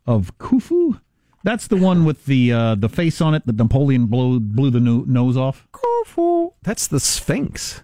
of 0.09 0.37
Khufu. 0.39 1.01
That's 1.45 1.69
the 1.69 1.77
one 1.77 2.05
with 2.05 2.25
the 2.25 2.53
uh, 2.53 2.75
the 2.75 2.89
face 2.89 3.21
on 3.21 3.35
it 3.35 3.47
that 3.47 3.57
Napoleon 3.57 4.07
blew, 4.07 4.41
blew 4.41 4.71
the 4.71 4.81
no- 4.81 5.05
nose 5.07 5.37
off. 5.37 5.69
Khufu. 5.73 6.55
That's 6.63 6.89
the 6.89 6.99
Sphinx. 6.99 7.83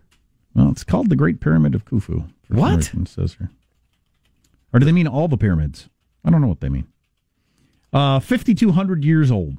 Well, 0.54 0.70
it's 0.70 0.84
called 0.84 1.10
the 1.10 1.16
Great 1.16 1.40
Pyramid 1.40 1.74
of 1.74 1.84
Khufu. 1.84 2.28
What? 2.48 2.76
reason, 2.76 3.06
says 3.06 3.34
here. 3.38 3.50
Or 4.72 4.80
do 4.80 4.86
they 4.86 4.92
mean 4.92 5.06
all 5.06 5.28
the 5.28 5.36
pyramids? 5.36 5.88
I 6.24 6.30
don't 6.30 6.40
know 6.40 6.48
what 6.48 6.60
they 6.60 6.68
mean. 6.68 6.86
Uh, 7.92 8.18
5,200 8.18 9.04
years 9.04 9.30
old. 9.30 9.56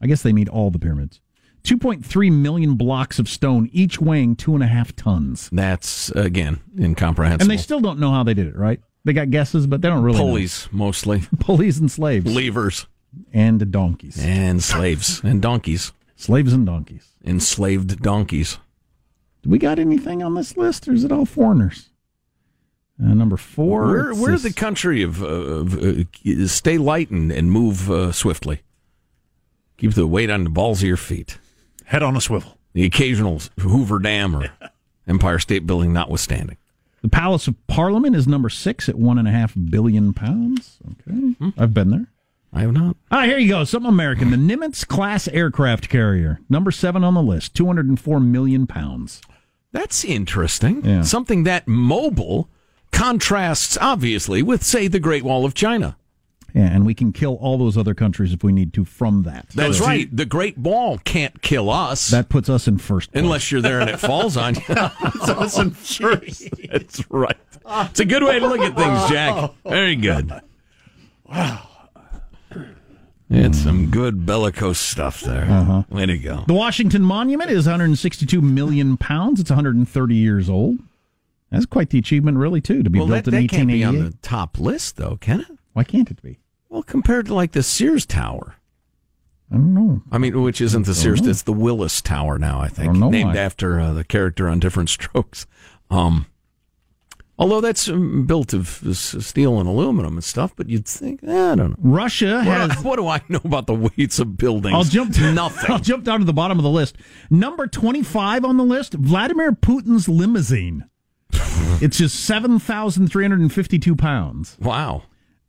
I 0.00 0.06
guess 0.06 0.22
they 0.22 0.32
mean 0.32 0.48
all 0.48 0.70
the 0.70 0.78
pyramids. 0.78 1.20
2.3 1.64 2.30
million 2.30 2.76
blocks 2.76 3.18
of 3.18 3.28
stone, 3.28 3.70
each 3.72 4.00
weighing 4.00 4.36
two 4.36 4.54
and 4.54 4.62
a 4.62 4.66
half 4.66 4.94
tons. 4.94 5.48
That's, 5.50 6.10
again, 6.10 6.60
incomprehensible. 6.78 7.42
And 7.42 7.50
they 7.50 7.60
still 7.60 7.80
don't 7.80 7.98
know 7.98 8.12
how 8.12 8.22
they 8.22 8.34
did 8.34 8.46
it, 8.46 8.56
right? 8.56 8.80
They 9.04 9.12
got 9.12 9.30
guesses, 9.30 9.66
but 9.66 9.82
they 9.82 9.88
don't 9.88 10.02
really 10.02 10.18
know. 10.18 10.24
Pulleys, 10.24 10.68
mostly. 10.72 11.22
Pulleys 11.40 11.78
and 11.78 11.90
slaves. 11.90 12.26
Levers. 12.32 12.86
And 13.32 13.70
donkeys. 13.70 14.18
And 14.18 14.62
slaves. 14.62 15.20
and 15.22 15.40
donkeys. 15.42 15.92
Slaves 16.16 16.52
and 16.52 16.64
donkeys. 16.66 17.08
Enslaved 17.24 18.00
donkeys. 18.02 18.58
Do 19.42 19.50
we 19.50 19.58
got 19.58 19.78
anything 19.78 20.22
on 20.22 20.34
this 20.34 20.56
list, 20.56 20.88
or 20.88 20.92
is 20.92 21.04
it 21.04 21.12
all 21.12 21.26
foreigners? 21.26 21.90
Uh, 23.02 23.12
number 23.14 23.36
four. 23.36 24.14
We're, 24.14 24.32
this- 24.32 24.42
the 24.42 24.52
country 24.52 25.02
of, 25.02 25.22
uh, 25.22 25.26
of 25.26 25.74
uh, 25.78 26.46
stay 26.46 26.78
light 26.78 27.10
and, 27.10 27.30
and 27.30 27.50
move 27.52 27.90
uh, 27.90 28.10
swiftly. 28.12 28.62
Keep 29.76 29.92
the 29.94 30.06
weight 30.06 30.30
on 30.30 30.44
the 30.44 30.50
balls 30.50 30.80
of 30.82 30.88
your 30.88 30.96
feet. 30.96 31.38
Head 31.84 32.02
on 32.02 32.16
a 32.16 32.20
swivel. 32.20 32.56
The 32.72 32.84
occasional 32.84 33.40
Hoover 33.60 33.98
Dam 33.98 34.34
or 34.36 34.48
Empire 35.06 35.38
State 35.38 35.66
Building 35.66 35.92
notwithstanding. 35.92 36.56
The 37.04 37.10
Palace 37.10 37.46
of 37.48 37.66
Parliament 37.66 38.16
is 38.16 38.26
number 38.26 38.48
six 38.48 38.88
at 38.88 38.94
one 38.94 39.18
and 39.18 39.28
a 39.28 39.30
half 39.30 39.52
billion 39.68 40.14
pounds. 40.14 40.78
Okay, 41.06 41.34
I've 41.58 41.74
been 41.74 41.90
there. 41.90 42.06
I 42.50 42.62
have 42.62 42.72
not. 42.72 42.96
Ah, 43.10 43.24
here 43.24 43.36
you 43.36 43.48
go. 43.48 43.64
Something 43.64 43.90
American. 43.90 44.30
The 44.30 44.38
Nimitz 44.38 44.88
class 44.88 45.28
aircraft 45.28 45.90
carrier, 45.90 46.40
number 46.48 46.70
seven 46.70 47.04
on 47.04 47.12
the 47.12 47.20
list, 47.20 47.54
two 47.54 47.66
hundred 47.66 47.88
and 47.88 48.00
four 48.00 48.20
million 48.20 48.66
pounds. 48.66 49.20
That's 49.70 50.02
interesting. 50.02 50.82
Yeah. 50.82 51.02
Something 51.02 51.44
that 51.44 51.68
mobile 51.68 52.48
contrasts, 52.90 53.76
obviously, 53.82 54.40
with, 54.40 54.62
say, 54.62 54.88
the 54.88 54.98
Great 54.98 55.24
Wall 55.24 55.44
of 55.44 55.52
China. 55.52 55.98
Yeah, 56.54 56.72
and 56.72 56.86
we 56.86 56.94
can 56.94 57.12
kill 57.12 57.34
all 57.40 57.58
those 57.58 57.76
other 57.76 57.94
countries 57.94 58.32
if 58.32 58.44
we 58.44 58.52
need 58.52 58.72
to 58.74 58.84
from 58.84 59.24
that. 59.24 59.48
That's 59.50 59.78
So 59.78 59.84
right. 59.86 60.08
The 60.16 60.24
Great 60.24 60.56
Wall 60.56 60.98
can't 60.98 61.42
kill 61.42 61.68
us. 61.68 62.08
That 62.10 62.28
puts 62.28 62.48
us 62.48 62.68
in 62.68 62.78
first. 62.78 63.10
Place. 63.10 63.24
Unless 63.24 63.50
you're 63.50 63.60
there 63.60 63.80
and 63.80 63.90
it 63.90 63.98
falls 63.98 64.36
on 64.36 64.54
you. 64.54 64.62
That's 64.68 65.58
in 65.58 65.72
first. 65.72 66.48
That's 66.70 67.10
right. 67.10 67.36
It's 67.66 67.98
a 67.98 68.04
good 68.04 68.22
way 68.22 68.38
to 68.38 68.46
look 68.46 68.60
at 68.60 68.76
things, 68.76 69.10
Jack. 69.10 69.50
Very 69.64 69.96
good. 69.96 70.30
Wow. 71.28 71.68
It's 73.30 73.58
some 73.58 73.90
good 73.90 74.24
bellicose 74.24 74.78
stuff 74.78 75.22
there. 75.22 75.50
Uh-huh. 75.50 75.82
Way 75.90 76.06
to 76.06 76.18
go. 76.18 76.44
The 76.46 76.54
Washington 76.54 77.02
Monument 77.02 77.50
is 77.50 77.66
162 77.66 78.40
million 78.40 78.96
pounds. 78.96 79.40
It's 79.40 79.50
130 79.50 80.14
years 80.14 80.48
old. 80.48 80.78
That's 81.50 81.66
quite 81.66 81.90
the 81.90 81.98
achievement, 81.98 82.38
really, 82.38 82.60
too, 82.60 82.82
to 82.84 82.90
be 82.90 82.98
Well, 83.00 83.08
built 83.08 83.24
that, 83.24 83.34
in 83.34 83.42
that 83.42 83.50
can't 83.50 83.66
be 83.66 83.82
on 83.82 83.98
the 83.98 84.12
top 84.22 84.60
list, 84.60 84.96
though, 84.98 85.16
can 85.20 85.40
it? 85.40 85.48
Why 85.72 85.82
can't 85.84 86.10
it 86.10 86.22
be? 86.22 86.38
Well, 86.74 86.82
compared 86.82 87.26
to 87.26 87.34
like 87.34 87.52
the 87.52 87.62
Sears 87.62 88.04
Tower. 88.04 88.56
I 89.48 89.54
don't 89.54 89.74
know. 89.74 90.02
I 90.10 90.18
mean, 90.18 90.42
which 90.42 90.60
isn't 90.60 90.86
the 90.86 90.94
Sears, 90.96 91.22
know. 91.22 91.30
it's 91.30 91.42
the 91.42 91.52
Willis 91.52 92.02
Tower 92.02 92.36
now, 92.36 92.60
I 92.60 92.66
think, 92.66 92.94
know 92.94 93.10
named 93.10 93.36
after 93.36 93.78
uh, 93.78 93.92
the 93.92 94.02
character 94.02 94.48
on 94.48 94.58
Different 94.58 94.88
Strokes. 94.90 95.46
Um, 95.88 96.26
although 97.38 97.60
that's 97.60 97.88
um, 97.88 98.26
built 98.26 98.52
of 98.52 98.66
steel 98.92 99.60
and 99.60 99.68
aluminum 99.68 100.14
and 100.14 100.24
stuff, 100.24 100.56
but 100.56 100.68
you'd 100.68 100.88
think, 100.88 101.20
eh, 101.22 101.52
I 101.52 101.54
don't 101.54 101.70
know. 101.70 101.76
Russia 101.78 102.38
What, 102.38 102.46
has. 102.72 102.82
what 102.82 102.96
do 102.96 103.06
I 103.06 103.22
know 103.28 103.40
about 103.44 103.68
the 103.68 103.74
weights 103.76 104.18
of 104.18 104.36
buildings? 104.36 104.74
I'll 104.74 104.82
jump 104.82 105.14
to 105.14 105.32
nothing. 105.32 105.70
I'll 105.70 105.78
jump 105.78 106.02
down 106.02 106.18
to 106.18 106.24
the 106.24 106.32
bottom 106.32 106.58
of 106.58 106.64
the 106.64 106.70
list. 106.70 106.96
Number 107.30 107.68
25 107.68 108.44
on 108.44 108.56
the 108.56 108.64
list, 108.64 108.94
Vladimir 108.94 109.52
Putin's 109.52 110.08
limousine. 110.08 110.90
it's 111.80 111.98
just 111.98 112.16
7,352 112.24 113.94
pounds. 113.94 114.56
Wow. 114.60 115.04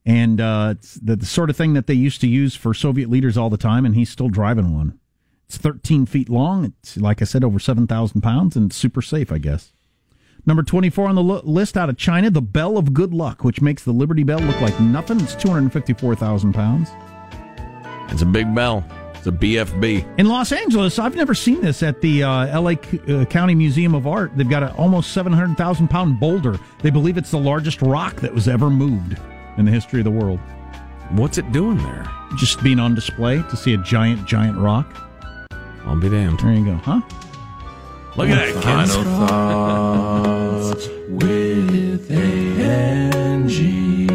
And 0.05 0.39
uh, 0.39 0.75
it's 0.77 0.95
the, 0.95 1.15
the 1.15 1.25
sort 1.25 1.49
of 1.49 1.57
thing 1.57 1.73
that 1.73 1.87
they 1.87 1.93
used 1.93 2.21
to 2.21 2.27
use 2.27 2.55
for 2.55 2.73
Soviet 2.73 3.09
leaders 3.09 3.37
all 3.37 3.49
the 3.49 3.57
time, 3.57 3.85
and 3.85 3.95
he's 3.95 4.09
still 4.09 4.29
driving 4.29 4.75
one. 4.75 4.99
It's 5.47 5.57
13 5.57 6.05
feet 6.05 6.29
long. 6.29 6.65
It's, 6.65 6.97
like 6.97 7.21
I 7.21 7.25
said, 7.25 7.43
over 7.43 7.59
7,000 7.59 8.21
pounds, 8.21 8.55
and 8.55 8.67
it's 8.69 8.75
super 8.75 9.01
safe, 9.01 9.31
I 9.31 9.39
guess. 9.39 9.73
Number 10.45 10.61
24 10.61 11.07
on 11.07 11.15
the 11.15 11.23
lo- 11.23 11.41
list 11.43 11.75
out 11.75 11.89
of 11.89 11.97
China, 11.97 12.29
the 12.29 12.41
Bell 12.41 12.77
of 12.77 12.93
Good 12.93 13.13
Luck, 13.15 13.43
which 13.43 13.61
makes 13.61 13.83
the 13.83 13.91
Liberty 13.91 14.23
Bell 14.23 14.39
look 14.39 14.61
like 14.61 14.79
nothing. 14.79 15.19
It's 15.21 15.33
254,000 15.35 16.53
pounds. 16.53 16.89
It's 18.11 18.21
a 18.21 18.27
big 18.27 18.53
bell. 18.53 18.85
It's 19.15 19.25
a 19.25 19.31
BFB. 19.31 20.19
In 20.19 20.27
Los 20.27 20.51
Angeles, 20.51 20.99
I've 20.99 21.15
never 21.15 21.33
seen 21.33 21.61
this 21.61 21.81
at 21.81 21.99
the 22.01 22.21
uh, 22.21 22.61
LA 22.61 22.73
C- 22.75 22.99
uh, 23.11 23.25
County 23.25 23.55
Museum 23.55 23.95
of 23.95 24.05
Art. 24.05 24.37
They've 24.37 24.47
got 24.47 24.61
an 24.61 24.69
almost 24.73 25.13
700,000 25.13 25.87
pound 25.87 26.19
boulder. 26.19 26.59
They 26.83 26.91
believe 26.91 27.17
it's 27.17 27.31
the 27.31 27.39
largest 27.39 27.81
rock 27.81 28.17
that 28.17 28.31
was 28.33 28.47
ever 28.47 28.69
moved 28.69 29.17
in 29.57 29.65
the 29.65 29.71
history 29.71 29.99
of 29.99 30.05
the 30.05 30.11
world. 30.11 30.39
What's 31.11 31.37
it 31.37 31.51
doing 31.51 31.77
there? 31.77 32.09
Just 32.35 32.63
being 32.63 32.79
on 32.79 32.95
display 32.95 33.41
to 33.43 33.55
see 33.55 33.73
a 33.73 33.77
giant, 33.77 34.25
giant 34.25 34.57
rock. 34.57 34.87
I'll 35.85 35.99
be 35.99 36.09
damned. 36.09 36.39
There 36.39 36.53
you 36.53 36.65
go, 36.65 36.75
huh? 36.75 37.01
Look 38.17 38.29
at 38.29 38.53
that. 38.53 38.63
Final 38.63 39.03
thoughts 39.03 40.87
with 41.09 42.09
A-N-G. 42.11 44.07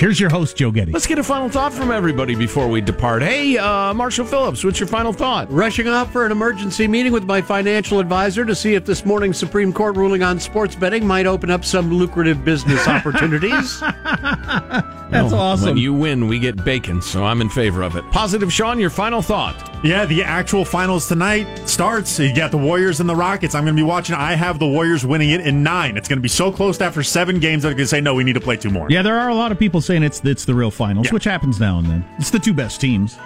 Yes, 0.00 0.06
here's 0.06 0.20
your 0.20 0.30
host, 0.30 0.56
Joe 0.56 0.70
Getty. 0.70 0.92
Let's 0.92 1.06
get 1.06 1.18
a 1.18 1.22
final 1.22 1.50
thought 1.50 1.74
from 1.74 1.90
everybody 1.90 2.34
before 2.34 2.68
we 2.68 2.80
depart. 2.80 3.22
Hey, 3.22 3.58
uh, 3.58 3.92
Marshall 3.92 4.24
Phillips, 4.24 4.64
what's 4.64 4.80
your 4.80 4.86
final 4.86 5.12
thought? 5.12 5.52
Rushing 5.52 5.88
off 5.88 6.10
for 6.10 6.24
an 6.24 6.32
emergency 6.32 6.88
meeting 6.88 7.12
with 7.12 7.24
my 7.24 7.42
financial 7.42 8.00
advisor 8.00 8.46
to 8.46 8.54
see 8.54 8.74
if 8.74 8.86
this 8.86 9.04
morning's 9.04 9.36
Supreme 9.36 9.74
Court 9.74 9.96
ruling 9.96 10.22
on 10.22 10.40
sports 10.40 10.74
betting 10.74 11.06
might 11.06 11.26
open 11.26 11.50
up 11.50 11.66
some 11.66 11.92
lucrative 11.92 12.46
business 12.46 12.88
opportunities. 12.88 13.82
That's 15.10 15.32
oh, 15.32 15.36
Well, 15.36 15.40
awesome. 15.44 15.66
When 15.70 15.76
you 15.76 15.92
win, 15.92 16.28
we 16.28 16.38
get 16.38 16.64
bacon, 16.64 17.02
so 17.02 17.24
I'm 17.24 17.40
in 17.40 17.48
favor 17.48 17.82
of 17.82 17.96
it. 17.96 18.04
Positive, 18.12 18.52
Sean, 18.52 18.78
your 18.78 18.90
final 18.90 19.20
thought. 19.22 19.56
Yeah, 19.84 20.04
the 20.06 20.22
actual 20.22 20.64
finals 20.64 21.08
tonight 21.08 21.68
starts. 21.68 22.18
You 22.18 22.34
got 22.34 22.50
the 22.52 22.58
Warriors 22.58 23.00
and 23.00 23.08
the 23.08 23.16
Rockets. 23.16 23.54
I'm 23.54 23.64
going 23.64 23.74
to 23.74 23.80
be 23.82 23.86
watching. 23.86 24.14
I 24.14 24.34
have 24.34 24.58
the 24.58 24.66
Warriors 24.68 25.04
winning 25.04 25.30
it 25.30 25.40
in 25.40 25.62
nine. 25.62 25.96
It's 25.96 26.08
going 26.08 26.18
to 26.18 26.22
be 26.22 26.28
so 26.28 26.52
close 26.52 26.80
after 26.80 27.02
seven 27.02 27.40
games. 27.40 27.62
That 27.64 27.70
I'm 27.70 27.74
going 27.76 27.84
to 27.84 27.88
say, 27.88 28.00
no, 28.00 28.14
we 28.14 28.22
need 28.24 28.34
to 28.34 28.40
play 28.40 28.56
two 28.56 28.70
more. 28.70 28.86
Yeah, 28.90 29.02
there 29.02 29.18
are 29.18 29.30
a 29.30 29.34
lot 29.34 29.50
of 29.52 29.58
people 29.58 29.80
saying 29.80 30.02
it's 30.02 30.20
it's 30.24 30.44
the 30.44 30.54
real 30.54 30.70
finals, 30.70 31.06
Yeah. 31.06 31.12
which 31.14 31.24
happens 31.24 31.58
now 31.58 31.78
and 31.78 31.86
then. 31.88 32.04
It's 32.18 32.30
the 32.30 32.38
two 32.38 32.54
best 32.54 32.80
teams. 32.80 33.18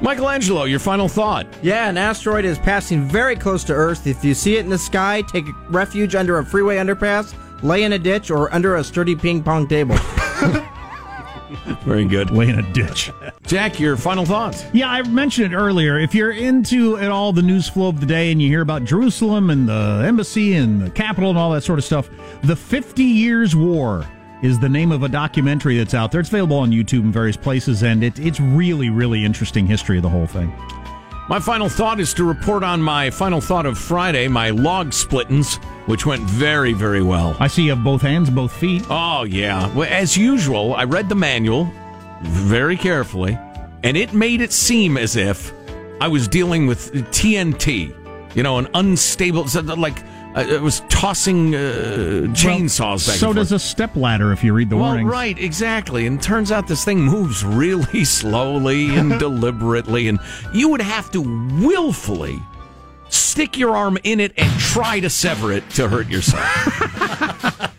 Michelangelo, 0.00 0.64
your 0.64 0.78
final 0.78 1.08
thought. 1.08 1.46
Yeah, 1.62 1.88
an 1.88 1.96
asteroid 1.96 2.44
is 2.44 2.58
passing 2.58 3.02
very 3.08 3.34
close 3.34 3.64
to 3.64 3.72
Earth. 3.72 4.06
If 4.06 4.24
you 4.24 4.34
see 4.34 4.56
it 4.56 4.60
in 4.60 4.68
the 4.70 4.78
sky, 4.78 5.22
take 5.22 5.44
refuge 5.70 6.14
under 6.14 6.38
a 6.38 6.44
freeway 6.44 6.76
underpass, 6.76 7.34
lay 7.62 7.82
in 7.82 7.92
a 7.94 7.98
ditch, 7.98 8.30
or 8.30 8.52
under 8.54 8.76
a 8.76 8.84
sturdy 8.84 9.14
ping 9.16 9.42
pong 9.42 9.66
table. 9.66 9.96
Very 11.84 12.04
good. 12.04 12.30
Lay 12.30 12.48
in 12.48 12.58
a 12.58 12.72
ditch. 12.72 13.10
Jack, 13.46 13.78
your 13.78 13.96
final 13.96 14.24
thoughts. 14.24 14.64
Yeah, 14.72 14.90
I 14.90 15.02
mentioned 15.02 15.52
it 15.52 15.56
earlier. 15.56 15.98
If 15.98 16.14
you're 16.14 16.32
into 16.32 16.96
at 16.98 17.10
all 17.10 17.32
the 17.32 17.42
news 17.42 17.68
flow 17.68 17.88
of 17.88 18.00
the 18.00 18.06
day 18.06 18.32
and 18.32 18.40
you 18.42 18.48
hear 18.48 18.62
about 18.62 18.84
Jerusalem 18.84 19.50
and 19.50 19.68
the 19.68 20.02
embassy 20.04 20.54
and 20.54 20.82
the 20.82 20.90
capital 20.90 21.30
and 21.30 21.38
all 21.38 21.50
that 21.52 21.62
sort 21.62 21.78
of 21.78 21.84
stuff, 21.84 22.08
The 22.42 22.56
50 22.56 23.02
Years 23.02 23.54
War 23.54 24.06
is 24.42 24.58
the 24.58 24.68
name 24.68 24.92
of 24.92 25.02
a 25.02 25.08
documentary 25.08 25.78
that's 25.78 25.94
out 25.94 26.12
there. 26.12 26.20
It's 26.20 26.28
available 26.30 26.58
on 26.58 26.70
YouTube 26.70 27.00
and 27.00 27.12
various 27.12 27.36
places, 27.36 27.82
and 27.82 28.04
it, 28.04 28.18
it's 28.18 28.38
really, 28.40 28.90
really 28.90 29.24
interesting 29.24 29.66
history 29.66 29.96
of 29.96 30.02
the 30.02 30.10
whole 30.10 30.26
thing. 30.26 30.52
My 31.28 31.40
final 31.40 31.68
thought 31.68 31.98
is 31.98 32.14
to 32.14 32.24
report 32.24 32.62
on 32.62 32.80
my 32.80 33.10
final 33.10 33.40
thought 33.40 33.66
of 33.66 33.76
Friday, 33.76 34.28
my 34.28 34.50
log 34.50 34.90
splittins, 34.90 35.56
which 35.88 36.06
went 36.06 36.22
very, 36.22 36.72
very 36.72 37.02
well. 37.02 37.36
I 37.40 37.48
see 37.48 37.64
you 37.64 37.70
have 37.70 37.82
both 37.82 38.00
hands, 38.02 38.30
both 38.30 38.52
feet. 38.52 38.84
Oh, 38.88 39.24
yeah. 39.24 39.68
Well, 39.74 39.88
as 39.90 40.16
usual, 40.16 40.74
I 40.74 40.84
read 40.84 41.08
the 41.08 41.16
manual 41.16 41.68
very 42.22 42.76
carefully, 42.76 43.36
and 43.82 43.96
it 43.96 44.12
made 44.12 44.40
it 44.40 44.52
seem 44.52 44.96
as 44.96 45.16
if 45.16 45.52
I 46.00 46.06
was 46.06 46.28
dealing 46.28 46.68
with 46.68 46.92
TNT, 46.92 47.92
you 48.36 48.42
know, 48.44 48.58
an 48.58 48.68
unstable, 48.74 49.46
like, 49.76 49.98
it 50.36 50.60
was 50.60 50.80
tossing 50.88 51.54
uh, 51.54 51.58
chainsaws 52.32 53.06
back 53.06 53.16
So 53.16 53.28
and 53.28 53.36
forth. 53.36 53.36
does 53.36 53.52
a 53.52 53.58
step 53.58 53.96
ladder 53.96 54.32
if 54.32 54.44
you 54.44 54.52
read 54.52 54.68
the 54.70 54.76
well, 54.76 54.86
warnings. 54.86 55.10
right, 55.10 55.38
exactly. 55.38 56.06
And 56.06 56.22
turns 56.22 56.52
out 56.52 56.66
this 56.68 56.84
thing 56.84 57.00
moves 57.00 57.44
really 57.44 58.04
slowly 58.04 58.94
and 58.96 59.18
deliberately, 59.18 60.08
and 60.08 60.18
you 60.52 60.68
would 60.68 60.82
have 60.82 61.10
to 61.12 61.20
willfully 61.20 62.40
stick 63.08 63.56
your 63.56 63.74
arm 63.76 63.96
in 64.02 64.20
it 64.20 64.32
and 64.36 64.50
try 64.60 64.98
to 65.00 65.08
sever 65.08 65.52
it 65.52 65.68
to 65.70 65.88
hurt 65.88 66.08
yourself. 66.08 66.44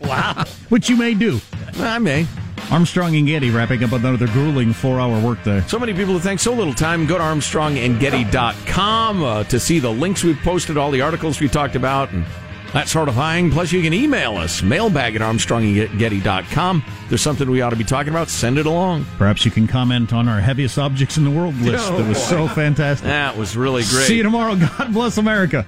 wow. 0.00 0.44
Which 0.68 0.88
you 0.88 0.96
may 0.96 1.14
do. 1.14 1.40
I 1.76 1.98
may. 1.98 2.26
Armstrong 2.70 3.14
and 3.16 3.26
Getty 3.26 3.50
wrapping 3.50 3.82
up 3.84 3.92
another 3.92 4.26
grueling 4.26 4.72
four 4.74 4.98
hour 5.00 5.18
workday. 5.20 5.60
So 5.68 5.78
many 5.78 5.94
people 5.94 6.14
to 6.14 6.20
thank 6.20 6.38
so 6.40 6.52
little 6.52 6.74
time. 6.74 7.06
Go 7.06 7.16
to 7.18 7.24
armstrongandgetty.com 7.24 9.22
uh, 9.22 9.44
to 9.44 9.60
see 9.60 9.78
the 9.78 9.90
links 9.90 10.22
we've 10.24 10.38
posted, 10.40 10.76
all 10.76 10.90
the 10.90 11.00
articles 11.00 11.40
we 11.40 11.48
talked 11.48 11.76
about, 11.76 12.10
and 12.12 12.24
that 12.72 12.88
sort 12.88 13.08
of 13.08 13.14
thing. 13.14 13.50
Plus, 13.50 13.72
you 13.72 13.82
can 13.82 13.94
email 13.94 14.36
us, 14.36 14.62
mailbag 14.62 15.16
at 15.16 15.22
armstrongandgetty.com. 15.22 16.84
If 16.86 17.08
there's 17.08 17.22
something 17.22 17.50
we 17.50 17.62
ought 17.62 17.70
to 17.70 17.76
be 17.76 17.84
talking 17.84 18.12
about, 18.12 18.28
send 18.28 18.58
it 18.58 18.66
along. 18.66 19.06
Perhaps 19.16 19.44
you 19.44 19.50
can 19.50 19.66
comment 19.66 20.12
on 20.12 20.28
our 20.28 20.40
heaviest 20.40 20.78
objects 20.78 21.16
in 21.16 21.24
the 21.24 21.30
world 21.30 21.56
list. 21.56 21.90
Oh, 21.90 21.96
that 21.96 22.08
was 22.08 22.18
boy. 22.18 22.24
so 22.24 22.48
fantastic. 22.48 23.06
That 23.18 23.36
was 23.36 23.56
really 23.56 23.82
great. 23.84 24.06
See 24.06 24.16
you 24.16 24.22
tomorrow. 24.22 24.54
God 24.56 24.92
bless 24.92 25.16
America. 25.18 25.66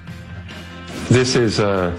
This 1.08 1.34
is 1.36 1.58
a 1.58 1.98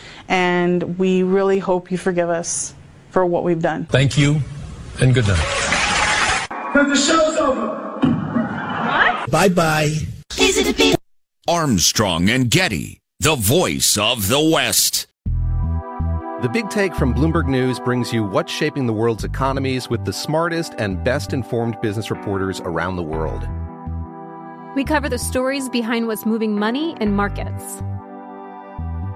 and 0.31 0.97
we 0.97 1.23
really 1.23 1.59
hope 1.59 1.91
you 1.91 1.97
forgive 1.97 2.29
us 2.29 2.73
for 3.09 3.25
what 3.25 3.43
we've 3.43 3.61
done. 3.61 3.85
Thank 3.87 4.17
you, 4.17 4.39
and 5.01 5.13
good 5.13 5.27
night. 5.27 6.47
Because 6.49 6.87
the 6.87 6.95
show's 6.95 7.37
over. 7.37 7.67
What? 7.67 9.29
Bye 9.29 9.49
bye. 9.49 9.93
Is 10.39 10.57
it 10.57 10.69
a 10.69 10.73
big 10.73 10.95
Armstrong 11.47 12.29
and 12.29 12.49
Getty, 12.49 12.99
the 13.19 13.35
voice 13.35 13.97
of 13.97 14.29
the 14.29 14.39
West. 14.39 15.07
The 16.41 16.49
Big 16.51 16.69
Take 16.69 16.95
from 16.95 17.13
Bloomberg 17.13 17.47
News 17.47 17.79
brings 17.79 18.13
you 18.13 18.23
what's 18.23 18.51
shaping 18.51 18.87
the 18.87 18.93
world's 18.93 19.25
economies 19.25 19.89
with 19.89 20.05
the 20.05 20.13
smartest 20.13 20.73
and 20.77 21.03
best 21.03 21.33
informed 21.33 21.79
business 21.81 22.09
reporters 22.09 22.61
around 22.61 22.95
the 22.95 23.03
world. 23.03 23.47
We 24.75 24.85
cover 24.85 25.09
the 25.09 25.19
stories 25.19 25.67
behind 25.67 26.07
what's 26.07 26.25
moving 26.25 26.57
money 26.57 26.95
and 27.01 27.15
markets. 27.15 27.83